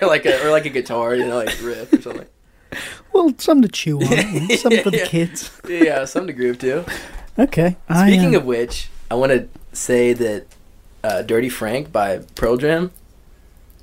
[0.00, 2.26] or like a or like a guitar, you know, like riff or something.
[3.12, 4.08] Well, something to chew on.
[4.08, 5.06] know, for the Yeah.
[5.06, 5.50] kids.
[5.68, 6.84] Yeah, some to groove to.
[7.38, 7.76] Okay.
[7.88, 10.46] I, Speaking uh, of which, I want to say that
[11.02, 12.92] uh, "Dirty Frank" by Pearl Jam.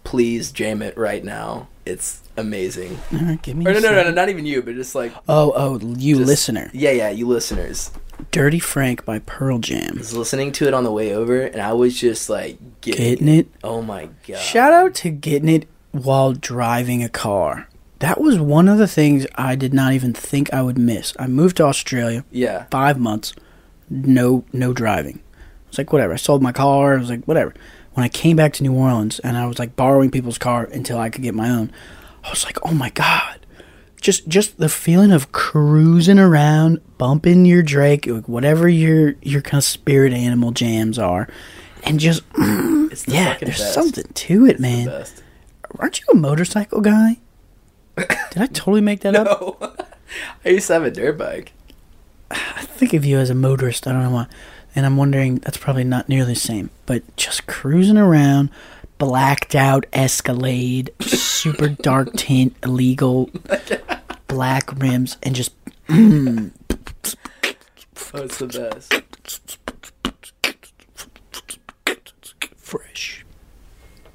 [0.06, 1.68] Please jam it right now.
[1.86, 2.98] It's amazing.
[3.12, 3.66] right, give me.
[3.68, 6.28] Or no, no, no, no, not even you, but just like Oh, oh, you just-
[6.28, 6.70] listener.
[6.74, 7.92] Yeah, yeah, you listeners.
[8.30, 9.94] Dirty Frank by Pearl Jam.
[9.96, 13.02] I was listening to it on the way over, and I was just like getting,
[13.04, 13.48] Getting it.
[13.64, 14.38] Oh my god!
[14.40, 17.68] Shout out to getting it while driving a car.
[18.00, 21.14] That was one of the things I did not even think I would miss.
[21.20, 23.34] I moved to Australia, Yeah, five months,
[23.90, 25.20] no no driving.
[25.36, 26.14] I was like, whatever.
[26.14, 26.96] I sold my car.
[26.96, 27.54] I was like, whatever.
[27.94, 30.98] When I came back to New Orleans and I was like borrowing people's car until
[31.00, 31.72] I could get my own,
[32.24, 33.46] I was like, oh my god.
[34.00, 39.64] Just just the feeling of cruising around, bumping your Drake, whatever your your kind of
[39.64, 41.28] spirit animal jams are,
[41.84, 43.74] and just mm, it's the yeah, there's best.
[43.76, 45.06] something to it, man.
[45.78, 47.20] Aren't you a motorcycle guy?
[47.96, 49.40] Did I totally make that up?
[49.62, 49.76] No,
[50.46, 51.54] I used to have a dirt bike.
[52.32, 53.86] I think of you as a motorist.
[53.88, 54.28] I don't know why.
[54.76, 56.70] And I'm wondering, that's probably not nearly the same.
[56.86, 58.50] But just cruising around,
[59.02, 63.32] blacked out Escalade, super dark tint, illegal,
[64.28, 65.54] black rims, and just
[65.88, 66.52] mm,
[68.14, 69.02] Oh, it's the best.
[72.58, 73.26] fresh.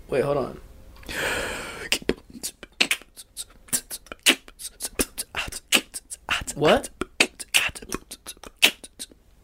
[0.09, 0.61] Wait, hold on.
[6.55, 6.91] What?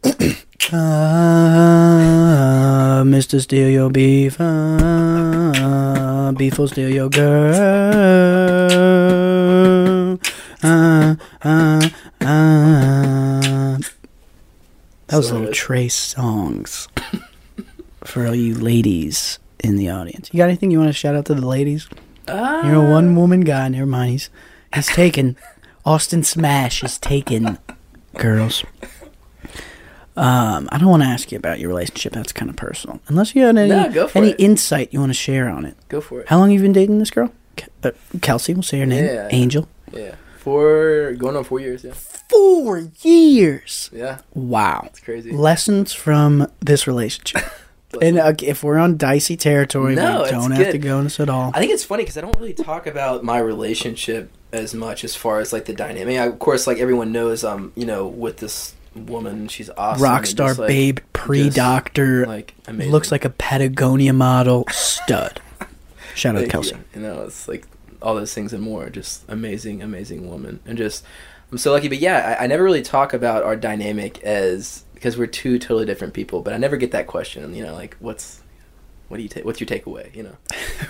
[0.75, 3.39] Ah, Mr.
[3.39, 4.37] Steal Your Beef.
[4.39, 7.53] Ah, beef will steal your girl.
[10.63, 13.77] Ah, ah, ah.
[15.07, 15.53] That was So little.
[15.53, 16.87] Trace songs
[18.03, 20.31] for all you ladies in the audience.
[20.33, 21.87] You got anything you want to shout out to the ladies?
[22.27, 23.67] Uh, You're a one woman guy.
[23.69, 24.09] Never mind.
[24.11, 24.29] He's,
[24.73, 25.37] he's taken.
[25.85, 27.59] Austin Smasch is taken,
[28.15, 28.63] girls.
[30.15, 32.13] Um, I don't want to ask you about your relationship.
[32.13, 32.99] That's kind of personal.
[33.07, 34.39] Unless you had any No, any it.
[34.39, 35.75] insight you want to share on it.
[35.89, 36.29] Go for it.
[36.29, 37.31] How long have you been dating this girl?
[37.83, 37.91] Uh,
[38.21, 39.05] Kelsey, we'll say her name.
[39.05, 39.27] Yeah.
[39.31, 39.67] Angel.
[39.91, 41.83] Yeah, four going on four years.
[41.83, 41.93] Yeah,
[42.29, 43.89] Four years.
[43.93, 44.83] yeah, Wow.
[44.87, 45.31] it's crazy.
[45.31, 47.43] Lessons from this relationship.
[48.01, 51.19] and uh, if we're on dicey territory, No, we don't have to go into this
[51.19, 51.51] at all.
[51.53, 55.15] I think it's funny because I don't really talk about my relationship as much as
[55.15, 56.17] far as like the dynamic.
[56.17, 59.47] I, of course, like everyone knows, I'm you know with this woman.
[59.47, 60.03] She's awesome.
[60.03, 62.91] Rock star just, like, babe, pre doctor, like amazing.
[62.91, 65.41] looks like a Patagonia model, stud.
[66.15, 66.75] Shout out Thank Kelsey.
[66.75, 66.83] You.
[66.95, 67.65] you know, it's like
[68.01, 68.89] all those things and more.
[68.89, 71.03] Just amazing, amazing woman, and just
[71.51, 71.87] I'm so lucky.
[71.87, 75.85] But yeah, I, I never really talk about our dynamic as because we're two totally
[75.85, 76.41] different people.
[76.41, 77.53] But I never get that question.
[77.55, 78.41] You know, like what's
[79.09, 79.43] what do you take?
[79.45, 80.13] What's your takeaway?
[80.15, 80.35] You know,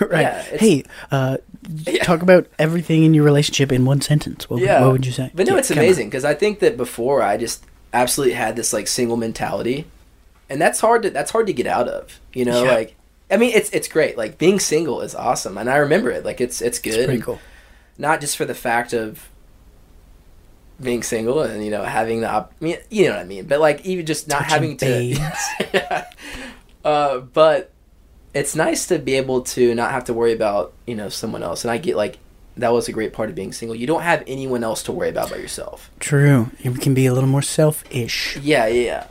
[0.06, 0.20] right.
[0.22, 1.38] Yeah, hey, uh,
[1.86, 2.02] Yeah.
[2.04, 4.48] talk about everything in your relationship in one sentence.
[4.48, 4.82] What, would- Yeah.
[4.82, 5.30] what would you say?
[5.34, 7.64] But no, it's amazing because I think that before I just
[7.94, 9.86] absolutely had this like single mentality,
[10.50, 12.20] and that's hard to that's hard to get out of.
[12.34, 12.72] You know, Yeah.
[12.72, 12.96] like
[13.30, 14.18] I mean, it's it's great.
[14.18, 16.24] Like being single is awesome, and I remember it.
[16.24, 16.94] Like it's it's good.
[16.94, 17.40] It's pretty cool.
[17.96, 19.28] Not just for the fact of
[20.82, 23.46] being single and you know having the op- I mean, you know what I mean,
[23.46, 25.02] but like even just not Touching having to.
[25.72, 26.04] yeah.
[26.84, 27.70] Uh, but
[28.34, 31.64] it's nice to be able to not have to worry about you know someone else,
[31.64, 32.18] and I get like.
[32.56, 33.74] That was a great part of being single.
[33.74, 35.90] You don't have anyone else to worry about but yourself.
[35.98, 36.50] True.
[36.60, 38.36] You can be a little more selfish.
[38.40, 39.06] Yeah, yeah.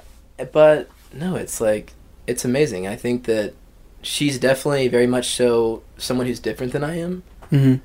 [0.51, 1.93] But no, it's like
[2.25, 2.87] it's amazing.
[2.87, 3.53] I think that
[4.01, 7.23] she's definitely very much so someone who's different than I am.
[7.49, 7.75] hmm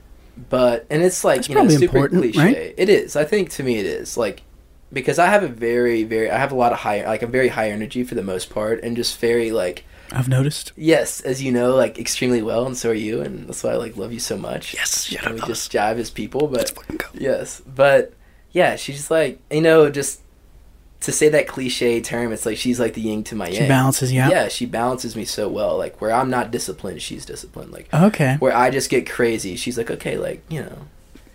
[0.49, 2.39] But and it's like That's you know super important, cliche.
[2.39, 2.75] right?
[2.77, 3.17] It is.
[3.17, 4.43] I think to me it is like
[4.93, 7.49] because I have a very very I have a lot of high like a very
[7.49, 10.73] high energy for the most part and just very like I've noticed.
[10.77, 13.77] Yes, as you know, like extremely well, and so are you, and that's why I
[13.77, 14.75] like love you so much.
[14.75, 16.73] Yes, and we just jive as people, but
[17.15, 18.13] yes, but
[18.53, 20.21] yeah, she's just like you know, just
[21.01, 23.69] to say that cliche term, it's like she's like the yin to my She yang.
[23.69, 24.31] balances you out.
[24.33, 25.77] Yeah, she balances me so well.
[25.79, 27.71] Like where I'm not disciplined, she's disciplined.
[27.73, 28.37] Like Okay.
[28.41, 30.79] where I just get crazy, she's like okay, like you know,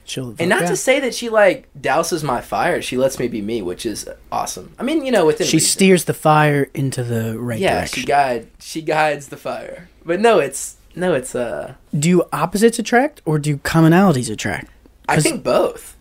[0.06, 0.36] Chill.
[0.40, 0.68] and not out.
[0.68, 2.82] to say that she like douses my fire.
[2.82, 4.74] She lets me be me, which is awesome.
[4.78, 5.70] I mean, you know, within She reason.
[5.70, 8.02] steers the fire into the right yeah, direction.
[8.02, 9.88] she guide she guides the fire.
[10.06, 11.76] But no, it's no, it's uh.
[11.98, 14.70] do opposites attract or do commonalities attract?
[15.08, 15.96] I think both.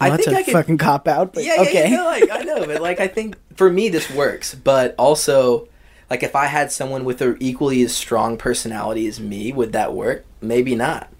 [0.00, 0.52] Well, I that's think a I could.
[0.52, 1.34] fucking cop out.
[1.34, 1.90] But yeah, yeah, okay.
[1.90, 4.54] you know, like I know, but like I think for me this works.
[4.54, 5.68] But also,
[6.08, 9.92] like if I had someone with an equally as strong personality as me, would that
[9.92, 10.24] work?
[10.40, 11.10] Maybe not.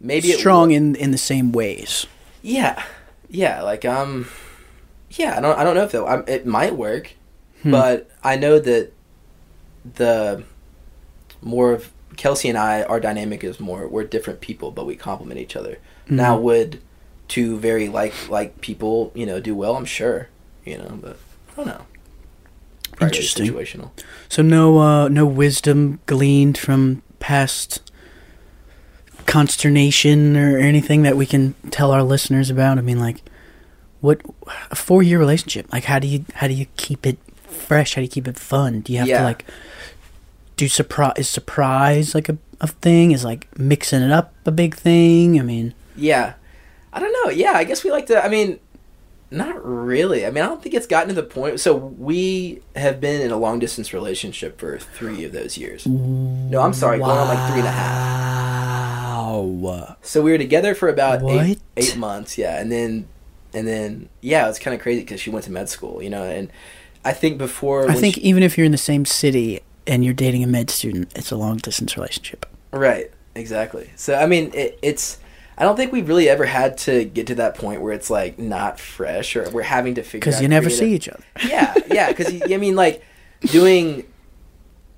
[0.00, 2.06] Maybe strong in in the same ways.
[2.42, 2.82] Yeah,
[3.28, 3.62] yeah.
[3.62, 4.28] Like um,
[5.10, 5.36] yeah.
[5.38, 5.58] I don't.
[5.58, 6.04] I don't know if that.
[6.06, 7.14] Um, it might work,
[7.62, 7.70] Hmm.
[7.72, 8.92] but I know that
[9.94, 10.44] the
[11.42, 13.88] more of Kelsey and I, our dynamic is more.
[13.88, 15.78] We're different people, but we complement each other.
[16.08, 16.16] Hmm.
[16.16, 16.80] Now, would
[17.26, 19.76] two very like like people, you know, do well?
[19.76, 20.28] I'm sure,
[20.64, 21.16] you know, but
[21.52, 21.86] I don't know.
[22.92, 23.46] Probably Interesting.
[23.52, 23.90] Situational.
[24.28, 27.87] So no uh no wisdom gleaned from past
[29.28, 32.78] consternation or anything that we can tell our listeners about.
[32.78, 33.22] I mean like
[34.00, 34.20] what
[34.70, 35.72] a 4-year relationship.
[35.72, 37.94] Like how do you how do you keep it fresh?
[37.94, 38.80] How do you keep it fun?
[38.80, 39.18] Do you have Yeah.
[39.18, 39.44] to like
[40.56, 43.12] do surprise is surprise like a, a thing?
[43.12, 45.38] Is like mixing it up a big thing?
[45.38, 46.34] I mean, Yeah.
[46.92, 47.30] I don't know.
[47.30, 48.24] Yeah, I guess we like to.
[48.24, 48.58] I mean,
[49.30, 50.24] not really.
[50.24, 51.60] I mean, I don't think it's gotten to the point.
[51.60, 55.86] So we have been in a long distance relationship for three of those years.
[55.86, 59.18] No, I'm sorry, going on like three and a half.
[59.38, 59.96] Wow.
[60.02, 62.38] So we were together for about eight, eight months.
[62.38, 63.06] Yeah, and then
[63.52, 66.02] and then yeah, it was kind of crazy because she went to med school.
[66.02, 66.50] You know, and
[67.04, 70.14] I think before I think she- even if you're in the same city and you're
[70.14, 72.46] dating a med student, it's a long distance relationship.
[72.72, 73.90] Right, exactly.
[73.96, 75.18] So I mean, it, it's.
[75.58, 78.38] I don't think we've really ever had to get to that point where it's like
[78.38, 80.20] not fresh or we're having to figure.
[80.20, 81.24] Because you never creative- see each other.
[81.48, 82.08] Yeah, yeah.
[82.12, 83.02] Because I mean, like
[83.40, 84.04] doing.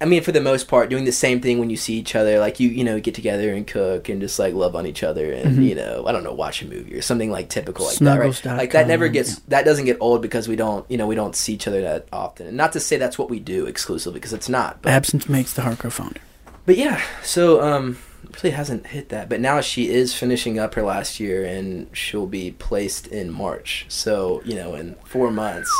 [0.02, 2.38] I mean, for the most part, doing the same thing when you see each other,
[2.38, 5.30] like you, you know, get together and cook and just like love on each other,
[5.30, 5.68] and Mhm.
[5.68, 8.44] you know, I don't know, watch a movie or something like typical like that, right?
[8.46, 9.38] Like that never gets, yeah.
[9.48, 12.08] that doesn't get old because we don't, you know, we don't see each other that
[12.14, 12.46] often.
[12.46, 15.52] And not to say that's what we do exclusively because it's not, but Absence makes
[15.52, 16.20] the heart grow fonder.
[16.64, 17.98] but yeah, so um,
[18.42, 19.28] really hasn't hit that.
[19.28, 23.86] But now she is finishing up her last year, and she'll be placed in March.
[23.88, 25.70] So you know, in four months,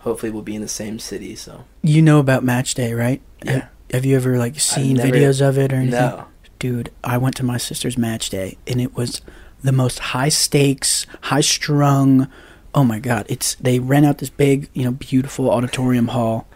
[0.00, 1.34] hopefully we'll be in the same city.
[1.36, 3.20] So You know about Match Day, right?
[3.44, 3.52] Yeah.
[3.52, 5.92] Have, have you ever like seen never- videos of it or anything?
[6.00, 6.26] no,
[6.58, 9.20] Dude, I went to my sister's Match Day and it was
[9.64, 12.28] the most high stakes, high strung.
[12.74, 13.26] Oh my god!
[13.28, 16.46] It's they rent out this big, you know, beautiful auditorium hall.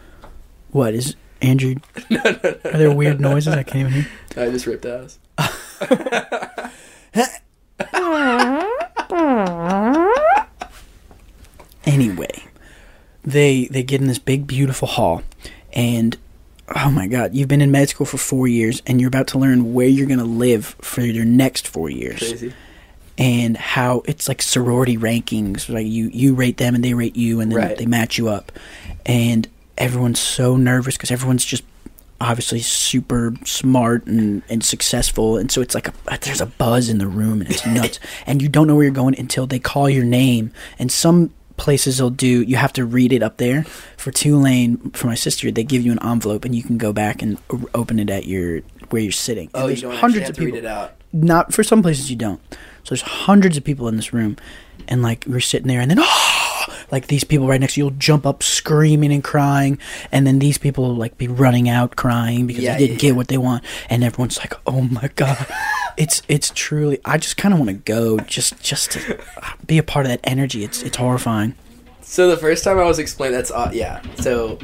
[0.71, 1.75] What is Andrew?
[2.09, 2.49] no, no, no.
[2.65, 4.07] Are there weird noises I can't even hear?
[4.35, 5.19] I just ripped ass.
[11.85, 12.43] Anyway,
[13.23, 15.21] they they get in this big beautiful hall
[15.73, 16.17] and
[16.75, 19.37] oh my god, you've been in med school for 4 years and you're about to
[19.37, 22.53] learn where you're going to live for your next 4 years Crazy.
[23.17, 27.39] and how it's like sorority rankings like you you rate them and they rate you
[27.39, 27.77] and then Right.
[27.77, 28.51] they match you up
[29.05, 29.47] and
[29.77, 31.63] everyone's so nervous cuz everyone's just
[32.19, 36.97] obviously super smart and, and successful and so it's like a there's a buzz in
[36.97, 39.87] the room and it's nuts and you don't know where you're going until they call
[39.89, 43.63] your name and some places will do you have to read it up there
[43.97, 47.21] for tulane for my sister they give you an envelope and you can go back
[47.21, 47.37] and
[47.75, 50.35] open it at your where you're sitting oh, And Oh, you don't hundreds have of
[50.37, 50.95] to people read it out.
[51.13, 52.39] not for some places you don't.
[52.83, 54.37] So there's hundreds of people in this room,
[54.87, 56.05] and like we're sitting there, and then oh,
[56.91, 59.77] like these people right next to you will jump up screaming and crying,
[60.11, 63.09] and then these people will like be running out crying because Yeah, they didn't yeah,
[63.09, 65.45] get what they want, and everyone's like, oh my god,
[65.97, 66.99] it's it's truly.
[67.05, 70.09] I just kind of want to go just just to uh, be a part of
[70.11, 70.63] that energy.
[70.63, 71.55] It's it's horrifying.
[72.01, 74.01] So the first time I was explained, that's aw yeah.
[74.19, 74.57] So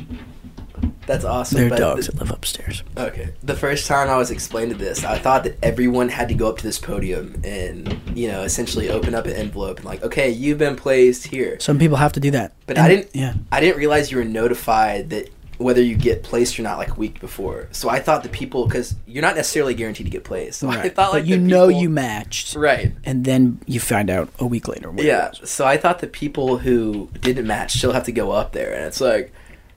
[1.06, 1.58] that's awesome.
[1.58, 2.84] There are but dogs the- that live upstairs.
[2.98, 3.30] Okay.
[3.44, 6.48] The first time I was explained to this, I thought that everyone had to go
[6.50, 10.30] up to this podium and, you know, essentially open up an envelope and like, okay,
[10.30, 11.58] you've been placed here.
[11.60, 13.34] Some people have to do that, But And- I didn't Yeah.
[13.52, 15.30] I didn't realize you were notified that
[15.60, 17.68] whether you get placed or not like a week before.
[17.72, 20.60] So I thought the people cuz you're not necessarily guaranteed to get placed.
[20.60, 20.96] So I Right.
[20.96, 22.92] thought like but you know people- you matched, Right.
[23.06, 24.92] and then you find out a week later.
[24.98, 25.30] Yeah.
[25.44, 28.84] So I thought the people who didn't match still have to go up there and
[28.86, 29.32] it's like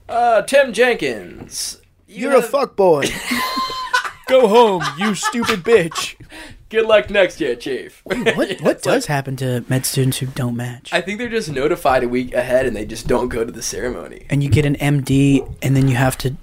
[0.08, 3.10] uh Tim Jenkins you You're a have- fuckboy.
[4.28, 6.16] Go home, you stupid bitch.
[6.68, 8.00] Good luck next year, chief.
[8.04, 10.92] What what it's like- does happen to med students who don't match?
[10.92, 13.62] I think they're just notified a week ahead and they just don't go to the
[13.62, 14.26] ceremony.
[14.30, 16.36] and you get an MD, and then you have to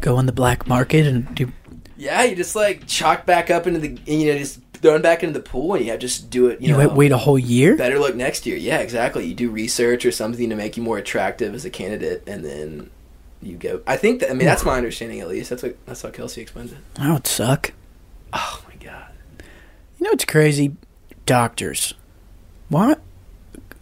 [0.00, 1.52] go on the black market and do.
[1.98, 5.22] Yeah, you just like chalk back up into the, you know, just throw it back
[5.22, 6.60] into the pool, and you have just do it.
[6.60, 7.76] You, You know, wait, wait a whole year.
[7.76, 8.56] better luck next year.
[8.56, 9.26] Yeah, exactly.
[9.26, 12.90] You do research or something to make you more attractive as a candidate, and then
[13.42, 13.80] you go.
[13.86, 14.30] I think that.
[14.30, 15.50] I mean, that's my understanding at least.
[15.50, 16.78] That's what that's how Kelsey explains it.
[16.94, 17.72] That would suck.
[18.32, 19.08] Oh my god.
[19.98, 20.76] You know what's crazy?
[21.26, 21.94] Doctors.
[22.68, 23.00] What?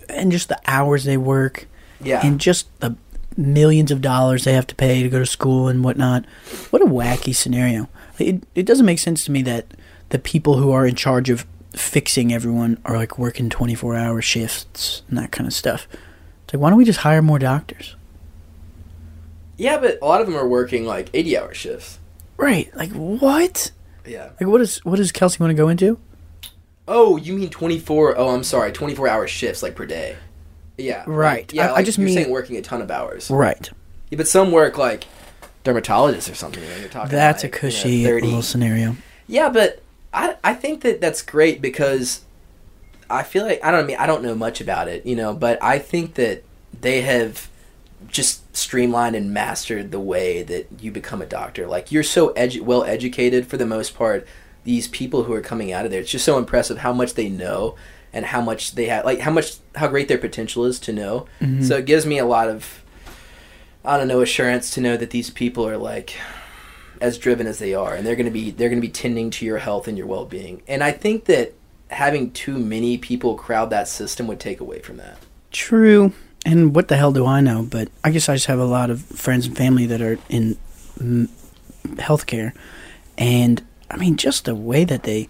[0.09, 1.67] And just the hours they work,
[2.03, 2.21] Yeah.
[2.25, 2.97] and just the
[3.37, 6.25] millions of dollars they have to pay to go to school and whatnot.
[6.71, 7.89] What a wacky scenario.
[8.19, 9.67] It, it doesn't make sense to me that
[10.11, 15.03] the people who are in charge of fixing everyone are like working 24 hour shifts
[15.09, 15.89] and that kind of stuff.
[16.45, 17.97] It's like, why don't we just hire more doctors?
[19.57, 21.99] Yeah, but a lot of them are working like eighty-hour shifts.
[22.37, 22.75] Right.
[22.77, 23.71] Like, what?
[24.07, 24.31] Yeah.
[24.41, 25.99] Like, what, is, what does Kelsey want to go into?
[26.87, 28.19] Oh, you mean twenty-four?
[28.19, 30.17] Oh, I'm sorry, twenty-four hour shifts like per day.
[30.77, 31.05] Yeah.
[31.07, 31.51] Right.
[31.53, 31.73] Yeah.
[31.73, 33.31] I- I just you're mean- saying working a ton of hours.
[33.31, 33.71] Right.
[34.11, 35.05] Yeah, but some work like
[35.65, 36.63] dermatologists or something.
[36.81, 37.11] You're talking.
[37.11, 38.97] That's like, a cushy you know, little scenario.
[39.27, 39.83] Yeah, but
[40.13, 42.21] I I think that that's great because
[43.09, 45.33] I feel like I don't I mean I don't know much about it, you know,
[45.33, 46.45] but I think that
[46.79, 47.49] they have
[48.09, 51.67] just streamlined and mastered the way that you become a doctor.
[51.67, 54.27] Like you're so edu- well educated for the most part.
[54.65, 57.29] These people who are coming out of there, it's just so impressive how much they
[57.29, 57.77] know
[58.13, 61.27] and how much they have, like how much how great their potential is to know.
[61.41, 61.63] Mm-hmm.
[61.63, 62.83] So it gives me a lot of
[63.85, 66.17] I don't know assurance to know that these people are like
[67.01, 69.31] as driven as they are and they're going to be they're going to be tending
[69.31, 71.53] to your health and your well-being and i think that
[71.89, 75.19] having too many people crowd that system would take away from that
[75.51, 76.13] True.
[76.45, 77.63] And what the hell do I know?
[77.63, 80.59] But I guess I just have a lot of friends and family that are in
[81.87, 82.53] healthcare.
[83.17, 85.29] And I mean, just the way that they.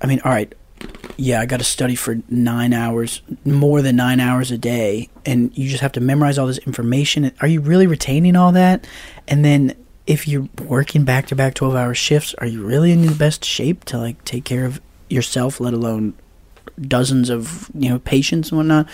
[0.00, 0.52] I mean, all right.
[1.16, 5.08] Yeah, I got to study for nine hours, more than nine hours a day.
[5.24, 7.30] And you just have to memorize all this information.
[7.40, 8.86] Are you really retaining all that?
[9.28, 9.76] And then
[10.06, 13.44] if you're working back to back 12 hour shifts, are you really in the best
[13.44, 16.14] shape to like take care of yourself, let alone
[16.80, 18.88] dozens of you know patients and whatnot.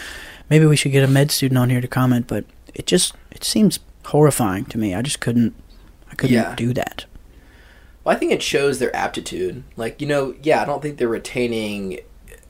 [0.51, 2.45] Maybe we should get a med student on here to comment, but
[2.75, 4.95] it just it seems horrifying to me.
[4.95, 5.55] I just couldn't
[6.11, 6.55] I couldn't Yeah.
[6.57, 7.05] do that.
[8.05, 11.07] well i think it shows their aptitude like you know yeah i don't think they're
[11.07, 11.99] retaining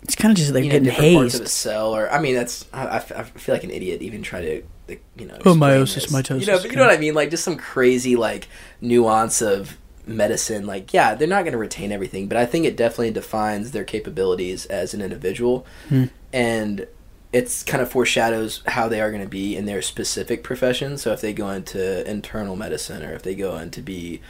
[0.02, 2.20] It's kind of just like you know getting different parts of a cell or i
[2.20, 5.50] mean that's I, I feel like an idiot even try to like, you know Oh,
[5.50, 6.12] explain meiosis, this.
[6.12, 8.48] mitosis, you know but you know what i mean like just some crazy like
[8.80, 12.76] nuance of medicine like yeah they're not going to retain everything but i think it
[12.76, 16.04] definitely defines their capabilities as an individual Hmm.
[16.32, 16.86] and
[17.32, 21.12] it's kind of foreshadows how they are going to be in their specific profession so
[21.12, 24.20] if they go into internal medicine or if they go into be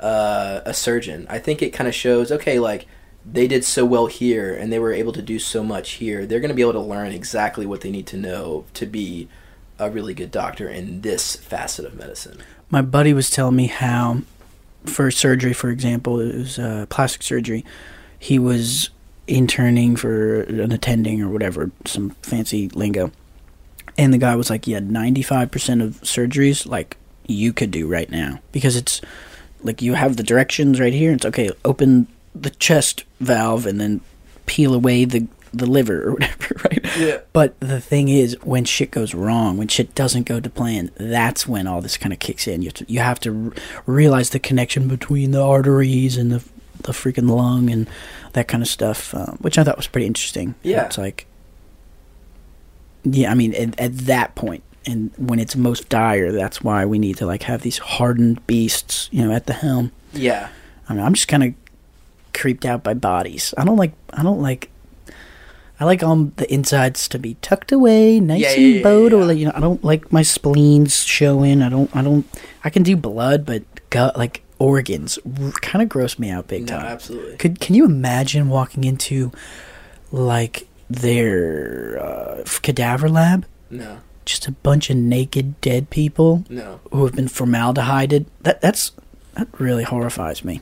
[0.00, 2.86] uh, a surgeon i think it kind of shows okay like
[3.24, 6.40] they did so well here and they were able to do so much here they're
[6.40, 9.28] going to be able to learn exactly what they need to know to be
[9.78, 12.38] a really good doctor in this facet of medicine
[12.70, 14.22] My buddy was telling me how
[14.84, 17.64] for surgery, for example, it was uh, plastic surgery.
[18.18, 18.90] He was
[19.28, 23.12] interning for an attending or whatever, some fancy lingo.
[23.96, 26.96] And the guy was like, "Yeah, ninety five percent of surgeries like
[27.26, 29.00] you could do right now because it's
[29.62, 31.12] like you have the directions right here.
[31.12, 31.50] It's okay.
[31.64, 34.00] Open the chest valve and then
[34.46, 36.86] peel away the the liver or whatever, right?
[36.96, 37.18] Yeah.
[37.32, 41.46] But the thing is, when shit goes wrong, when shit doesn't go to plan, that's
[41.46, 42.62] when all this kind of kicks in.
[42.62, 46.44] You have to, you have to r- realize the connection between the arteries and the
[46.82, 47.88] the freaking lung and
[48.38, 50.54] that kind of stuff, um, which I thought was pretty interesting.
[50.62, 50.86] Yeah.
[50.86, 51.26] it's like,
[53.04, 56.98] yeah, I mean, at, at that point, and when it's most dire, that's why we
[56.98, 59.92] need to like have these hardened beasts, you know, at the helm.
[60.12, 60.48] yeah
[60.88, 61.52] I mean, I'm just kind of
[62.32, 63.52] creeped out by bodies.
[63.58, 63.92] I don't like.
[64.14, 64.70] I don't like.
[65.78, 69.12] I like all the insides to be tucked away, nice Yeah, and yeah, yeah, bowed,
[69.12, 69.18] yeah.
[69.18, 69.52] or like you know.
[69.54, 71.60] I don't like my spleens showing.
[71.60, 71.94] I don't.
[71.94, 72.24] I don't.
[72.64, 75.18] I can do blood, but gut like organs
[75.60, 76.86] kind of gross me out big no time.
[76.86, 79.30] absolutely Could can you imagine walking into
[80.10, 83.46] like their uh, cadaver lab?
[83.70, 88.26] no Just a bunch of naked dead people no who have been formaldehyded.
[88.40, 88.92] That that's
[89.34, 90.60] that really horrifies me.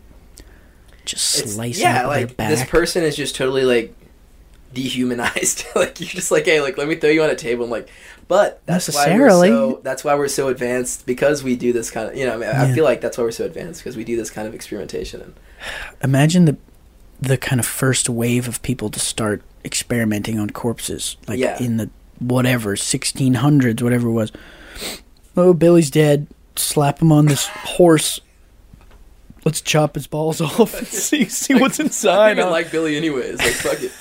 [1.05, 3.95] Just slicing yeah like this person is just totally like
[4.75, 7.71] dehumanized like you're just like hey like let me throw you on a table and
[7.71, 7.89] like
[8.29, 9.49] but that's why we're Necessarily.
[9.49, 12.37] so that's why we're so advanced because we do this kind of you know I,
[12.37, 14.55] mean, I feel like that's why we're so advanced because we do this kind of
[14.55, 15.35] experimentation and
[16.03, 16.57] Imagine the
[17.21, 21.57] the kind of first wave of people to start experimenting on corpses, like Yeah.
[21.63, 21.89] in the
[22.19, 24.33] whatever 1600s, whatever it was.
[25.37, 26.27] Oh, Billy's dead.
[26.57, 28.21] Slap him on this horse.
[29.45, 32.33] Let's chop his balls off and see see what's inside.
[32.33, 33.93] I don't like Billy anyways like fuck it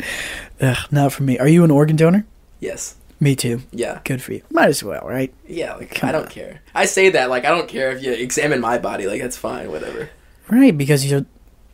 [0.60, 1.38] Ugh, not for me.
[1.38, 2.24] Are you an organ donor?
[2.60, 3.62] yes Me too.
[3.72, 4.42] Yeah, Good for you.
[4.50, 5.32] Might as well, right?
[5.46, 5.74] yeah.
[5.74, 6.30] Like Come I don't on.
[6.30, 6.60] care.
[6.74, 9.06] I say that like I don't care if you examine my body.
[9.06, 9.70] Like that's fine.
[9.72, 10.10] Whatever.
[10.48, 11.26] Right, because you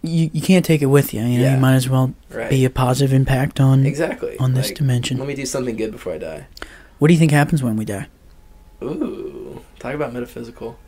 [0.03, 1.21] you you can't take it with you.
[1.23, 1.55] You know, Yeah.
[1.55, 2.49] you might as well Right.
[2.51, 5.19] be a positive impact on exactly on this Like, dimension.
[5.19, 6.47] Let me do something good before I die.
[6.99, 8.07] What do you think happens when we die?
[8.83, 10.79] Ooh, talk about metaphysical.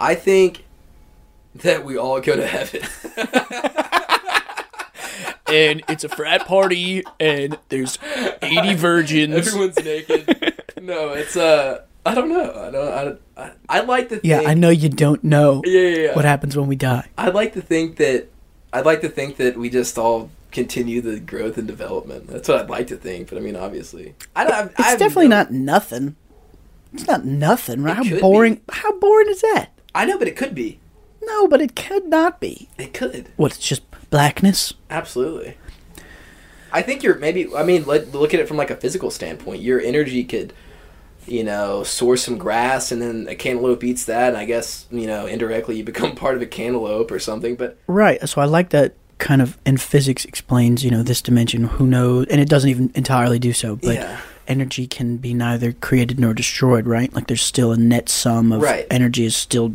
[0.00, 0.64] I think
[1.54, 2.82] that we all go to heaven.
[5.54, 7.98] And it's a frat party, and there's
[8.42, 9.34] 80 virgins.
[9.46, 10.54] Everyone's naked.
[10.80, 12.52] no, it's uh, I don't know.
[12.52, 13.20] I don't.
[13.36, 14.24] I, I, I like to think.
[14.24, 16.14] Yeah, I know you don't know Yeah, yeah, yeah.
[16.16, 17.08] what happens when we die.
[17.16, 18.28] I'd like to think that.
[18.72, 22.26] I'd like to think that we just all continue the growth and development.
[22.26, 23.28] That's what I'd like to think.
[23.28, 24.70] But I mean, obviously, I don't.
[24.72, 26.16] It's I have definitely no- not nothing.
[26.92, 27.96] It's not nothing, right?
[27.96, 28.60] How could boring?
[28.70, 29.70] How boring is that?
[29.94, 30.80] I know, but it could be.
[31.22, 32.68] No, but it could not be.
[32.76, 33.28] It could.
[33.36, 33.52] What?
[33.52, 33.82] It's just
[34.14, 34.72] blackness.
[34.90, 35.56] Absolutely.
[36.72, 37.52] I think you're maybe.
[37.54, 39.60] I mean, let, look at it from like a physical standpoint.
[39.60, 40.52] Your energy could,
[41.26, 45.06] you know, source some grass, and then a cantaloupe eats that, and I guess you
[45.08, 47.56] know indirectly you become part of a cantaloupe or something.
[47.56, 48.26] But Right.
[48.28, 51.64] So I like that kind of in physics explains, you know, this dimension.
[51.64, 52.26] Who knows?
[52.30, 53.76] And it doesn't even entirely do so.
[53.76, 56.86] But yeah, energy can be neither created nor destroyed.
[56.86, 57.12] Right.
[57.12, 58.86] Like there's still a net sum of Right.
[58.90, 59.74] energy is still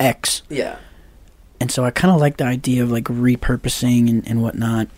[0.00, 0.42] X.
[0.48, 0.76] yeah,
[1.62, 4.88] And so I kind of like the idea of like repurposing and, and whatnot.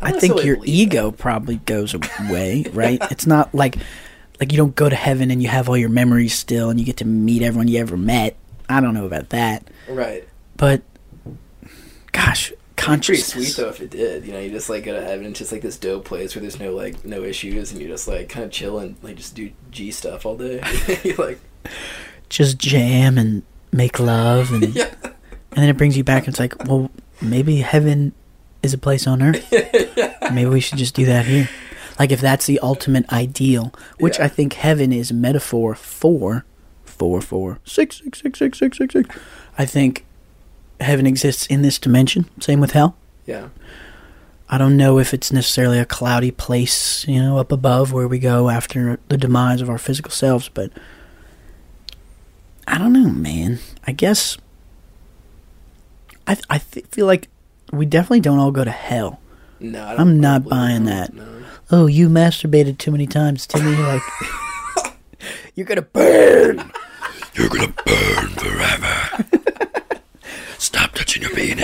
[0.00, 3.00] I I, think your ego probably goes away, right?
[3.10, 3.76] It's not like
[4.40, 6.86] like you don't go to heaven and you have all your memories still and you
[6.86, 8.36] get to meet everyone you ever met.
[8.68, 10.26] I don't know about that, right.
[10.56, 10.82] but
[12.12, 14.26] gosh, Pretty sweet though if it did.
[14.26, 15.26] You know, you just like go to heaven.
[15.26, 17.86] And it's just like this dope place where there's no like no issues, and you
[17.86, 20.62] just like kind of chill and like just do G stuff all day.
[21.04, 21.38] you like
[22.28, 24.94] Just jam and make love, and yeah,
[25.52, 26.24] and then it brings you back.
[26.26, 28.12] and It's like, well, maybe heaven
[28.62, 29.46] is a place on earth.
[30.32, 31.48] maybe we should just do that here.
[31.98, 34.24] Like if that's the ultimate ideal, which Yeah.
[34.24, 36.44] I think heaven is a metaphor for,
[36.84, 39.08] four four six six six six six six six.
[39.58, 40.04] I think
[40.80, 42.28] heaven exists in this dimension.
[42.40, 42.96] Same with hell.
[43.26, 43.48] yeah.
[44.48, 48.18] I don't know if it's necessarily a cloudy place, you know, up above where we
[48.18, 50.70] go after the demise of our physical selves, but
[52.66, 53.60] I don't know, man.
[53.86, 54.36] I guess
[56.26, 57.28] I I th- feel like
[57.72, 59.20] we definitely don't all go to hell.
[59.60, 61.14] No, I don't, I'm I not don't buying that.
[61.14, 61.16] that.
[61.16, 61.44] No.
[61.70, 63.74] Oh, you masturbated too many times, Timmy.
[63.76, 64.02] Like
[65.54, 66.70] you're gonna burn.
[67.34, 69.24] You're gonna burn forever.
[70.58, 71.62] Stop touching your penis.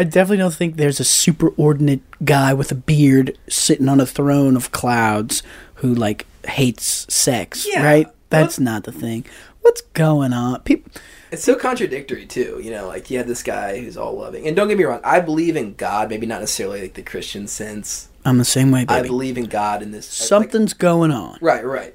[0.00, 4.54] I definitely don't think there's a superordinate guy with a beard sitting on a throne
[4.56, 5.42] of clouds
[5.76, 7.84] who like hates sex, Yeah.
[7.84, 8.06] right?
[8.30, 9.24] That's not the thing.
[9.68, 10.62] What's going on?
[10.62, 10.90] People
[11.30, 12.86] It's so contradictory too, you know.
[12.88, 15.56] Like you have this guy who's all loving, and don't get me wrong, I believe
[15.56, 16.08] in God.
[16.08, 18.08] Maybe not necessarily like the Christian sense.
[18.24, 20.06] I'm the same way, I believe in God in this.
[20.18, 21.36] like- Something's going on.
[21.42, 21.94] right, right.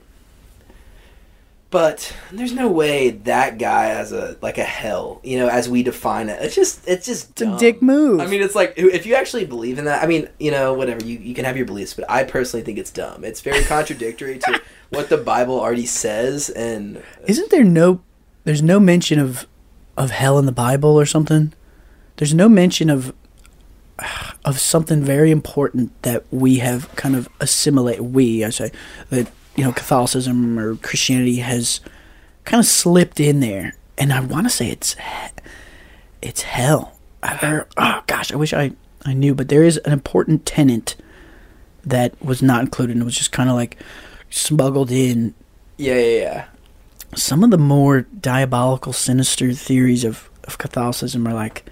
[1.71, 5.81] But there's no way that guy has a like a hell, you know, as we
[5.81, 6.39] define it.
[6.39, 8.19] It's just, it's just It's a dick move.
[8.19, 10.03] I mean, it's like if you actually believe in that.
[10.03, 12.77] I mean, you know, whatever you you can have your beliefs, but I personally think
[12.77, 13.23] it's dumb.
[13.23, 14.61] It's very contradictory to
[14.93, 18.01] what the Bible already says, and Isn't there no
[18.43, 19.47] there's no mention of
[19.97, 21.53] of hell in the Bible or something?
[22.17, 23.13] There's no mention of
[24.45, 28.71] of something very important that we have kind of assimilate we I say
[29.09, 31.79] that you know Catholicism or Christianity has
[32.43, 34.95] kind of slipped in there and I want to say it's
[36.21, 36.97] it's hell.
[37.41, 38.71] Or, oh gosh, I wish I
[39.05, 40.95] I knew but there is an important tenet
[41.85, 43.77] that was not included and it was just kind of like
[44.33, 45.33] smuggled in
[45.77, 46.45] yeah, yeah, yeah.
[47.15, 51.65] some of the more diabolical, sinister theories of, of Catholicism are like,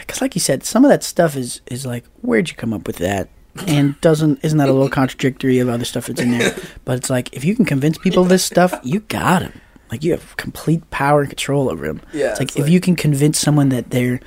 [0.00, 2.86] because like you said, some of that stuff is is like, where'd you come up
[2.86, 3.28] with that?
[3.66, 6.56] And doesn't isn't that a little contradictory of other stuff that's in there?
[6.84, 9.60] But it's like if you can convince people of this stuff, you got them.
[9.90, 12.00] Like you have complete power and control over them.
[12.12, 14.20] Yeah, it's like it's if like- you can convince someone that they're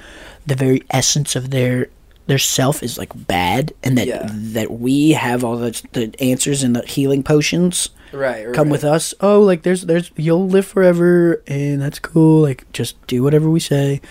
[0.46, 1.90] the very essence of their
[2.28, 4.28] their self is like bad, and that Yeah.
[4.32, 8.56] that we have all the the answers and the healing potions Right, right.
[8.56, 9.14] come with us.
[9.22, 12.42] Oh, like there's there's you'll live forever and that's cool.
[12.42, 14.02] Like just do whatever we say.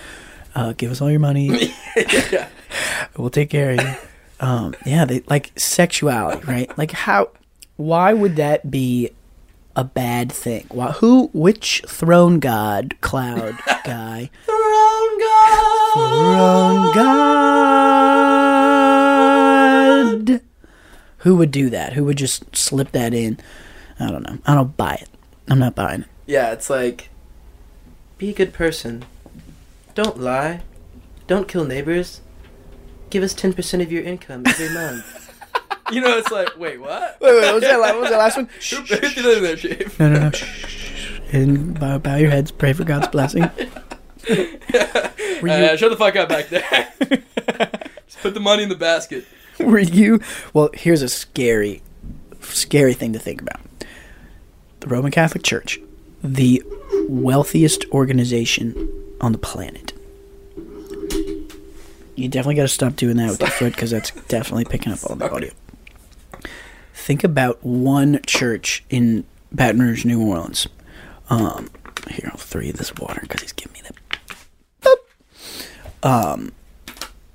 [0.55, 1.73] Uh, give us all your money.
[1.97, 2.49] yeah.
[3.17, 3.95] we'll take care of you.
[4.41, 6.77] Um, yeah, they like sexuality, right?
[6.79, 7.31] Like how?
[7.77, 9.11] Why would that be
[9.77, 10.67] a bad thing?
[10.71, 11.31] Why, who?
[11.33, 15.10] Which throne god, cloud guy, Throne
[15.95, 16.93] Throne
[20.31, 20.41] god?
[21.19, 21.93] Who would do that?
[21.95, 23.39] Who would just slip that in?
[23.99, 24.39] I don't know.
[24.47, 25.09] I don't buy it.
[25.49, 26.07] I'm not buying it.
[26.27, 27.09] Yeah, it's like,
[28.19, 29.05] be a good person.
[29.95, 30.61] Don't lie.
[31.27, 32.21] Don't kill neighbors.
[33.11, 35.05] give us ten percent of your income every month.
[35.93, 37.19] you know, it's like, wait, what?
[37.21, 38.49] Wait, wait, what was that, what was that last one?
[38.61, 39.15] Shh, Who shh, shh.
[39.17, 39.99] did that in there, Chief?
[40.01, 40.33] No, no, no.
[41.33, 42.51] And bow, bow your heads.
[42.51, 43.51] Pray for God's blessing.
[45.43, 46.93] Uh, shut the fuck up back there.
[48.07, 49.25] Just put the money in the basket.
[49.59, 50.21] Were you?
[50.53, 51.81] Well, here's a scary,
[52.41, 53.61] scary thing to think about.
[54.81, 55.79] The Roman Catholic Church,
[56.23, 56.63] the
[57.09, 58.91] wealthiest organization
[59.21, 59.95] on the planet.
[62.17, 64.99] You definitely got to stop doing that with your foot because that's definitely picking up
[65.09, 65.53] all the audio.
[66.93, 70.69] Think about one church in Baton Rouge, New Orleans.
[71.31, 71.71] Um,
[72.11, 73.95] here, I'll throw you this water because he's giving me that.
[76.03, 76.53] Um,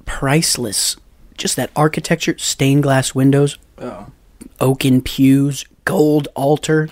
[0.06, 0.96] priceless.
[1.38, 4.08] Just that architecture, stained glass windows, Oh.
[4.62, 6.90] oaken pews, gold altar.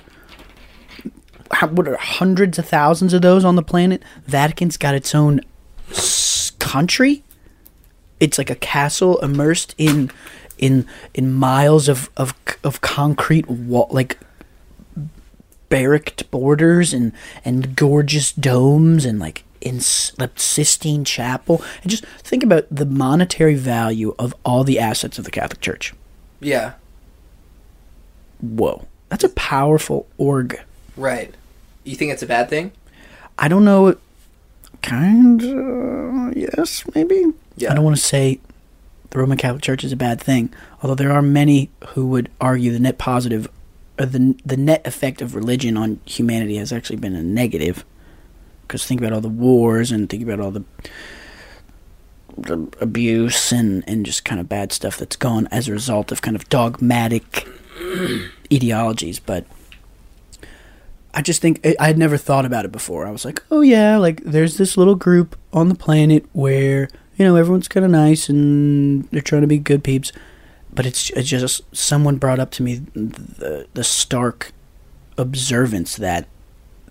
[1.51, 4.03] How, what are hundreds of thousands of those on the planet?
[4.27, 5.39] Vatican's got its own
[5.89, 7.23] s- country.
[8.19, 10.11] It's like a castle immersed in
[10.57, 12.33] in in miles of of
[12.63, 14.17] of concrete wall, like
[15.69, 17.11] barracked borders and
[17.43, 21.63] and gorgeous domes and like in the Sistine Chapel.
[21.81, 25.93] And just think about the monetary value of all the assets of the Catholic Church.
[26.39, 26.73] Yeah.
[28.41, 30.59] Whoa, that's a powerful org.
[30.97, 31.33] Right.
[31.83, 32.71] You think it's a bad thing?
[33.39, 33.95] I don't know.
[34.81, 37.23] Kind of, yes, maybe.
[37.55, 37.71] Yeah.
[37.71, 38.39] I don't want to say
[39.11, 42.71] the Roman Catholic Church is a bad thing, although there are many who would argue
[42.71, 43.47] the net positive,
[43.97, 47.85] or the the net effect of religion on humanity has actually been a negative.
[48.63, 50.63] Because think about all the wars and think about all the,
[52.37, 56.21] the abuse and and just kind of bad stuff that's gone as a result of
[56.21, 57.47] kind of dogmatic
[58.53, 59.45] ideologies, but.
[61.15, 63.05] I just think I had never thought about it before.
[63.05, 67.23] I was like, oh yeah, like there's this little group on the planet where you
[67.23, 70.11] know everyone's kind of nice and they're trying to be good peeps,
[70.73, 74.53] but it's, it's just someone brought up to me the the stark
[75.17, 76.27] observance that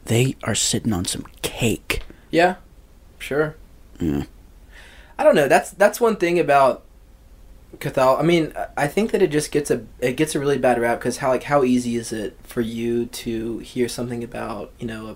[0.06, 2.02] they are sitting on some cake.
[2.30, 2.56] Yeah.
[3.18, 3.56] Sure.
[4.00, 4.24] Yeah.
[5.18, 5.48] I don't know.
[5.48, 6.82] That's that's one thing about
[7.78, 8.18] Catholic.
[8.18, 10.98] I mean, I- think that it just gets a it gets a really bad rap
[10.98, 15.06] because how like how easy is it for you to hear something about you know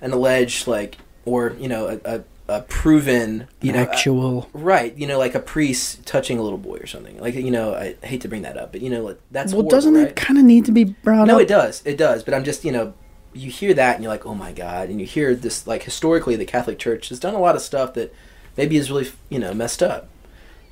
[0.00, 4.48] a, an alleged like or you know a, a, a proven you know actual.
[4.54, 7.20] Right, you know, like a priest touching a little boy or something.
[7.20, 9.62] Like, you know, I hate to bring that up, but you know, like, that's well,
[9.62, 10.06] horrible, doesn't right?
[10.08, 11.42] it kind of need to be brought No, up?
[11.42, 12.22] it does, it does.
[12.24, 12.94] But I'm just, you know,
[13.38, 16.36] you hear that and you're like, oh my god, and you hear this like historically,
[16.36, 18.14] the Catholic Church has done a lot of stuff that
[18.56, 20.08] maybe is really, you know, messed up.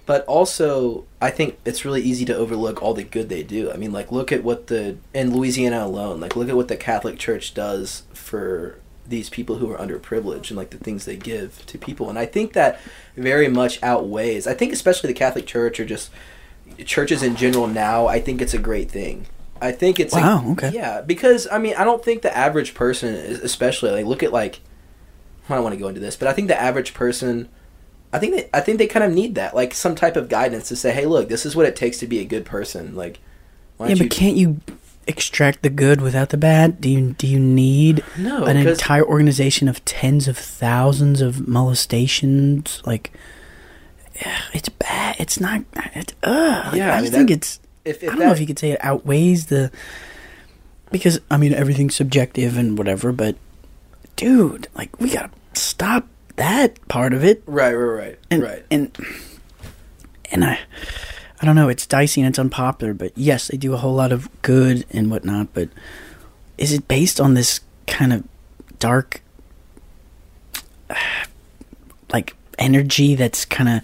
[0.05, 3.73] But also, I think it's really easy to overlook all the good they do.
[3.73, 6.77] I mean, like, look at what the in Louisiana alone, like, look at what the
[6.77, 8.79] Catholic Church does for
[9.09, 12.09] these people who are underprivileged and like the things they give to people.
[12.11, 12.81] And I think that
[13.17, 14.47] very much outweighs.
[14.47, 16.11] I think especially the Catholic Church or just
[16.85, 18.07] churches in general now.
[18.07, 19.27] I think it's a great thing.
[19.61, 20.71] I think it's Wow, okay.
[20.75, 24.61] yeah because I mean I don't think the average person, especially like look at like
[25.49, 27.49] I don't want to go into this, but I think the average person.
[28.13, 30.69] I think they, I think they kind of need that, like some type of guidance
[30.69, 33.19] to say, "Hey, look, this is what it takes to be a good person." Like,
[33.77, 34.09] why Yeah, but you?
[34.09, 34.61] can't you
[35.07, 36.81] extract the good without the bad?
[36.81, 41.47] Do you do you need no, an 'cause- entire organization of tens of thousands of
[41.47, 42.81] molestations?
[42.87, 43.13] Like,
[44.15, 45.17] yeah, it's bad.
[45.19, 45.63] It's not.
[45.95, 46.75] It's, ugh.
[46.77, 47.61] Yeah, I, I just mean, think that- it's.
[47.87, 49.71] If, I don't know if you could say it outweighs the.
[50.91, 53.37] Because I mean everything's subjective and whatever, but
[54.15, 56.07] dude, like we gotta stop
[56.37, 57.43] that part of it.
[57.47, 58.65] right, right, right, And, right.
[58.71, 58.97] And
[60.31, 60.61] and I,
[61.41, 61.69] I don't know.
[61.69, 65.11] It's dicey and it's unpopular, but yes, they do a whole lot of good and
[65.11, 65.49] whatnot.
[65.55, 65.71] But
[66.57, 68.25] is it based on this kind of
[68.79, 69.23] dark,
[72.13, 73.83] like energy that's kind of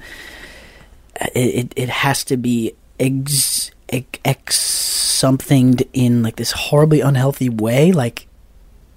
[1.35, 1.73] it, it?
[1.77, 7.93] It has to be ex ex, something in like this horribly unhealthy way.
[7.93, 8.27] Like,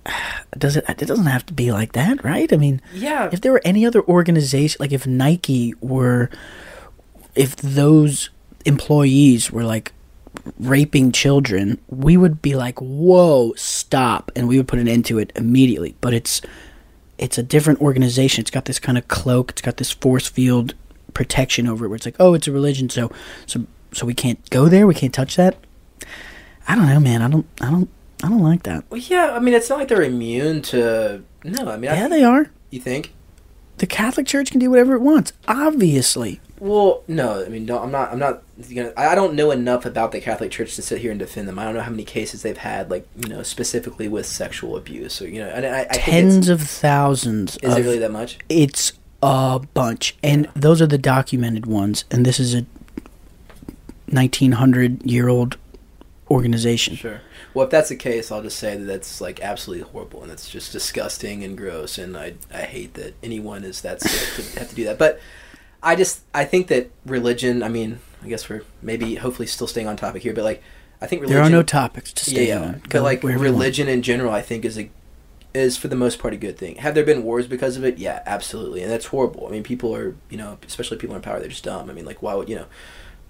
[0.57, 0.85] does it?
[0.88, 2.51] It doesn't have to be like that, right?
[2.51, 6.30] I mean yeah, if there were any other organization like if nike were
[7.35, 8.30] if those
[8.65, 9.91] employees were like
[10.59, 15.17] raping children we would be like whoa stop and we would put an end to
[15.17, 16.41] it immediately but it's
[17.17, 20.73] it's a different organization it's got this kind of cloak it's got this force field
[21.13, 23.11] protection over it where it's like oh it's a religion so
[23.45, 23.65] so
[23.95, 25.57] so we can't go there we can't touch that
[26.67, 27.89] i don't know man i don't i don't
[28.23, 29.31] i don't like that well, yeah.
[29.34, 31.23] I mean, it's not like they're immune to.
[31.43, 33.13] No, I mean, yeah think- they are You think?
[33.77, 37.43] the catholic church can do whatever it wants obviously Well, no.
[37.45, 37.80] I mean, no.
[37.80, 38.11] I'm not.
[38.13, 38.41] I'm not.
[38.73, 41.49] Gonna, I I don't know enough about the Catholic Church to sit here and defend
[41.49, 41.59] them.
[41.59, 45.22] I don't know how many cases they've had, like you know, specifically with sexual abuse
[45.22, 45.49] or you know.
[45.49, 48.39] And I, I think tens of thousands is of it really that much?
[48.47, 52.05] it's a bunch, and those are the documented ones.
[52.09, 52.65] And this is a
[54.07, 55.57] 1900 year old
[56.30, 56.95] organization.
[56.95, 57.22] Sure.
[57.53, 60.49] Well, if that's the case, I'll just say that that's like absolutely horrible and it's
[60.49, 61.98] just disgusting and gross.
[61.98, 64.98] And I I hate that anyone is that sick to have to do that.
[64.98, 65.19] But
[65.84, 67.64] I just I think that religion.
[67.64, 70.64] I mean, I guess we're maybe hopefully still staying on topic here, but like
[71.02, 71.36] I think religion.
[71.36, 72.82] There are no topics to stay yeah, on.
[72.90, 73.60] but like wherever you want.
[73.61, 74.90] religion in general, I think is a
[75.53, 76.76] is for the most part a good thing.
[76.77, 77.98] Have there been wars because of it?
[77.98, 79.48] Yeah, absolutely, and that's horrible.
[79.48, 81.90] I mean, people are you know, especially people in power, they're just dumb.
[81.90, 82.65] I mean, like why would you know?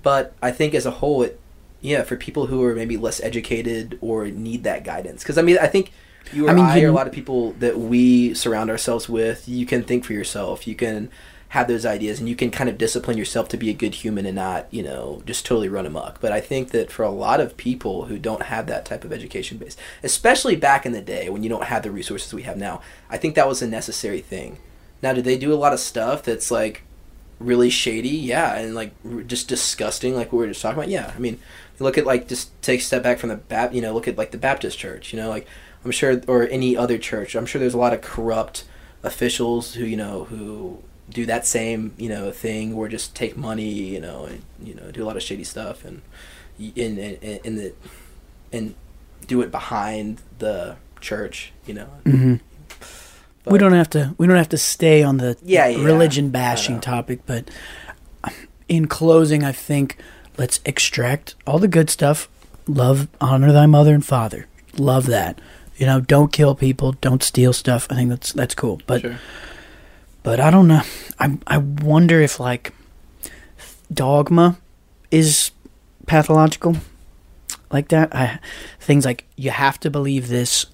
[0.06, 1.40] But I think as a whole, it
[1.82, 5.57] yeah, for people who are maybe less educated or need that guidance, because I mean,
[5.60, 5.91] I think.
[6.32, 9.10] You or I I, mean, you- or a lot of people that we surround ourselves
[9.10, 10.68] with, you can think for yourself.
[10.68, 11.10] You can
[11.49, 14.26] have those ideas and you can kind of discipline yourself to be a good human
[14.26, 16.19] and not, you know, just totally run amok.
[16.19, 19.14] But I think that for a lot of people who don't have that type of
[19.14, 22.57] education base, especially back in the day when you don't have the resources we have
[22.57, 24.57] now, I think that was a necessary thing.
[25.02, 26.84] Now, do they do a lot of stuff that's like
[27.40, 28.10] really shady?
[28.10, 28.94] Yeah, and like
[29.28, 30.90] just disgusting, like we were just talking about.
[30.90, 31.40] Yeah, I mean,
[31.80, 34.18] look at like just take a step back from the Bap, you know, look at
[34.18, 35.48] like the Baptist church, you know, like
[35.84, 37.36] I'm sure, or any other church.
[37.36, 38.66] I'm sure there's a lot of corrupt
[39.03, 43.72] officials who you know who do that same you know thing or just take money,
[43.72, 46.02] you know, and you know do a lot of shady stuff and
[46.60, 47.74] in in, in the
[48.52, 48.76] and
[49.28, 51.90] do it behind the church, you know.
[52.03, 52.36] Mm-hmm.
[53.45, 53.51] Mhm.
[53.51, 54.13] we don't have to.
[54.17, 57.22] We don't have to stay on the Yeah, yeah, religion bashing topic.
[57.26, 57.49] But
[58.67, 59.97] in closing, I think
[60.38, 62.27] let's extract all the good stuff.
[62.67, 64.47] Love, honor thy mother and father.
[64.77, 65.39] Love that.
[65.77, 66.93] You know, don't kill people.
[66.93, 67.85] Don't steal stuff.
[67.89, 68.81] I think that's that's cool.
[68.88, 69.19] But Sure.
[70.23, 70.81] but I don't know.
[71.19, 72.73] I I wonder if like
[73.93, 74.57] dogma
[75.11, 75.51] is
[76.07, 76.77] pathological
[77.72, 78.15] like that.
[78.15, 78.39] I
[78.80, 80.65] things like you have to believe this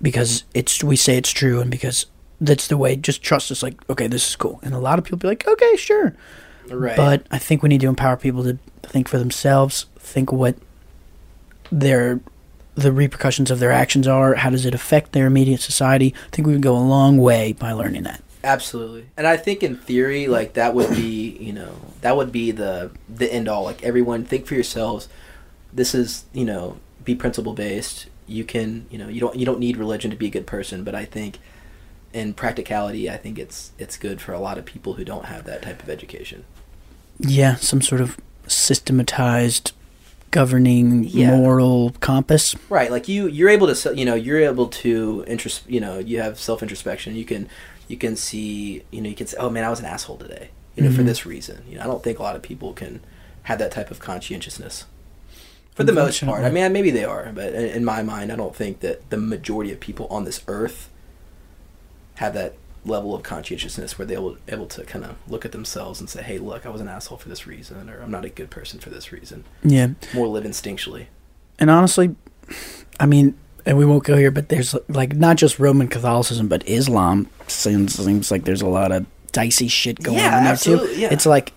[0.00, 2.06] because it's we say it's true and because
[2.40, 2.96] that's the way.
[2.96, 3.62] Just trust us.
[3.62, 4.60] Like okay, this is cool.
[4.62, 6.14] And a lot of people be like, okay, sure.
[6.70, 6.96] right.
[6.96, 9.86] But I think we need to empower people to think for themselves.
[9.98, 10.56] Think what
[11.70, 12.20] their
[12.74, 14.34] the repercussions of their actions are.
[14.36, 16.14] How does it affect their immediate society?
[16.26, 18.22] I think we would go a long way by learning that.
[18.44, 22.52] Absolutely, and I think in theory, like that would be, you know, that would be
[22.52, 23.64] the the end all.
[23.64, 25.08] Like everyone, think for yourselves.
[25.70, 28.06] This is, you know, be principle based.
[28.28, 30.84] You can, you know, you don't you don't need religion to be a good person,
[30.84, 31.38] but I think
[32.12, 35.44] in practicality, I think it's it's good for a lot of people who don't have
[35.44, 36.44] that type of education.
[37.18, 39.72] Yeah, some sort of systematized
[40.30, 41.34] governing Yeah.
[41.36, 42.54] moral compass.
[42.68, 46.20] Right, like you you're able to you know you're able to interest you know you
[46.20, 47.14] have self introspection.
[47.16, 47.48] You can
[47.88, 50.50] you can see you know you can say oh man I was an asshole today
[50.76, 51.06] you know for Mhm.
[51.06, 51.62] this reason.
[51.68, 53.00] You know I don't think a lot of people can
[53.44, 54.84] have that type of conscientiousness.
[55.78, 58.54] For the most part, I mean maybe they are, but in, my mind I don't
[58.54, 60.90] think that the majority of people on this earth
[62.16, 66.00] have that level of conscientiousness where they're able, able to kind of look at themselves
[66.00, 68.28] and say hey look I was an asshole for this reason or I'm not a
[68.28, 69.44] good person for this reason.
[69.62, 69.88] Yeah.
[70.14, 71.06] More live instinctually.
[71.58, 72.14] And honestly,
[73.00, 73.36] I mean,
[73.66, 77.94] and we won't go here, but there's like not just Roman Catholicism, but Islam seems,
[77.94, 80.86] seems like there's a lot of dicey shit going Yeah, on there too.
[80.96, 81.08] yeah.
[81.12, 81.52] It's like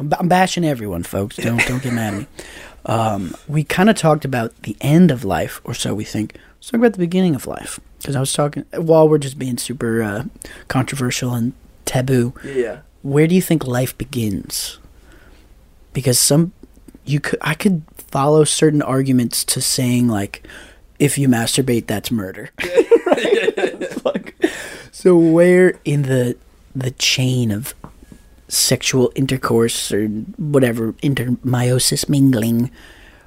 [0.00, 1.36] I'm, I'm bashing everyone, folks.
[1.36, 2.26] Don't don't get mad at me.
[2.86, 6.36] Um, we kind of talked about the end of life, or so we think.
[6.56, 9.58] Let's talk about the beginning of life, because I was talking while we're just being
[9.58, 10.24] super uh,
[10.68, 11.52] controversial and
[11.84, 12.34] taboo.
[12.42, 12.80] Yeah.
[13.02, 14.78] Where do you think life begins?
[15.92, 16.52] Because some
[17.04, 20.46] you could I could follow certain arguments to saying like
[20.98, 22.50] if you masturbate that's murder.
[24.02, 24.34] Fuck.
[24.92, 26.36] So where in the
[26.76, 27.74] the chain of
[28.50, 32.70] sexual intercourse or whatever intermeiosis mingling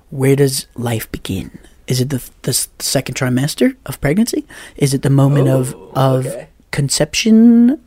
[0.09, 1.49] where does life begin?
[1.87, 4.45] Is it the the second trimester of pregnancy?
[4.77, 6.47] Is it the moment of Oh, of okay.
[6.71, 7.81] conception?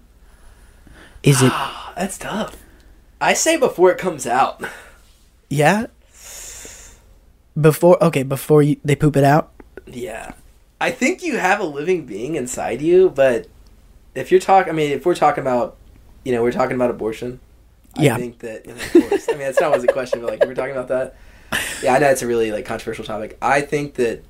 [1.23, 2.57] Is it ah, That's tough.
[3.21, 4.61] I say before it comes out.
[5.49, 5.87] Yeah.
[7.59, 9.53] Before okay, before you, they poop it out.
[9.87, 10.33] Yeah.
[10.81, 13.47] I think you have a living being inside you, but
[14.15, 15.77] if you're talking, I mean, if we're talking about,
[16.27, 17.39] you know, we're talking about abortion.
[17.97, 18.16] Yeah.
[18.16, 19.28] I think that, you know, of course.
[19.28, 21.15] I mean, that's not was a question, but like, we're talking about that.
[21.82, 23.39] Yeah, I know it's a really like controversial topic.
[23.40, 24.24] I think that.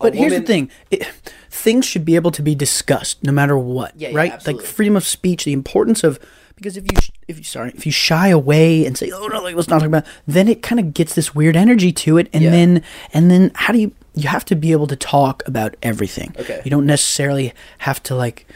[0.00, 1.04] But here's the thing: it,
[1.50, 4.32] things should be able to be discussed no matter what, Yeah, yeah, right?
[4.32, 4.64] absolutely.
[4.64, 6.18] Like freedom of speech, the importance of
[6.56, 6.96] because if you
[7.28, 9.88] if you sorry if you shy away and say oh no like let's not talk
[9.88, 12.50] about then it kind of gets this weird energy to it and Yeah.
[12.50, 12.82] then
[13.12, 16.60] and then how do you you have to be able to talk about everything Okay.
[16.64, 18.46] you don't necessarily have to like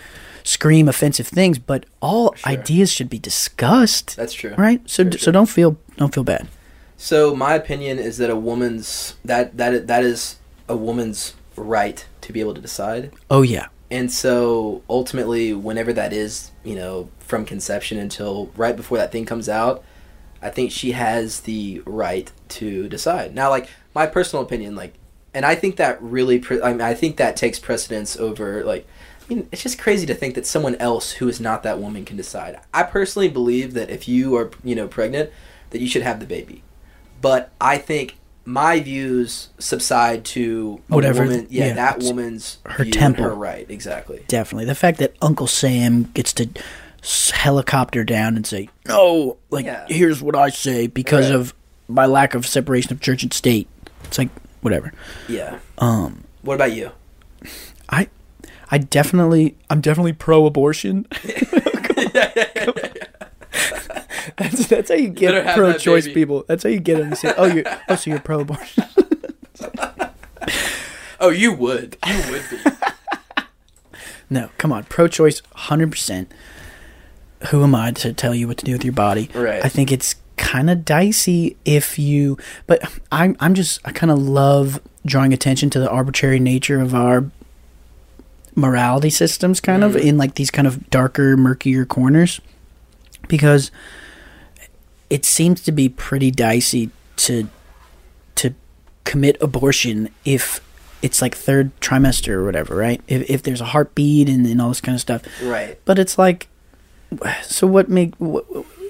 [0.47, 2.53] scream offensive things but all Sure.
[2.53, 4.55] ideas should be discussed That's true.
[4.57, 6.47] right so For so don't feel don't feel bad
[6.97, 10.37] So my opinion is that a woman's that that that is
[10.69, 13.11] a woman's right to be able to decide.
[13.31, 18.99] oh yeah and so ultimately, whenever that is, you know, from conception until right before
[18.99, 19.85] that thing comes out,
[20.43, 22.29] I think she has the right
[22.59, 23.33] to decide.
[23.33, 24.95] Now, like my personal opinion, like,
[25.33, 28.89] and I think that really, pre- I mean, I think that takes precedence over like.
[29.29, 32.05] I mean, it's just crazy to think that someone else who is not that woman
[32.05, 32.61] can decide.
[32.73, 35.31] I personally believe that if you are, you know, pregnant,
[35.71, 36.63] that you should have the baby.
[37.21, 42.93] But I think my views subside to Whatever, woman, yeah, yeah, that woman's her view
[42.93, 43.25] temple.
[43.25, 44.25] her right, exactly.
[44.29, 44.67] Definitely.
[44.67, 46.49] The fact that Uncle Sam gets to
[47.33, 49.87] helicopter down and say, no, like, Yeah.
[49.89, 51.35] here's what I say because Right.
[51.37, 51.55] of
[51.89, 53.69] my lack of separation of church and state.
[54.05, 54.29] It's like,
[54.61, 54.93] whatever.
[55.29, 55.59] Yeah.
[55.79, 56.93] Um, What about you?
[57.89, 58.09] I,
[58.71, 61.07] I definitely, I'm definitely pro-abortion.
[64.37, 66.45] that's that's how you get have pro-choice that people.
[66.47, 68.85] That's how you get them to say, "Oh, you're oh, so you're pro-abortion."
[71.19, 71.97] Oh, you would.
[72.07, 72.59] You would be.
[74.29, 76.31] no, come on, pro-choice, hundred percent.
[77.49, 79.31] Who am I to tell you what to do with your body?
[79.35, 79.65] Right.
[79.65, 82.37] I think it's kind of dicey if you,
[82.67, 86.95] but I'm I'm just I kind of love drawing attention to the arbitrary nature of
[86.95, 87.31] our
[88.57, 90.09] morality systems, kind of mm-hmm.
[90.09, 92.41] in like these kind of darker, murkier corners,
[93.29, 93.71] because
[95.11, 97.49] it seems to be pretty dicey to
[98.37, 98.55] to
[99.05, 100.61] commit abortion if
[101.03, 103.01] it's like third trimester or whatever, right?
[103.07, 105.23] If if there's a heartbeat and, and all this kind of stuff.
[105.43, 105.79] right.
[105.85, 106.49] But it's like,
[107.43, 108.45] so what make what,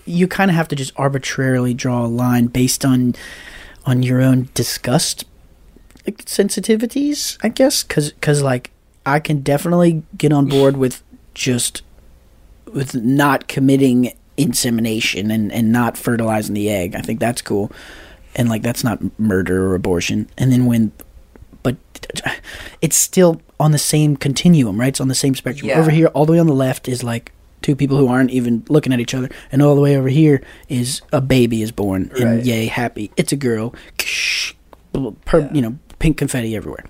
[0.06, 3.14] you kind of have to just arbitrarily draw a line based on
[3.84, 5.24] on your own disgust
[6.06, 8.70] like, sensitivities, I guess, because because like
[9.06, 11.02] I can definitely get on board with
[11.32, 11.82] just
[12.72, 16.94] with not committing insemination and and not fertilizing the egg.
[16.94, 17.70] I think that's cool,
[18.34, 20.28] and like that's not murder or abortion.
[20.36, 20.92] And then when,
[21.62, 21.76] but
[22.82, 24.88] it's still on the same continuum, right?
[24.88, 25.68] It's on the same spectrum.
[25.68, 25.78] Yeah.
[25.80, 28.64] Over here, all the way on the left is like two people who aren't even
[28.68, 32.10] looking at each other, and all the way over here is a baby is born,
[32.12, 32.20] Right.
[32.22, 33.10] and yay, happy.
[33.16, 33.72] It's a girl.
[35.24, 35.52] Per, Yeah.
[35.52, 36.84] You know, pink confetti everywhere.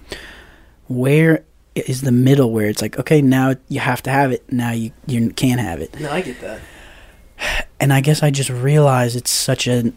[0.88, 1.44] Where
[1.76, 4.50] is the middle where it's like, okay, now you have to have it.
[4.52, 6.60] Now you you can't have it No, I get that.
[7.80, 9.94] and I guess I just realized it's such an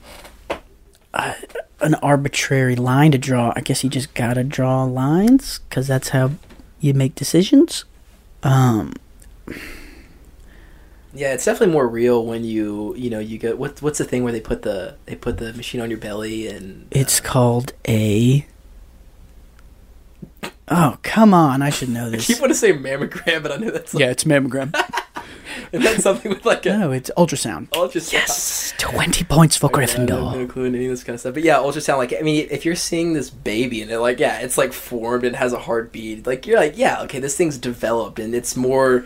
[1.14, 1.34] uh,
[1.82, 3.54] an arbitrary line to draw.
[3.56, 6.32] I guess you just gotta draw lines because that's how
[6.80, 7.86] you make decisions.
[8.44, 8.94] Um,
[11.14, 14.24] Yeah, it's definitely more real when you you know you get what what's the thing
[14.24, 18.46] where they put the they put the machine on your belly and it's called a.
[20.72, 21.62] Oh come on!
[21.62, 22.28] I should know I this.
[22.28, 24.74] keep want to say mammogram, but I know that's like, yeah, it's mammogram.
[25.74, 27.70] and that's something with like a no, it's ultrasound.
[27.70, 28.14] ultrasound.
[28.14, 30.36] Yes, twenty points for I have Gryffindor.
[30.36, 31.34] no clue in any of this kind of stuff.
[31.34, 31.98] But yeah, ultrasound.
[31.98, 35.24] Like, I mean, if you're seeing this baby and it, like, yeah, it's like formed
[35.24, 36.28] and has a heartbeat.
[36.28, 39.06] Like, you're like, yeah, okay, this thing's developed and it's more.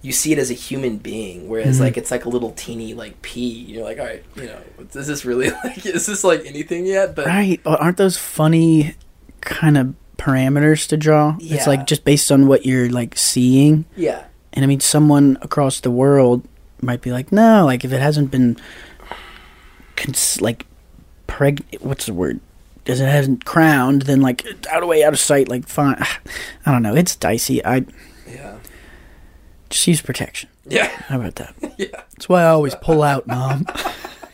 [0.00, 1.82] You see it as a human being, whereas Mhm.
[1.84, 3.48] like it's like a little teeny like pea.
[3.48, 4.58] You're like, all right, you know,
[4.94, 7.16] is this really like is this like anything yet?
[7.16, 7.60] But Right?
[7.66, 8.94] Aren't those funny
[9.40, 11.36] kind of parameters to draw?
[11.40, 13.84] It's like just based on what you're like seeing.
[13.96, 16.46] yeah, And I mean, someone across the world
[16.82, 18.56] might be like, no, like if it hasn't been,
[19.96, 20.66] cons- like,
[21.26, 22.40] preg, what's the word?
[22.76, 25.96] Because it hasn't crowned, then like out of way, out of sight, like fine.
[26.66, 26.94] I don't know.
[26.94, 27.64] It's dicey.
[27.64, 27.84] I
[28.26, 28.58] yeah,
[29.70, 30.48] just use protection.
[30.66, 31.54] yeah, How about that?
[31.78, 31.86] yeah.
[31.92, 33.64] That's why I always pull out, mom.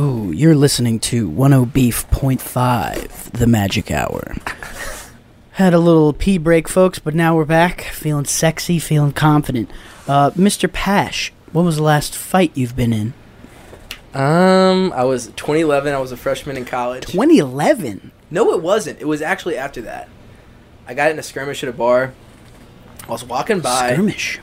[0.00, 4.34] Ooh, you're listening to 10 Beef Point Five, the Magic Hour.
[5.52, 9.70] Had a little pee break, folks, but now we're back, feeling sexy, feeling confident.
[10.08, 10.72] Uh, Mr.
[10.72, 13.12] Pash, what was the last fight you've been in?
[14.14, 15.92] Um, I was 2011.
[15.92, 17.04] I was a freshman in college.
[17.04, 18.10] 2011.
[18.30, 19.02] No, it wasn't.
[19.02, 20.08] It was actually after that.
[20.86, 22.14] I got in a skirmish at a bar.
[23.06, 23.92] I was walking by.
[23.92, 24.38] Skirmish.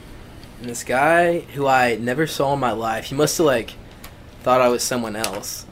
[0.61, 3.73] And this guy who I never saw in my life, he must have like
[4.47, 5.65] thought I was someone else.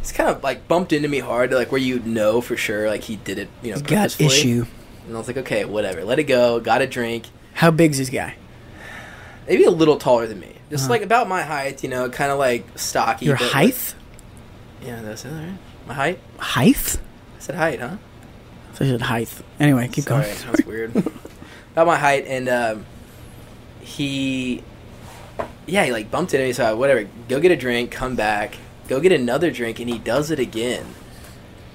[0.00, 3.02] He's kind of like bumped into me hard, like where you know for sure, like
[3.02, 4.64] he did it, you know, got issue.
[5.06, 6.58] And I was like, okay, whatever, let it go.
[6.58, 7.26] Got a drink.
[7.52, 8.36] How big's this guy?
[9.46, 10.92] Maybe a little taller than me, just Uh-huh.
[10.94, 13.26] like about my height, you know, kind of like stocky.
[13.26, 13.94] Your but, like- height?
[14.82, 15.28] yeah, that's it.
[15.30, 15.58] Right?
[15.86, 16.18] My height.
[16.38, 16.96] Height?
[17.36, 17.96] I said height, huh?
[18.72, 19.28] I said height.
[19.60, 20.36] Anyway, keep Sorry, going.
[20.50, 20.96] that's weird.
[21.72, 22.86] About my height, and um,
[23.80, 24.62] he,
[25.66, 26.52] yeah, he like bumped into me.
[26.52, 28.56] So I, whatever, go get a drink, come back,
[28.88, 30.86] go get another drink, and he does it again.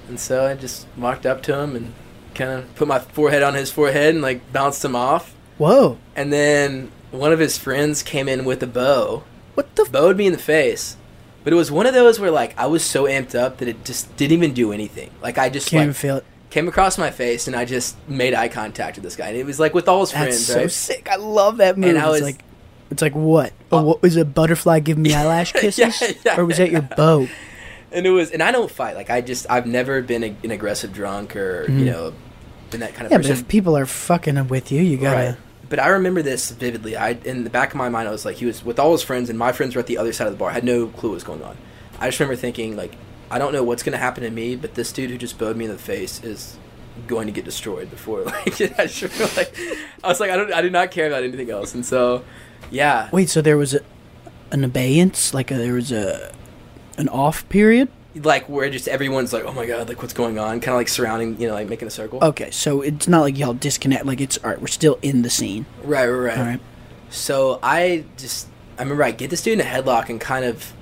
[0.08, 1.94] And so I just walked up to him and
[2.34, 5.34] kind of put my forehead on his forehead and like bounced him off.
[5.58, 5.98] Whoa.
[6.16, 9.24] And then one of his friends came in with a bow,
[9.54, 10.96] What the f- bowed me in the face.
[11.42, 13.84] But it was one of those where like I was so amped up that it
[13.84, 15.10] just didn't even do anything.
[15.22, 16.24] Like I just Can't even like feel it.
[16.50, 19.46] came across my face, and I just made eye contact with this guy, and it
[19.46, 20.70] was like with all his That's friends, so right?
[20.70, 21.08] sick.
[21.10, 21.88] I love that move.
[21.90, 22.44] And I it's was- like,
[22.90, 23.52] it's like what?
[23.72, 23.82] Oh, Oh.
[23.84, 27.28] what was a butterfly giving me eyelash kisses, yeah, or was that your bow?
[27.92, 28.94] and it was, and I don't fight.
[28.96, 31.84] Like I just, I've never been a, an aggressive drunk or you Mhm.
[31.86, 32.12] know,
[32.70, 35.16] been that kind of Yeah, but if people are fucking with you, you gotta.
[35.30, 35.36] Right.
[35.68, 36.96] But I remember this vividly.
[36.96, 39.02] I in the back of my mind, I was like, he was with all his
[39.02, 40.50] friends, and my friends were at the other side of the bar.
[40.50, 41.56] I had no clue what was going on.
[42.00, 42.92] I just remember thinking, like,
[43.30, 45.56] I don't know what's going to happen to me, but this dude who just bowed
[45.56, 46.56] me in the face is
[47.06, 48.24] going to get destroyed before.
[48.24, 48.88] Like, I
[49.36, 49.56] like
[50.02, 52.24] I was like, I don't, I did not care about anything else, and so,
[52.70, 53.80] yeah, Wait, so there was a,
[54.52, 56.32] an abeyance, like a, there was a
[56.98, 57.88] an off period.
[58.14, 60.60] like where just everyone's like, oh my god, like what's going on?
[60.60, 62.18] Kind of like surrounding, you know, like making a circle.
[62.22, 64.04] Okay, so it's not like y'all disconnect.
[64.06, 64.60] Like it's all right.
[64.60, 65.66] We're still in the scene.
[65.82, 66.38] Right, right, right.
[66.38, 66.60] All right,
[67.08, 68.48] So I just,
[68.78, 70.72] I remember I get this dude in a headlock and kind of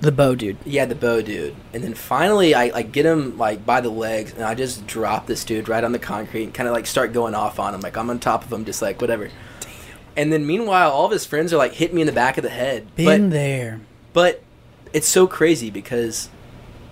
[0.00, 0.56] the bow dude.
[0.64, 1.54] Yeah, the bow dude.
[1.74, 5.26] And then finally, I like get him like by the legs, and I just drop
[5.26, 7.82] this dude right on the concrete and kind of like start going off on him.
[7.82, 9.30] Like I'm on top of him, just like whatever.
[10.16, 12.42] And then meanwhile, all of his friends are like hitting me in the back of
[12.44, 12.94] the head.
[12.96, 13.80] Been but there.
[14.12, 14.42] but
[14.92, 16.28] it's so crazy because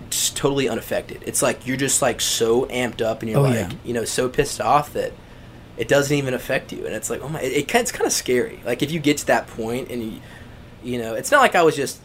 [0.07, 1.21] it's totally unaffected.
[1.25, 3.71] It's like you're just like so amped up and you're Oh, like yeah.
[3.83, 5.11] you know so pissed off that
[5.77, 6.85] it doesn't even affect you.
[6.85, 8.59] And it's like oh my, it, it, it's kind of scary.
[8.65, 10.21] Like if you get to that point and you
[10.81, 11.99] you know, it's not like I was just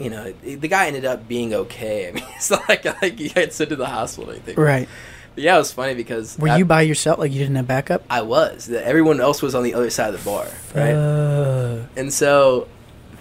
[0.00, 2.08] you know the guy ended up being okay.
[2.10, 4.56] I mean, it's not like like he got sent to the hospital or anything.
[4.56, 4.88] Right.
[4.88, 7.18] But yeah, it was funny because Were I, you by yourself?
[7.18, 8.04] Like you didn't have backup?
[8.10, 8.70] I was.
[8.70, 10.92] Everyone else was on the other side of the bar, right?
[10.92, 12.68] Uh, And so,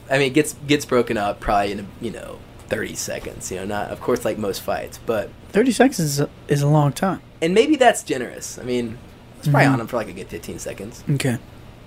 [0.10, 3.52] I mean, it gets gets broken up probably in you know thirty seconds.
[3.52, 6.68] You know, not of course like most fights, but Thirty seconds is a, is a
[6.68, 7.22] long time.
[7.42, 8.58] and maybe that's generous.
[8.58, 8.98] I mean,
[9.40, 9.74] it's probably Mhm.
[9.74, 11.04] on him for like a good fifteen seconds.
[11.12, 11.38] Okay.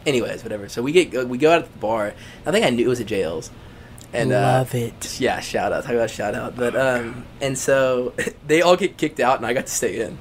[0.07, 0.69] Anyways, whatever.
[0.69, 2.15] So we get we go out at the bar.
[2.47, 3.51] I think I knew it was at JL's,
[4.17, 5.21] and uh, Love it.
[5.21, 5.85] yeah, shout out.
[5.85, 6.57] Talk about shout out.
[6.57, 8.13] But um, and so
[8.47, 10.19] they all get kicked out, and I got to stay in,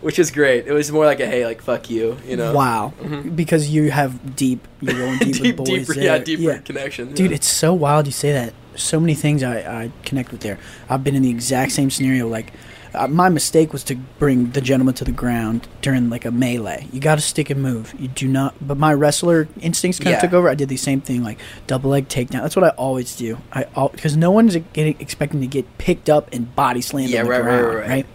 [0.00, 0.66] which is great.
[0.66, 2.52] It was more like a hey, like fuck you, you know.
[2.54, 2.92] Wow.
[3.00, 3.34] Mhm.
[3.36, 6.04] Because you have deep, you're going deep, deep, with boys deeper, there.
[6.04, 7.36] yeah, deeper connection, Dude, yeah.
[7.36, 8.52] it's so wild you say that.
[8.76, 10.58] So many things I, I connect with there.
[10.88, 12.28] I've been in the exact same scenario.
[12.28, 12.52] Like,
[12.94, 16.86] uh, my mistake was to bring the gentleman to the ground during like a melee.
[16.92, 17.94] You got to stick and move.
[17.98, 18.54] You do not.
[18.60, 20.20] But my wrestler instincts kind of Yeah.
[20.28, 20.48] took over.
[20.48, 22.42] I did the same thing, like double leg takedown.
[22.42, 23.38] That's what I always do.
[23.52, 27.24] I because no one's getting expecting to get picked up and body slammed Yeah, on
[27.26, 28.06] the right, right, ground, right, right.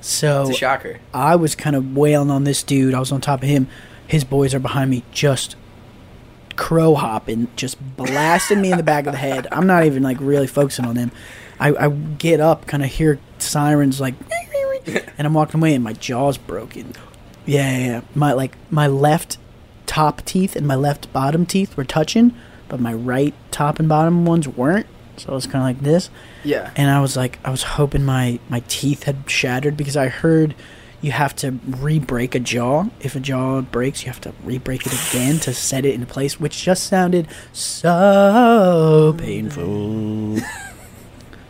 [0.00, 1.00] So it's a shocker.
[1.12, 2.94] I was kind of wailing on this dude.
[2.94, 3.68] I was on top of him.
[4.06, 5.56] His boys are behind me, just
[6.56, 9.46] crow hopping, just blasting me in the back of the head.
[9.50, 11.10] I'm not even like really focusing on them.
[11.64, 14.14] I, I get up, kind of hear sirens like,
[14.86, 16.92] and I'm walking away, and my jaw's broken.
[17.46, 18.00] Yeah, yeah, yeah.
[18.14, 19.38] My like my left
[19.86, 22.34] top teeth and my left bottom teeth were touching,
[22.68, 24.86] but my right top and bottom ones weren't.
[25.16, 26.10] So I was kind of like this
[26.42, 26.72] Yeah.
[26.74, 30.54] and I was like, I was hoping my my teeth had shattered because I heard
[31.00, 32.86] you have to re-break a jaw.
[33.00, 36.40] If a jaw breaks, you have to re-break it again to set it into place,
[36.40, 40.38] which just sounded so painful.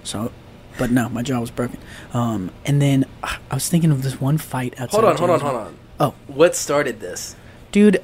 [0.05, 0.32] so,
[0.78, 1.78] but no, my jaw was broken.
[2.12, 5.01] Um, and then uh, I was thinking of this one fight outside.
[5.01, 5.76] Hold on, hold on, hold on.
[6.01, 6.14] Oh.
[6.26, 7.36] What started this?
[7.72, 8.02] dude.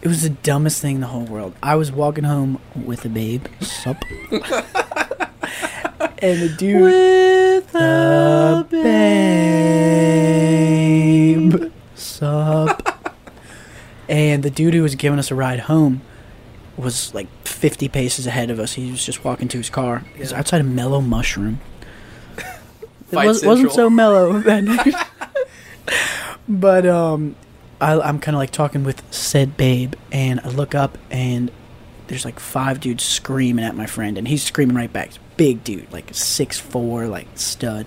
[0.00, 1.54] It was the dumbest thing in the whole world.
[1.60, 3.96] I was walking home with a babe, sup,
[4.30, 4.42] and
[6.40, 8.64] the dude With the
[11.58, 11.72] babe.
[11.96, 13.16] Sup.
[14.08, 16.02] and the dude who was giving us a ride home
[16.78, 18.74] was like 50 paces ahead of us.
[18.74, 20.00] He was just walking to his car.
[20.14, 21.60] He was outside of Mellow Mushroom.
[23.10, 24.94] It was, wasn't so mellow night.
[26.46, 27.36] but um,
[27.80, 31.50] I, I'm kind of like talking with said babe, and I look up, and
[32.08, 35.12] there's like five dudes screaming at my friend, and he's screaming right back.
[35.38, 37.86] Big dude, like six four, like stud.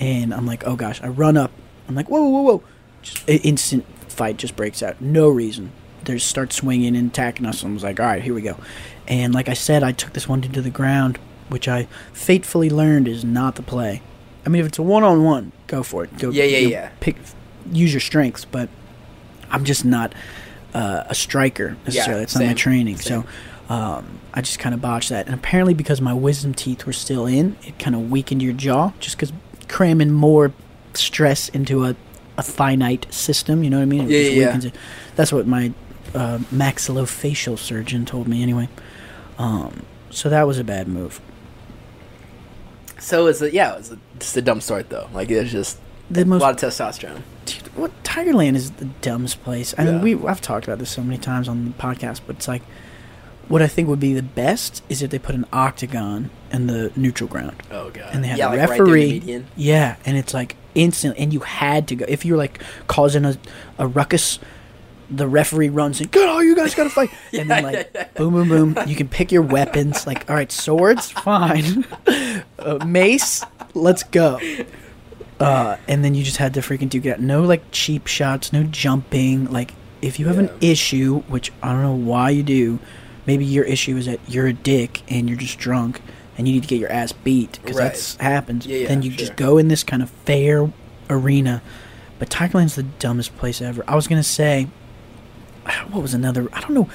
[0.00, 1.52] And I'm like, oh gosh, I run up.
[1.88, 2.62] I'm like, whoa, whoa, whoa!
[3.02, 5.70] Just instant fight just breaks out, no reason.
[6.06, 7.62] They start swinging and attacking us.
[7.62, 8.56] And I was like, all right, here we go.
[9.06, 11.18] And like I said, I took this one dude to the ground,
[11.48, 14.02] which I fatefully learned is not the play.
[14.44, 16.16] I mean, if it's a one on one, go for it.
[16.18, 16.90] Go, Yeah, yeah, you know, yeah.
[17.00, 17.16] Pick,
[17.70, 18.68] use your strengths, but
[19.50, 20.14] I'm just not
[20.74, 22.20] uh, a striker necessarily.
[22.20, 22.96] Yeah, it's not my training.
[22.96, 23.22] same.
[23.22, 25.26] So um, I just kind of botched that.
[25.26, 28.92] And apparently, because my wisdom teeth were still in, it kind of weakened your jaw.
[29.00, 29.32] Just because
[29.68, 30.52] cramming more
[30.94, 31.96] stress into a,
[32.38, 34.10] a finite system, you know what I mean?
[34.10, 34.58] It yeah, yeah.
[34.58, 34.74] it.
[35.16, 35.72] That's what my
[36.14, 38.68] uh, maxillofacial surgeon told me anyway.
[39.38, 41.20] Um, so that was a bad move.
[42.98, 45.08] So it's a, yeah, it's a, just a dumb start though.
[45.12, 45.78] Like it's just
[46.10, 47.22] The a most lot of testosterone.
[47.44, 49.74] Dude, what Tigerland is the dumbest place.
[49.78, 52.48] I mean, we I've talked about this so many times on the podcast, but it's
[52.48, 52.62] like
[53.48, 56.90] what I think would be the best is if they put an octagon in the
[56.96, 58.08] neutral ground, Oh god.
[58.12, 59.06] and they have yeah, a like right the referee.
[59.12, 59.46] median.
[59.56, 62.06] yeah, and it's like instantly, and you had to go.
[62.08, 63.36] If you're like causing a,
[63.78, 64.40] a ruckus,
[65.10, 68.48] the referee runs and go, all you guys gotta fight, and then like boom, boom,
[68.74, 70.06] boom, you can pick your weapons.
[70.06, 71.84] Like, all right, swords, fine,
[72.58, 74.40] uh, mace, let's go.
[75.38, 77.20] Uh, and then you just had to freaking do out.
[77.20, 79.46] No like cheap shots, no jumping.
[79.46, 82.78] Like, if you have an issue, which I don't know why you do,
[83.26, 86.00] maybe your issue is that you're a dick and you're just drunk
[86.38, 87.84] and you need to get your ass beat because Right.
[87.84, 88.66] that's happens.
[88.66, 89.18] Yeah, yeah, then you sure.
[89.18, 90.70] just go in this kind of fair
[91.10, 91.62] arena.
[92.18, 93.84] But Tigerland's the dumbest place ever.
[93.86, 94.68] I was gonna say,
[95.90, 96.48] what was another?
[96.52, 96.88] I don't know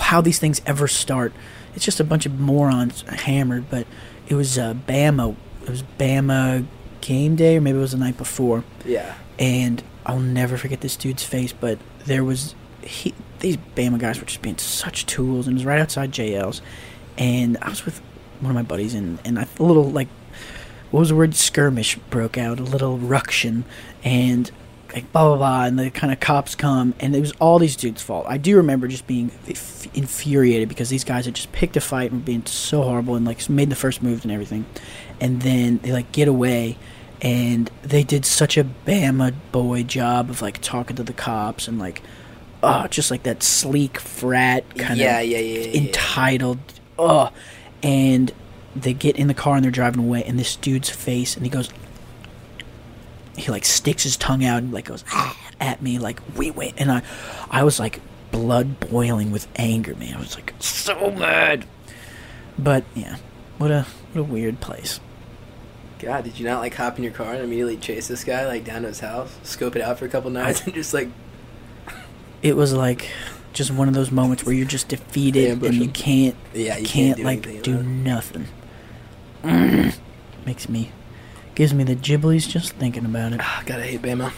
[0.00, 1.32] how these things ever start.
[1.74, 3.68] It's just a bunch of morons hammered.
[3.70, 3.86] But
[4.28, 5.36] it was uh, Bama.
[5.62, 6.66] It was Bama
[7.00, 9.14] game day, or maybe it was the night before Yeah.
[9.38, 11.52] and I'll never forget this dude's face.
[11.52, 15.64] But there was he, these Bama guys were just being such tools, and it was
[15.66, 16.60] right outside JL's,
[17.18, 18.00] and I was with
[18.40, 20.08] one of my buddies, and and I, a little like
[20.90, 23.64] what was the word skirmish broke out, a little ruction,
[24.04, 24.50] and
[24.94, 27.76] like blah blah blah, and the kind of cops come, and it was all these
[27.76, 28.26] dudes' fault.
[28.28, 32.12] I do remember just being inf- infuriated because these guys had just picked a fight
[32.12, 34.64] and were being so horrible, and like made the first moves and everything,
[35.20, 36.76] and then they like get away
[37.22, 41.78] and they did such a Bama boy job of like talking to the cops and
[41.78, 42.02] like
[42.62, 45.80] oh just like that sleek frat kind Yeah, of yeah, yeah, yeah, yeah.
[45.88, 46.58] entitled
[46.98, 47.30] oh
[47.82, 48.32] and
[48.76, 51.50] they get in the car and they're driving away and this dude's face and he
[51.50, 51.70] goes
[53.36, 56.72] he like sticks his tongue out and like goes ah, at me like we win.
[56.76, 57.02] And I
[57.50, 58.00] I was like
[58.30, 60.14] blood boiling with anger man.
[60.14, 61.66] I was like so mad.
[62.58, 63.16] But yeah
[63.58, 65.00] what a what a weird place.
[65.98, 68.64] God, did you not like hop in your car and immediately chase this guy like
[68.64, 71.08] down to his house, scope it out for a couple nights, and just like
[72.42, 73.10] it was like
[73.52, 77.16] just one of those moments where you're just defeated and you can't yeah, you can't,
[77.16, 78.46] can't, do like do nothing.
[80.46, 80.90] Makes me
[81.54, 83.40] gives me the giblies just thinking about it.
[83.42, 84.32] Ah, gotta hate Bama.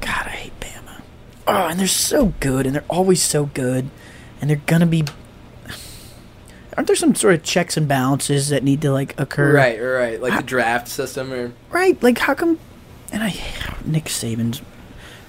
[0.00, 1.00] God, I hate Bama.
[1.46, 3.88] Oh, and they're so good, and they're always so good,
[4.40, 5.04] and they're gonna be.
[6.76, 9.52] Aren't there some sort of checks and balances that need to like occur?
[9.52, 12.00] Right, right, like How- the draft system, or Right.
[12.02, 12.58] Like, how come?
[13.10, 13.34] And I,
[13.84, 14.60] Nick Saban's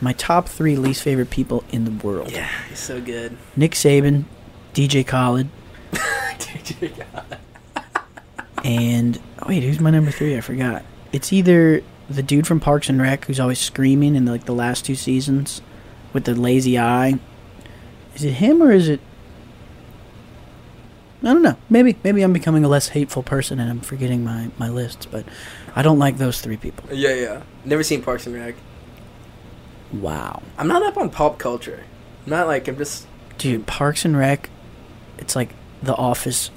[0.01, 2.31] my top three least favorite people in the world.
[2.31, 3.35] yeah, he's so good.
[3.55, 4.26] Nick Saban,
[4.73, 5.47] DJ Khaled,
[8.65, 10.38] and oh wait, who's my number three?
[10.38, 10.84] I forgot.
[11.11, 14.86] It's either the dude from Parks and Rec who's always screaming in like the last
[14.86, 15.61] two seasons
[16.14, 17.19] with the lazy eye.
[18.15, 18.99] Is it him or is it?
[21.22, 21.57] I don't know.
[21.69, 25.26] Maybe maybe I'm becoming a less hateful person and I'm forgetting my my lists, but
[25.76, 26.86] I don't like those three people.
[26.95, 27.41] yeah, yeah.
[27.65, 28.56] Never seen Parks and Rec.
[29.91, 31.84] Wow, I'm not up on pop culture.
[32.26, 33.06] I'm not like I'm just
[33.38, 34.49] dude, Parks and Rec,
[35.18, 35.49] it's like
[35.81, 36.52] The Office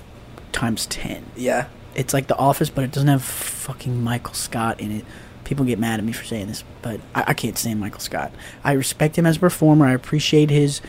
[0.52, 1.24] times ten.
[1.36, 1.66] yeah.
[1.94, 5.04] It's like The Office, but it doesn't have fucking Michael Scott in it.
[5.44, 8.32] People get mad at me for saying this, but I, I can't stand Michael Scott.
[8.64, 9.86] I respect him as a performer.
[9.86, 10.80] I appreciate his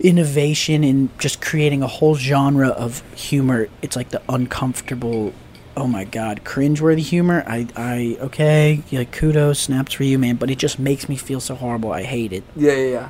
[0.00, 3.68] innovation in just creating a whole genre of humor.
[3.82, 5.32] It's like the uncomfortable,
[5.76, 7.42] oh my god, cringeworthy humor.
[7.46, 10.36] I, I, okay, like kudos, snaps for you, man.
[10.36, 11.92] But it just makes me feel so horrible.
[11.92, 13.08] I hate it Yeah, yeah, yeah.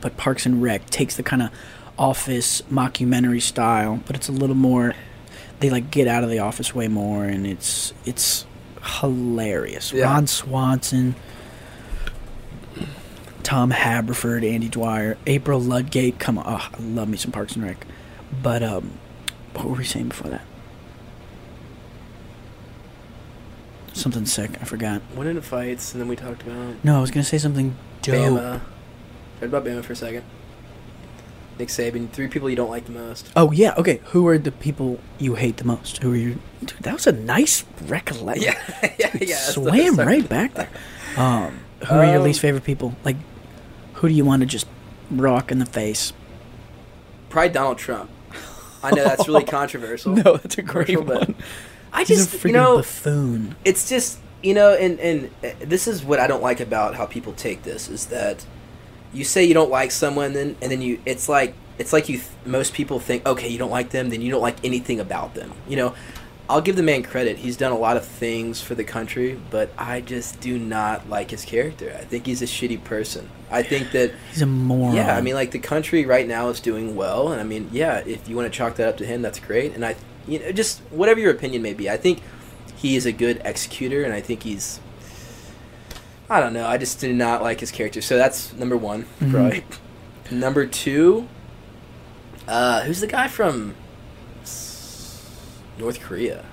[0.00, 1.50] but Parks and Rec takes the kind of
[1.98, 4.94] office mockumentary style, but it's a little more.
[5.60, 8.46] They like get out of the office way more, and it's it's
[9.00, 9.92] hilarious.
[9.92, 10.04] Yeah.
[10.04, 11.16] Ron Swanson,
[13.42, 16.18] Tom Haverford, Andy Dwyer, April Ludgate.
[16.18, 17.86] Come on, oh, I love me some Parks and Rec.
[18.42, 18.92] But um,
[19.54, 20.42] what were we saying before that?
[23.94, 24.50] Something sick.
[24.60, 25.02] I forgot.
[25.16, 28.14] Went into fights, and then we talked about No, I was gonna say something dope.
[28.14, 28.60] Bama.
[29.40, 30.24] Read about Bama for a second.
[31.58, 33.30] Nick Saban, three people you don't like the most.
[33.36, 34.00] Oh yeah, okay.
[34.06, 35.98] Who are the people you hate the most?
[36.02, 36.38] Who are you?
[36.60, 38.44] Dude, that was a nice recollection.
[38.82, 39.36] yeah, yeah, yeah.
[39.36, 40.68] swam right back there.
[41.16, 42.94] Um, who are your Um, least favorite people?
[43.04, 43.16] Like,
[43.94, 44.66] who do you want to just
[45.10, 46.12] rock in the face?
[47.28, 48.10] Probably Donald Trump.
[48.82, 50.14] I know that's really controversial.
[50.14, 51.30] No, that's a Controversial, but
[51.92, 53.56] I just you know buffoon.
[53.64, 57.06] it's just you know and and uh, this is what I don't like about how
[57.06, 58.46] people take this is that
[59.18, 62.18] you say you don't like someone then and then you it's like it's like you
[62.18, 65.34] th- most people think okay you don't like them then you don't like anything about
[65.34, 65.94] them you know
[66.50, 69.70] I'll give the man credit he's done a lot of things for the country but
[69.76, 73.92] I just do not like his character I think he's a shitty person I think
[73.92, 74.94] that He's a moron.
[74.94, 77.98] yeah, I mean, like the country right now is doing well, and I mean, yeah,
[77.98, 79.74] if you want to chalk that up to him, that's great.
[79.74, 79.96] And I,
[80.26, 82.20] you know, just whatever your opinion may be, I think
[82.76, 84.80] he is a good executor, and I think he's,
[86.30, 88.00] I don't know, I just did not like his character.
[88.02, 89.32] So that's number one, Mhm.
[89.34, 89.64] right?
[90.30, 91.26] Number two,
[92.46, 93.74] uh, who's the guy from
[95.78, 96.44] North Korea?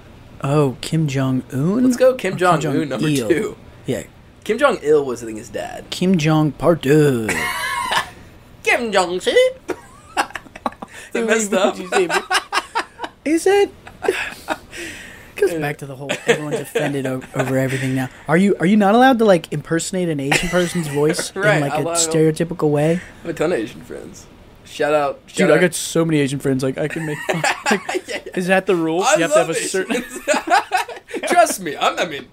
[0.43, 1.83] oh, Kim Jong Un.
[1.83, 3.27] Let's go Kim Jong Un, number Il.
[3.27, 3.57] two.
[3.85, 4.03] Yeah,
[4.43, 5.85] Kim Jong Il was I think his dad.
[5.89, 7.27] Kim Jong Part Two.
[8.63, 9.13] Kim Jong.
[9.15, 9.25] Is
[11.13, 11.75] that messed up?
[13.25, 13.71] Is it?
[15.35, 18.09] Goes back to the whole everyone's offended o- over everything now.
[18.27, 21.61] Are you are you not allowed to like impersonate an Asian person's voice Right, in
[21.61, 22.91] like a stereotypical way?
[22.93, 24.27] I have a ton of Asian friends.
[24.65, 25.61] Shout out, shout Dude, I out.
[25.61, 26.63] got so many Asian friends.
[26.63, 27.17] Like I can make.
[27.71, 28.19] Yeah, yeah.
[28.35, 29.01] Is that the rule?
[29.03, 29.95] I you have to have love a certain.
[29.97, 30.19] Asians.
[31.31, 32.27] Trust me, I'm, I mean,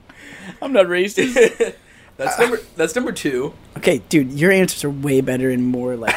[0.61, 1.75] I'm not racist.
[2.17, 3.55] that's number that's number two.
[3.79, 6.15] okay, dude, your answers are way better and more like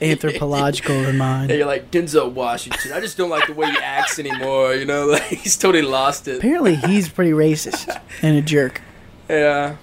[0.00, 1.48] anthropological than mine.
[1.50, 2.92] you're like Denzel Washington.
[2.92, 4.74] I just don't like the way he acts anymore.
[4.74, 6.38] You know, like he's totally lost it.
[6.38, 8.80] Apparently, he's pretty racist and a jerk.
[9.28, 9.76] Yeah.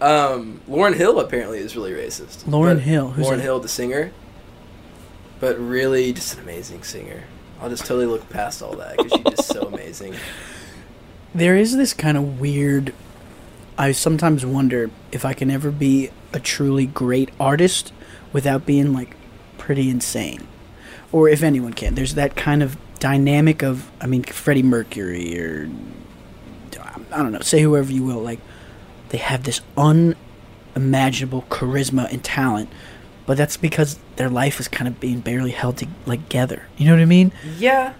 [0.00, 2.44] Um, Lauryn Hill apparently is really racist.
[2.44, 3.42] Lauryn But- Hill, who's Lauryn that?
[3.42, 4.12] Hill, the singer.
[5.40, 7.24] But really, just an amazing singer.
[7.60, 10.14] I'll just totally look past all that because she's just so amazing.
[11.34, 12.92] There is this kind of weird.
[13.78, 17.92] I sometimes wonder if I can ever be a truly great artist
[18.32, 19.16] without being like
[19.58, 20.46] pretty insane,
[21.12, 21.94] or if anyone can.
[21.94, 25.70] There's that kind of dynamic of, I mean, Freddie Mercury or
[27.10, 28.20] I don't know, say whoever you will.
[28.20, 28.40] Like
[29.10, 32.70] they have this unimaginable charisma and talent,
[33.26, 36.66] but that's because their life is kind of being barely held to, like, together.
[36.76, 37.32] You know what I mean?
[37.58, 37.94] Yeah.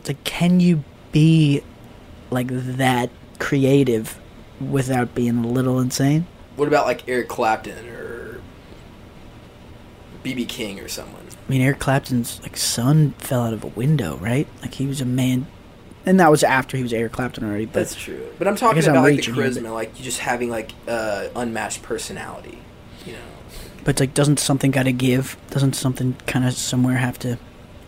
[0.00, 1.62] It's like, can you be
[2.30, 4.18] like that creative
[4.60, 6.26] without being a little insane?
[6.56, 8.01] What about like Eric Clapton or
[10.24, 11.22] BB King or someone?
[11.48, 14.46] I mean, Eric Clapton's like son fell out of a window, right?
[14.62, 15.46] Like he was a man,
[16.06, 17.66] and that was after he was Eric Clapton already.
[17.66, 18.26] But That's true.
[18.38, 20.72] But I'm talking guess I'm about like the charisma, but- like you just having like
[20.88, 22.58] uh, unmatched personality.
[23.04, 23.18] You know.
[23.84, 25.36] but it's like, doesn't something got to give?
[25.50, 27.36] Doesn't something kind of somewhere have to?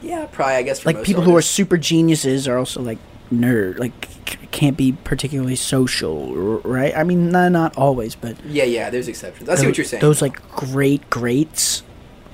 [0.03, 0.55] Yeah, probably.
[0.57, 2.99] I guess for Like people who are super geniuses are also like
[3.33, 6.97] nerd, like can't be particularly social, right?
[6.97, 8.91] I mean, not not always, but Yeah, yeah.
[8.91, 9.49] There's exceptions.
[9.49, 10.01] I see what you're saying.
[10.01, 11.83] Those like great greats.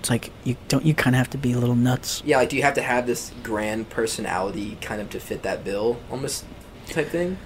[0.01, 2.23] It's like you don't you kind of have to be a little nuts.
[2.25, 5.63] Yeah, like do you have to have this grand personality kind of to fit that
[5.63, 6.45] bill, almost
[6.89, 7.37] type thing?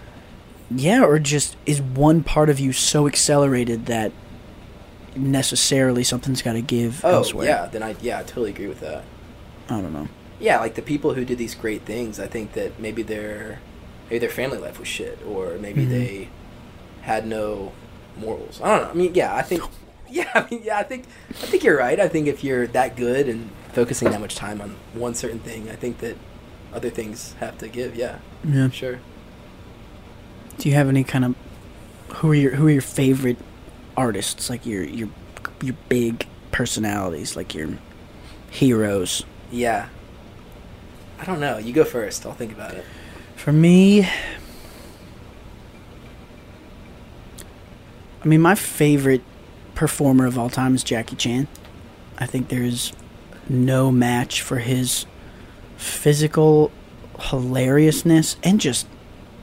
[0.70, 4.12] Yeah, or just is one part of you so accelerated that
[5.16, 7.46] necessarily something's got to give Oh, elsewhere?
[7.46, 7.66] yeah.
[7.66, 9.04] Then I yeah, I totally agree with that.
[9.68, 10.08] I don't know.
[10.40, 13.60] Yeah, like the people who did these great things, I think that maybe their
[14.08, 15.88] maybe their family life was shit, or maybe Mhm.
[15.90, 16.28] they
[17.02, 17.72] had no
[18.16, 18.60] morals.
[18.62, 18.90] I don't know.
[18.90, 19.62] I mean, yeah, I think.
[20.18, 21.98] Yeah, I mean, yeah, I think I think you're right.
[21.98, 25.68] I think if you're that good and focusing that much time on one certain thing,
[25.68, 26.16] I think that
[26.72, 27.96] other things have to give.
[27.96, 28.70] Yeah, Yeah.
[28.70, 29.00] sure.
[30.58, 31.34] Do you have any kind of
[32.18, 33.38] who are your who are your favorite
[33.96, 34.48] artists?
[34.48, 35.08] Like your your
[35.60, 37.70] your big personalities, like your
[38.50, 39.24] heroes.
[39.50, 39.88] Yeah.
[41.18, 41.58] I don't know.
[41.58, 42.24] You go first.
[42.24, 42.84] I'll think about it.
[43.34, 44.04] For me,
[48.22, 49.22] I mean, my favorite
[49.74, 51.48] performer of all time is Jackie Chan.
[52.18, 52.92] I think there's
[53.48, 55.06] no match for his
[55.76, 56.70] physical
[57.18, 58.86] hilariousness and just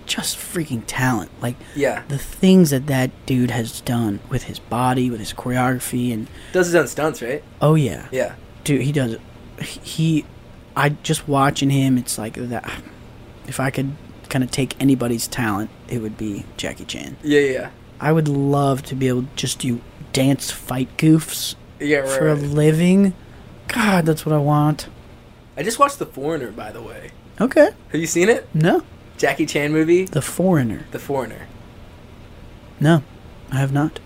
[0.05, 1.31] just freaking talent.
[1.41, 2.03] Like Yeah.
[2.09, 6.65] the things that that dude has done with his body, with his choreography, and Does
[6.67, 7.43] his own stunts, right?
[7.61, 8.33] oh yeah, Yeah.
[8.63, 9.17] dude, he does.
[9.61, 10.25] He,
[10.75, 11.97] I just watching him.
[11.97, 12.69] It's like that.
[13.47, 13.91] If I could
[14.27, 17.17] kind of take anybody's talent, it would be Jackie Chan.
[17.23, 17.69] Yeah, yeah.
[17.99, 19.79] I would love to be able to just do
[20.13, 22.09] dance fight goofs Yeah, right.
[22.09, 23.13] for a living.
[23.67, 24.87] God, that's what I want.
[25.57, 27.11] I just watched The Foreigner, by the way.
[27.39, 27.69] Okay.
[27.91, 28.47] Have you seen it?
[28.53, 28.83] No,
[29.17, 30.05] Jackie Chan movie?
[30.05, 30.85] The Foreigner.
[30.91, 31.47] The Foreigner.
[32.79, 33.03] No,
[33.51, 33.99] I have not.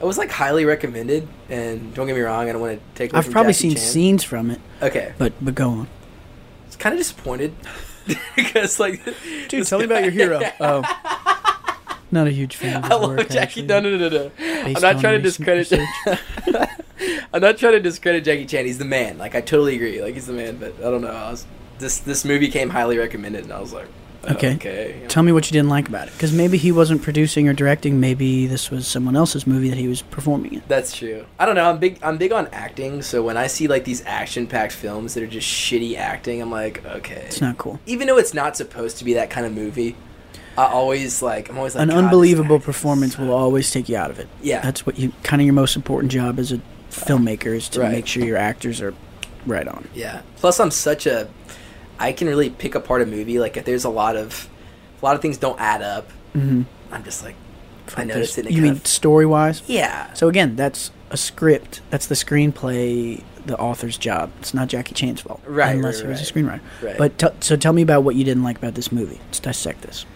[0.00, 3.12] It was like highly recommended, and don't get me wrong, I don't want to take.
[3.12, 3.84] Away I've from probably Jackie seen Chan.
[3.84, 5.88] scenes from it, Okay, but but go on.
[6.66, 7.54] it's kind of disappointed
[8.36, 9.02] because like,
[9.48, 10.40] Dude, this tell me about your hero.
[10.60, 10.82] Oh,
[12.14, 12.82] not a huge fan.
[12.82, 13.38] Of I love work, Jackie.
[13.38, 13.66] actually.
[13.66, 14.30] No, no, no, no, no.
[14.64, 15.70] I'm not trying to discredit.
[17.32, 18.64] I'm not trying to discredit Jackie Chan.
[18.64, 19.18] He's the man.
[19.18, 20.00] Like I totally agree.
[20.00, 20.56] Like he's the man.
[20.56, 21.08] But I don't know.
[21.10, 21.46] I was
[21.78, 23.88] this this movie came highly recommended, and I was like,
[24.24, 24.54] oh, Okay.
[24.54, 25.02] okay.
[25.08, 27.98] Tell me what you didn't like about it, because maybe he wasn't producing or directing.
[28.00, 30.62] Maybe this was someone else's movie that he was performing in.
[30.68, 31.26] That's true.
[31.38, 31.68] I don't know.
[31.68, 31.98] I'm big.
[32.02, 33.02] I'm big on acting.
[33.02, 36.84] So when I see like these action-packed films that are just shitty acting, I'm like,
[36.86, 37.24] okay.
[37.26, 37.80] It's not cool.
[37.86, 39.96] Even though it's not supposed to be that kind of movie,
[40.56, 41.48] I always like.
[41.48, 44.28] I'm always like An "God, unbelievable performance will always take you out of it.
[44.42, 44.60] Yeah.
[44.60, 46.60] That's what you kind of your most important job as a
[46.90, 47.92] filmmaker is to Right.
[47.92, 48.94] make sure your actors are
[49.46, 49.88] right on.
[49.94, 50.22] Yeah.
[50.36, 51.28] Plus, I'm such a.
[51.98, 53.38] I can really pick apart a movie.
[53.38, 54.48] Like if there's a lot of,
[55.00, 56.08] a lot of things don't add up.
[56.34, 56.62] Mm-hmm.
[56.92, 57.34] I'm just like,
[57.96, 58.46] I noticed it.
[58.46, 59.62] it You mean of- story wise?
[59.66, 60.12] yeah.
[60.14, 61.80] So again, that's a script.
[61.90, 64.30] That's the screenplay, the author's job.
[64.40, 66.60] It's not Jackie Chan's fault, Right, Unless right, he was a screenwriter.
[66.82, 66.96] Right.
[66.98, 69.20] But t- so tell me about what you didn't like about this movie.
[69.26, 70.06] Let's dissect this.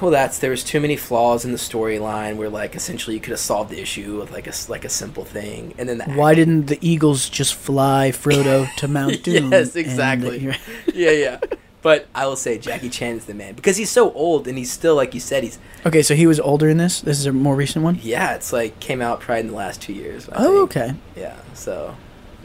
[0.00, 3.30] Well, that's there was too many flaws in the storyline where like essentially you could
[3.30, 6.34] have solved the issue with like a like a simple thing, and then the Why
[6.34, 9.52] didn't the Eagles just fly Frodo to Mount Doom?
[9.52, 10.38] Yes, exactly.
[10.94, 11.40] yeah, yeah.
[11.82, 14.70] But I will say Jackie Chan is the man because he's so old and he's
[14.70, 17.00] still like you said he's okay, so he was older in this.
[17.00, 17.98] This is a more recent one.
[18.02, 20.28] yeah it's like came out probably in the last two years.
[20.28, 20.76] I Oh, think.
[20.76, 20.94] okay.
[21.16, 21.96] Yeah, so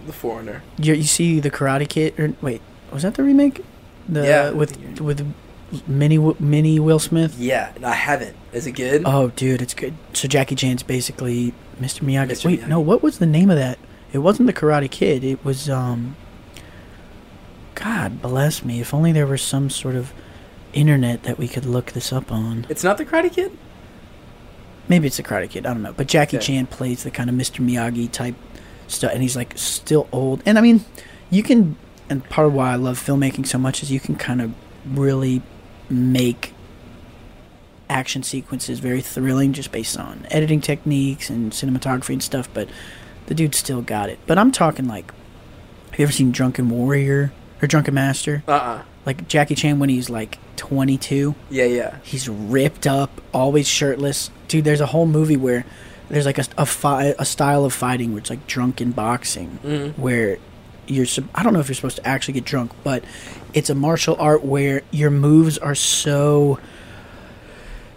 [0.05, 0.63] the Foreigner.
[0.79, 2.19] You, you see the Karate Kid?
[2.19, 3.63] Or wait, was that the remake?
[4.09, 4.49] The Yeah.
[4.51, 5.33] with with
[5.87, 7.37] mini mini Will Smith.
[7.37, 8.35] Yeah, I haven't.
[8.53, 9.03] Is it good?
[9.05, 9.93] Oh, dude, it's good.
[10.13, 12.01] So Jackie Chan's basically Mr.
[12.01, 12.29] Miyagi.
[12.31, 12.45] Mr.
[12.45, 12.67] Wait, Miyagi.
[12.67, 13.77] no, what was the name of that?
[14.13, 15.23] It wasn't the Karate Kid.
[15.23, 16.15] It was um.
[17.75, 18.79] God bless me.
[18.81, 20.11] If only there was some sort of
[20.73, 22.65] internet that we could look this up on.
[22.69, 23.55] It's not the Karate Kid.
[24.89, 25.65] Maybe it's the Karate Kid.
[25.65, 25.93] I don't know.
[25.93, 26.45] But Jackie Okay.
[26.45, 27.63] Chan plays the kind of Mr.
[27.63, 28.35] Miyagi type
[28.87, 30.41] stuff, and he's like still old.
[30.45, 30.85] And I mean,
[31.29, 31.75] you can.
[32.09, 34.53] And part of why I love filmmaking so much is you can kind of
[34.85, 35.41] really
[35.89, 36.53] make
[37.89, 42.49] action sequences very thrilling just based on editing techniques and cinematography and stuff.
[42.53, 42.69] But
[43.27, 44.19] the dude still got it.
[44.27, 45.11] But I'm talking like,
[45.91, 47.31] have you ever seen Drunken Warrior
[47.61, 48.43] or Drunken Master?
[48.47, 51.33] Uh uh Like Jackie Chan when he's like 22.
[51.49, 51.97] Yeah, yeah.
[52.03, 54.31] He's ripped up, always shirtless.
[54.47, 55.65] Dude, there's a whole movie where
[56.09, 59.97] there's like a a, fi- a style of fighting where it's like drunken boxing, Mhm.
[59.97, 60.37] where
[60.87, 61.05] you're.
[61.35, 63.03] I don't know if you're supposed to actually get drunk, but
[63.53, 66.59] it's a martial art where your moves are so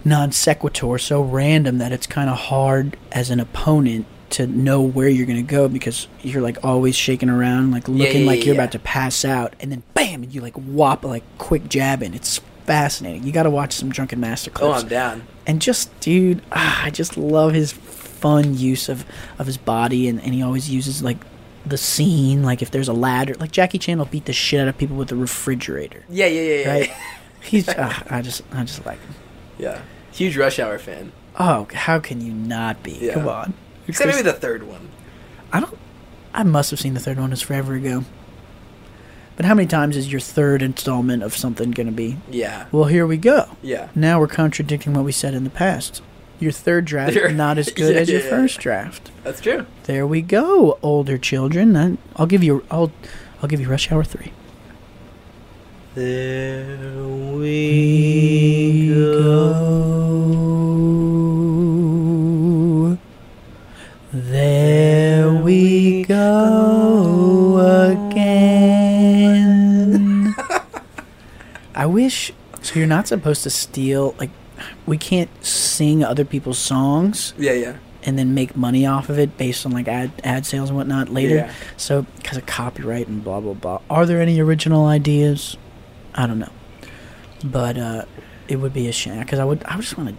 [0.05, 5.09] non sequitur, so random that it's kind of hard as an opponent to know where
[5.09, 8.61] you're gonna go because you're like always shaking around, like looking yeah, like you're yeah.
[8.62, 12.15] about to pass out, and then bam, and you like whop like quick jab in.
[12.15, 13.25] It's fascinating.
[13.25, 15.27] You got to watch some Drunken Master Oh, I'm down.
[15.47, 19.05] and just dude ah, i just love his fun use of
[19.39, 21.17] of his body and, and he always uses like
[21.66, 24.69] the scene like if there's a ladder like jackie chan will beat the shit out
[24.69, 26.70] of people with a refrigerator Yeah, yeah, yeah, yeah.
[26.73, 26.91] right
[27.43, 29.15] he's ah, i just i just like him
[29.59, 29.81] Yeah.
[30.12, 31.12] Huge Rush Hour fan.
[31.39, 33.15] oh how can you not be Yeah.
[33.15, 33.55] come on
[33.87, 34.89] Except Chris- maybe the third one.
[35.53, 35.77] i don't
[36.32, 38.05] i must have seen the third one it's forever ago
[39.37, 42.66] but how many times is your third installment of something gonna be Yeah.
[42.73, 43.89] well here we go Yeah.
[43.95, 46.03] now we're contradicting what we said in the past
[46.41, 48.31] your third draft You're- not as good Yeah, as your yeah, yeah.
[48.31, 49.67] first draft That's true.
[49.85, 51.77] There we go, older children.
[51.77, 52.65] I, I'll give you.
[52.71, 52.91] I'll.
[53.43, 54.33] I'll give you Rush Hour three.
[55.95, 57.05] There
[57.35, 58.91] We
[61.71, 62.99] go.
[64.12, 67.59] There we go
[68.11, 70.35] again.
[71.75, 72.33] I wish.
[72.62, 74.15] So you're not supposed to steal.
[74.19, 74.31] Like,
[74.87, 77.77] we can't sing other people's songs Yeah, yeah.
[78.03, 81.09] and then make money off of it based on like ad ad sales and whatnot
[81.09, 81.37] later.
[81.37, 81.53] Yeah.
[81.77, 83.81] So because of copyright and blah blah blah.
[83.89, 85.57] Are there any original ideas?
[86.15, 86.53] I don't know,
[87.45, 88.05] but uh,
[88.49, 90.16] it would be a shame because I would I would just want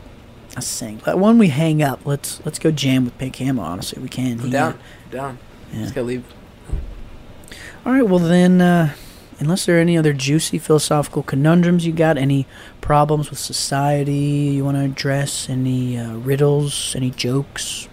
[0.52, 1.02] to sing.
[1.04, 3.64] But when we hang up, let's let's go jam with Pink Hammer.
[3.64, 4.50] Honestly, we can.
[4.50, 4.80] Down.
[5.12, 5.38] down.
[5.74, 5.82] Yeah.
[5.82, 6.26] Just gotta leave.
[7.86, 8.08] All right.
[8.08, 8.94] Well then, uh,
[9.42, 12.46] unless there are any other juicy philosophical conundrums you got, any
[12.80, 14.14] problems with society
[14.56, 17.90] you want to address, any uh, riddles, any jokes.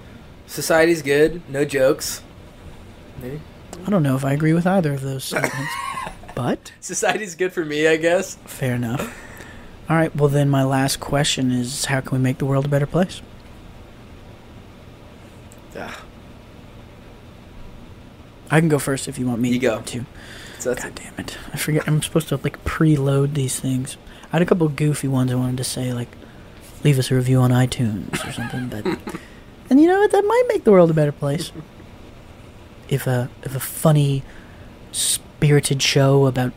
[0.47, 1.43] Society's good.
[1.51, 2.23] No jokes.
[3.21, 3.41] Maybe.
[3.87, 5.73] I don't know if I agree with either of those statements,
[6.35, 8.37] but Society's good for me, I guess.
[8.45, 9.01] fair enough.
[9.89, 12.69] All right, well then my last question is how can we make the world a
[12.69, 13.23] better place?
[15.77, 16.03] Ah,
[18.51, 19.81] I can go first if you want me You go.
[19.81, 20.05] to.
[20.69, 21.37] That's God damn it.
[21.53, 23.97] I forget I'm supposed to like preload these things.
[24.27, 26.09] I had a couple goofy ones I wanted to say like
[26.85, 28.87] leave us a review on iTunes or something, but
[29.71, 31.53] and you know what that might make the world a better place.
[32.89, 34.23] If a if a funny
[34.93, 36.53] spirited show about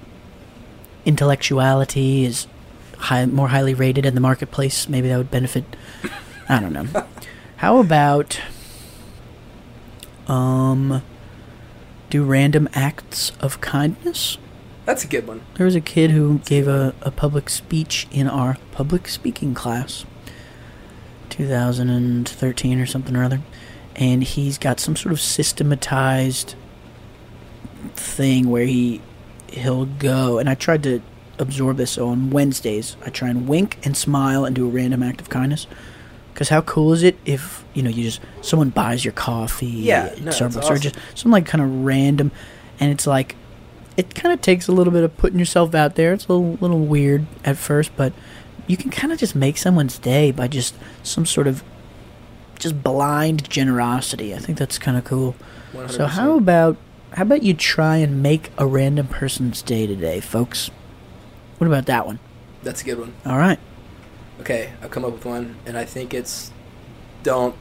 [1.05, 2.47] intellectuality is
[2.97, 5.65] high, more highly rated in the marketplace, maybe that would benefit.
[6.47, 6.88] I don't know.
[7.57, 8.39] How about
[10.27, 11.03] um
[12.11, 14.38] do random acts of kindness?
[14.85, 15.41] that's a good one.
[15.55, 20.05] There was a kid who gave a, a public speech in our public speaking class,
[21.29, 23.41] 2013 or something or other,
[23.95, 26.55] and he's got some sort of systematized
[27.95, 29.01] thing where he
[29.47, 31.01] he'll go and I tried to
[31.39, 35.03] absorb this so on Wednesdays I try and wink and smile and do a random
[35.03, 35.67] act of kindness.
[36.34, 40.06] Cause how cool is it if you know you just someone buys your coffee, Yeah,
[40.06, 42.32] uh, no, that's Starbucks, or just some like kind of random,
[42.80, 43.36] and it's like
[43.98, 46.14] it kind of takes a little bit of putting yourself out there.
[46.14, 48.14] It's a little, little weird at first, but
[48.66, 51.64] you can kind of just make someone's day by just some sort of
[52.58, 54.34] just blind generosity.
[54.34, 55.36] I think that's kind of cool.
[55.74, 55.91] 100%.
[55.91, 56.78] So how about
[57.14, 60.72] how about you try and make a random person's day today, folks?
[61.58, 62.20] What about that one?
[62.64, 63.14] That's a good one.
[63.26, 63.60] All right.
[64.41, 66.51] Okay, I've come up with one, and I think it's
[67.23, 67.55] don't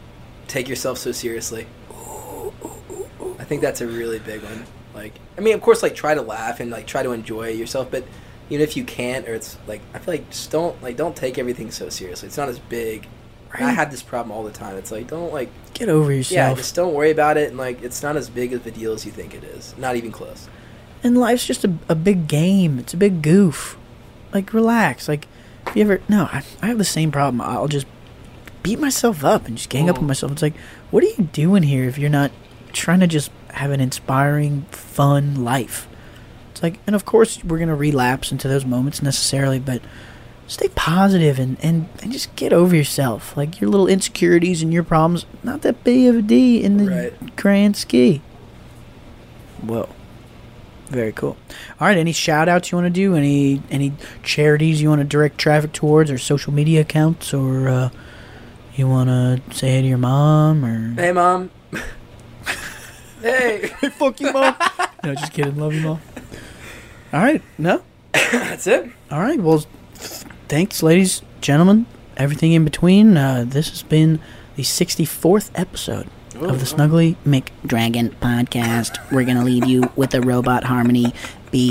[0.48, 1.66] take yourself so seriously.
[3.38, 4.64] I think that's a really big one.
[4.94, 7.90] Like, I mean, of course, like try to laugh and like try to enjoy yourself,
[7.90, 8.04] but
[8.48, 11.38] even if you can't, or it's like I feel like just don't like don't take
[11.38, 12.26] everything so seriously.
[12.28, 13.06] It's not as big.
[13.52, 14.76] And I had this problem all the time.
[14.76, 16.36] It's like don't like Get over yourself.
[16.36, 18.92] yeah, just don't worry about it, and like it's not as big of a deal
[18.92, 19.74] as you think it is.
[19.76, 20.48] Not even close.
[21.02, 22.78] and life's just a, a big game.
[22.78, 23.76] It's a big goof.
[24.32, 25.08] Like, relax.
[25.08, 25.26] Like,
[25.66, 26.00] if you ever.
[26.08, 27.40] No, I, I have the same problem.
[27.40, 27.86] I'll just
[28.62, 30.32] beat myself up and just gang up on myself.
[30.32, 30.56] It's like,
[30.90, 32.30] what are you doing here if you're not
[32.72, 35.88] trying to just have an inspiring, fun life?
[36.52, 39.80] It's like, and of course, we're going to relapse into those moments necessarily, but
[40.46, 43.36] stay positive and, and, and just get over yourself.
[43.36, 46.84] Like, your little insecurities and your problems, not that big of a D in the
[46.90, 47.36] Right.
[47.36, 48.20] grand ski.
[49.62, 49.88] Whoa.
[50.90, 51.36] Very cool.
[51.78, 53.14] All right, any shout outs you want to do?
[53.14, 53.92] Any any
[54.24, 57.90] charities you want to direct traffic towards or social media accounts or uh,
[58.74, 61.50] you want to say hey to your mom or Hey, mom.
[63.22, 64.56] hey, fuck you mom.
[65.04, 65.56] no, just kidding.
[65.56, 66.00] Love you mom.
[67.12, 67.40] All right.
[67.56, 67.82] No.
[68.12, 68.90] that's it.
[69.12, 69.40] All right.
[69.40, 69.64] Well,
[70.48, 71.86] thanks ladies, gentlemen,
[72.16, 73.16] everything in between.
[73.16, 74.18] Uh, this has been
[74.56, 76.08] the 64th episode
[76.48, 78.96] of the Snuggly McDragon podcast.
[79.12, 81.12] We're going to leave you with a robot harmony.
[81.50, 81.70] Be.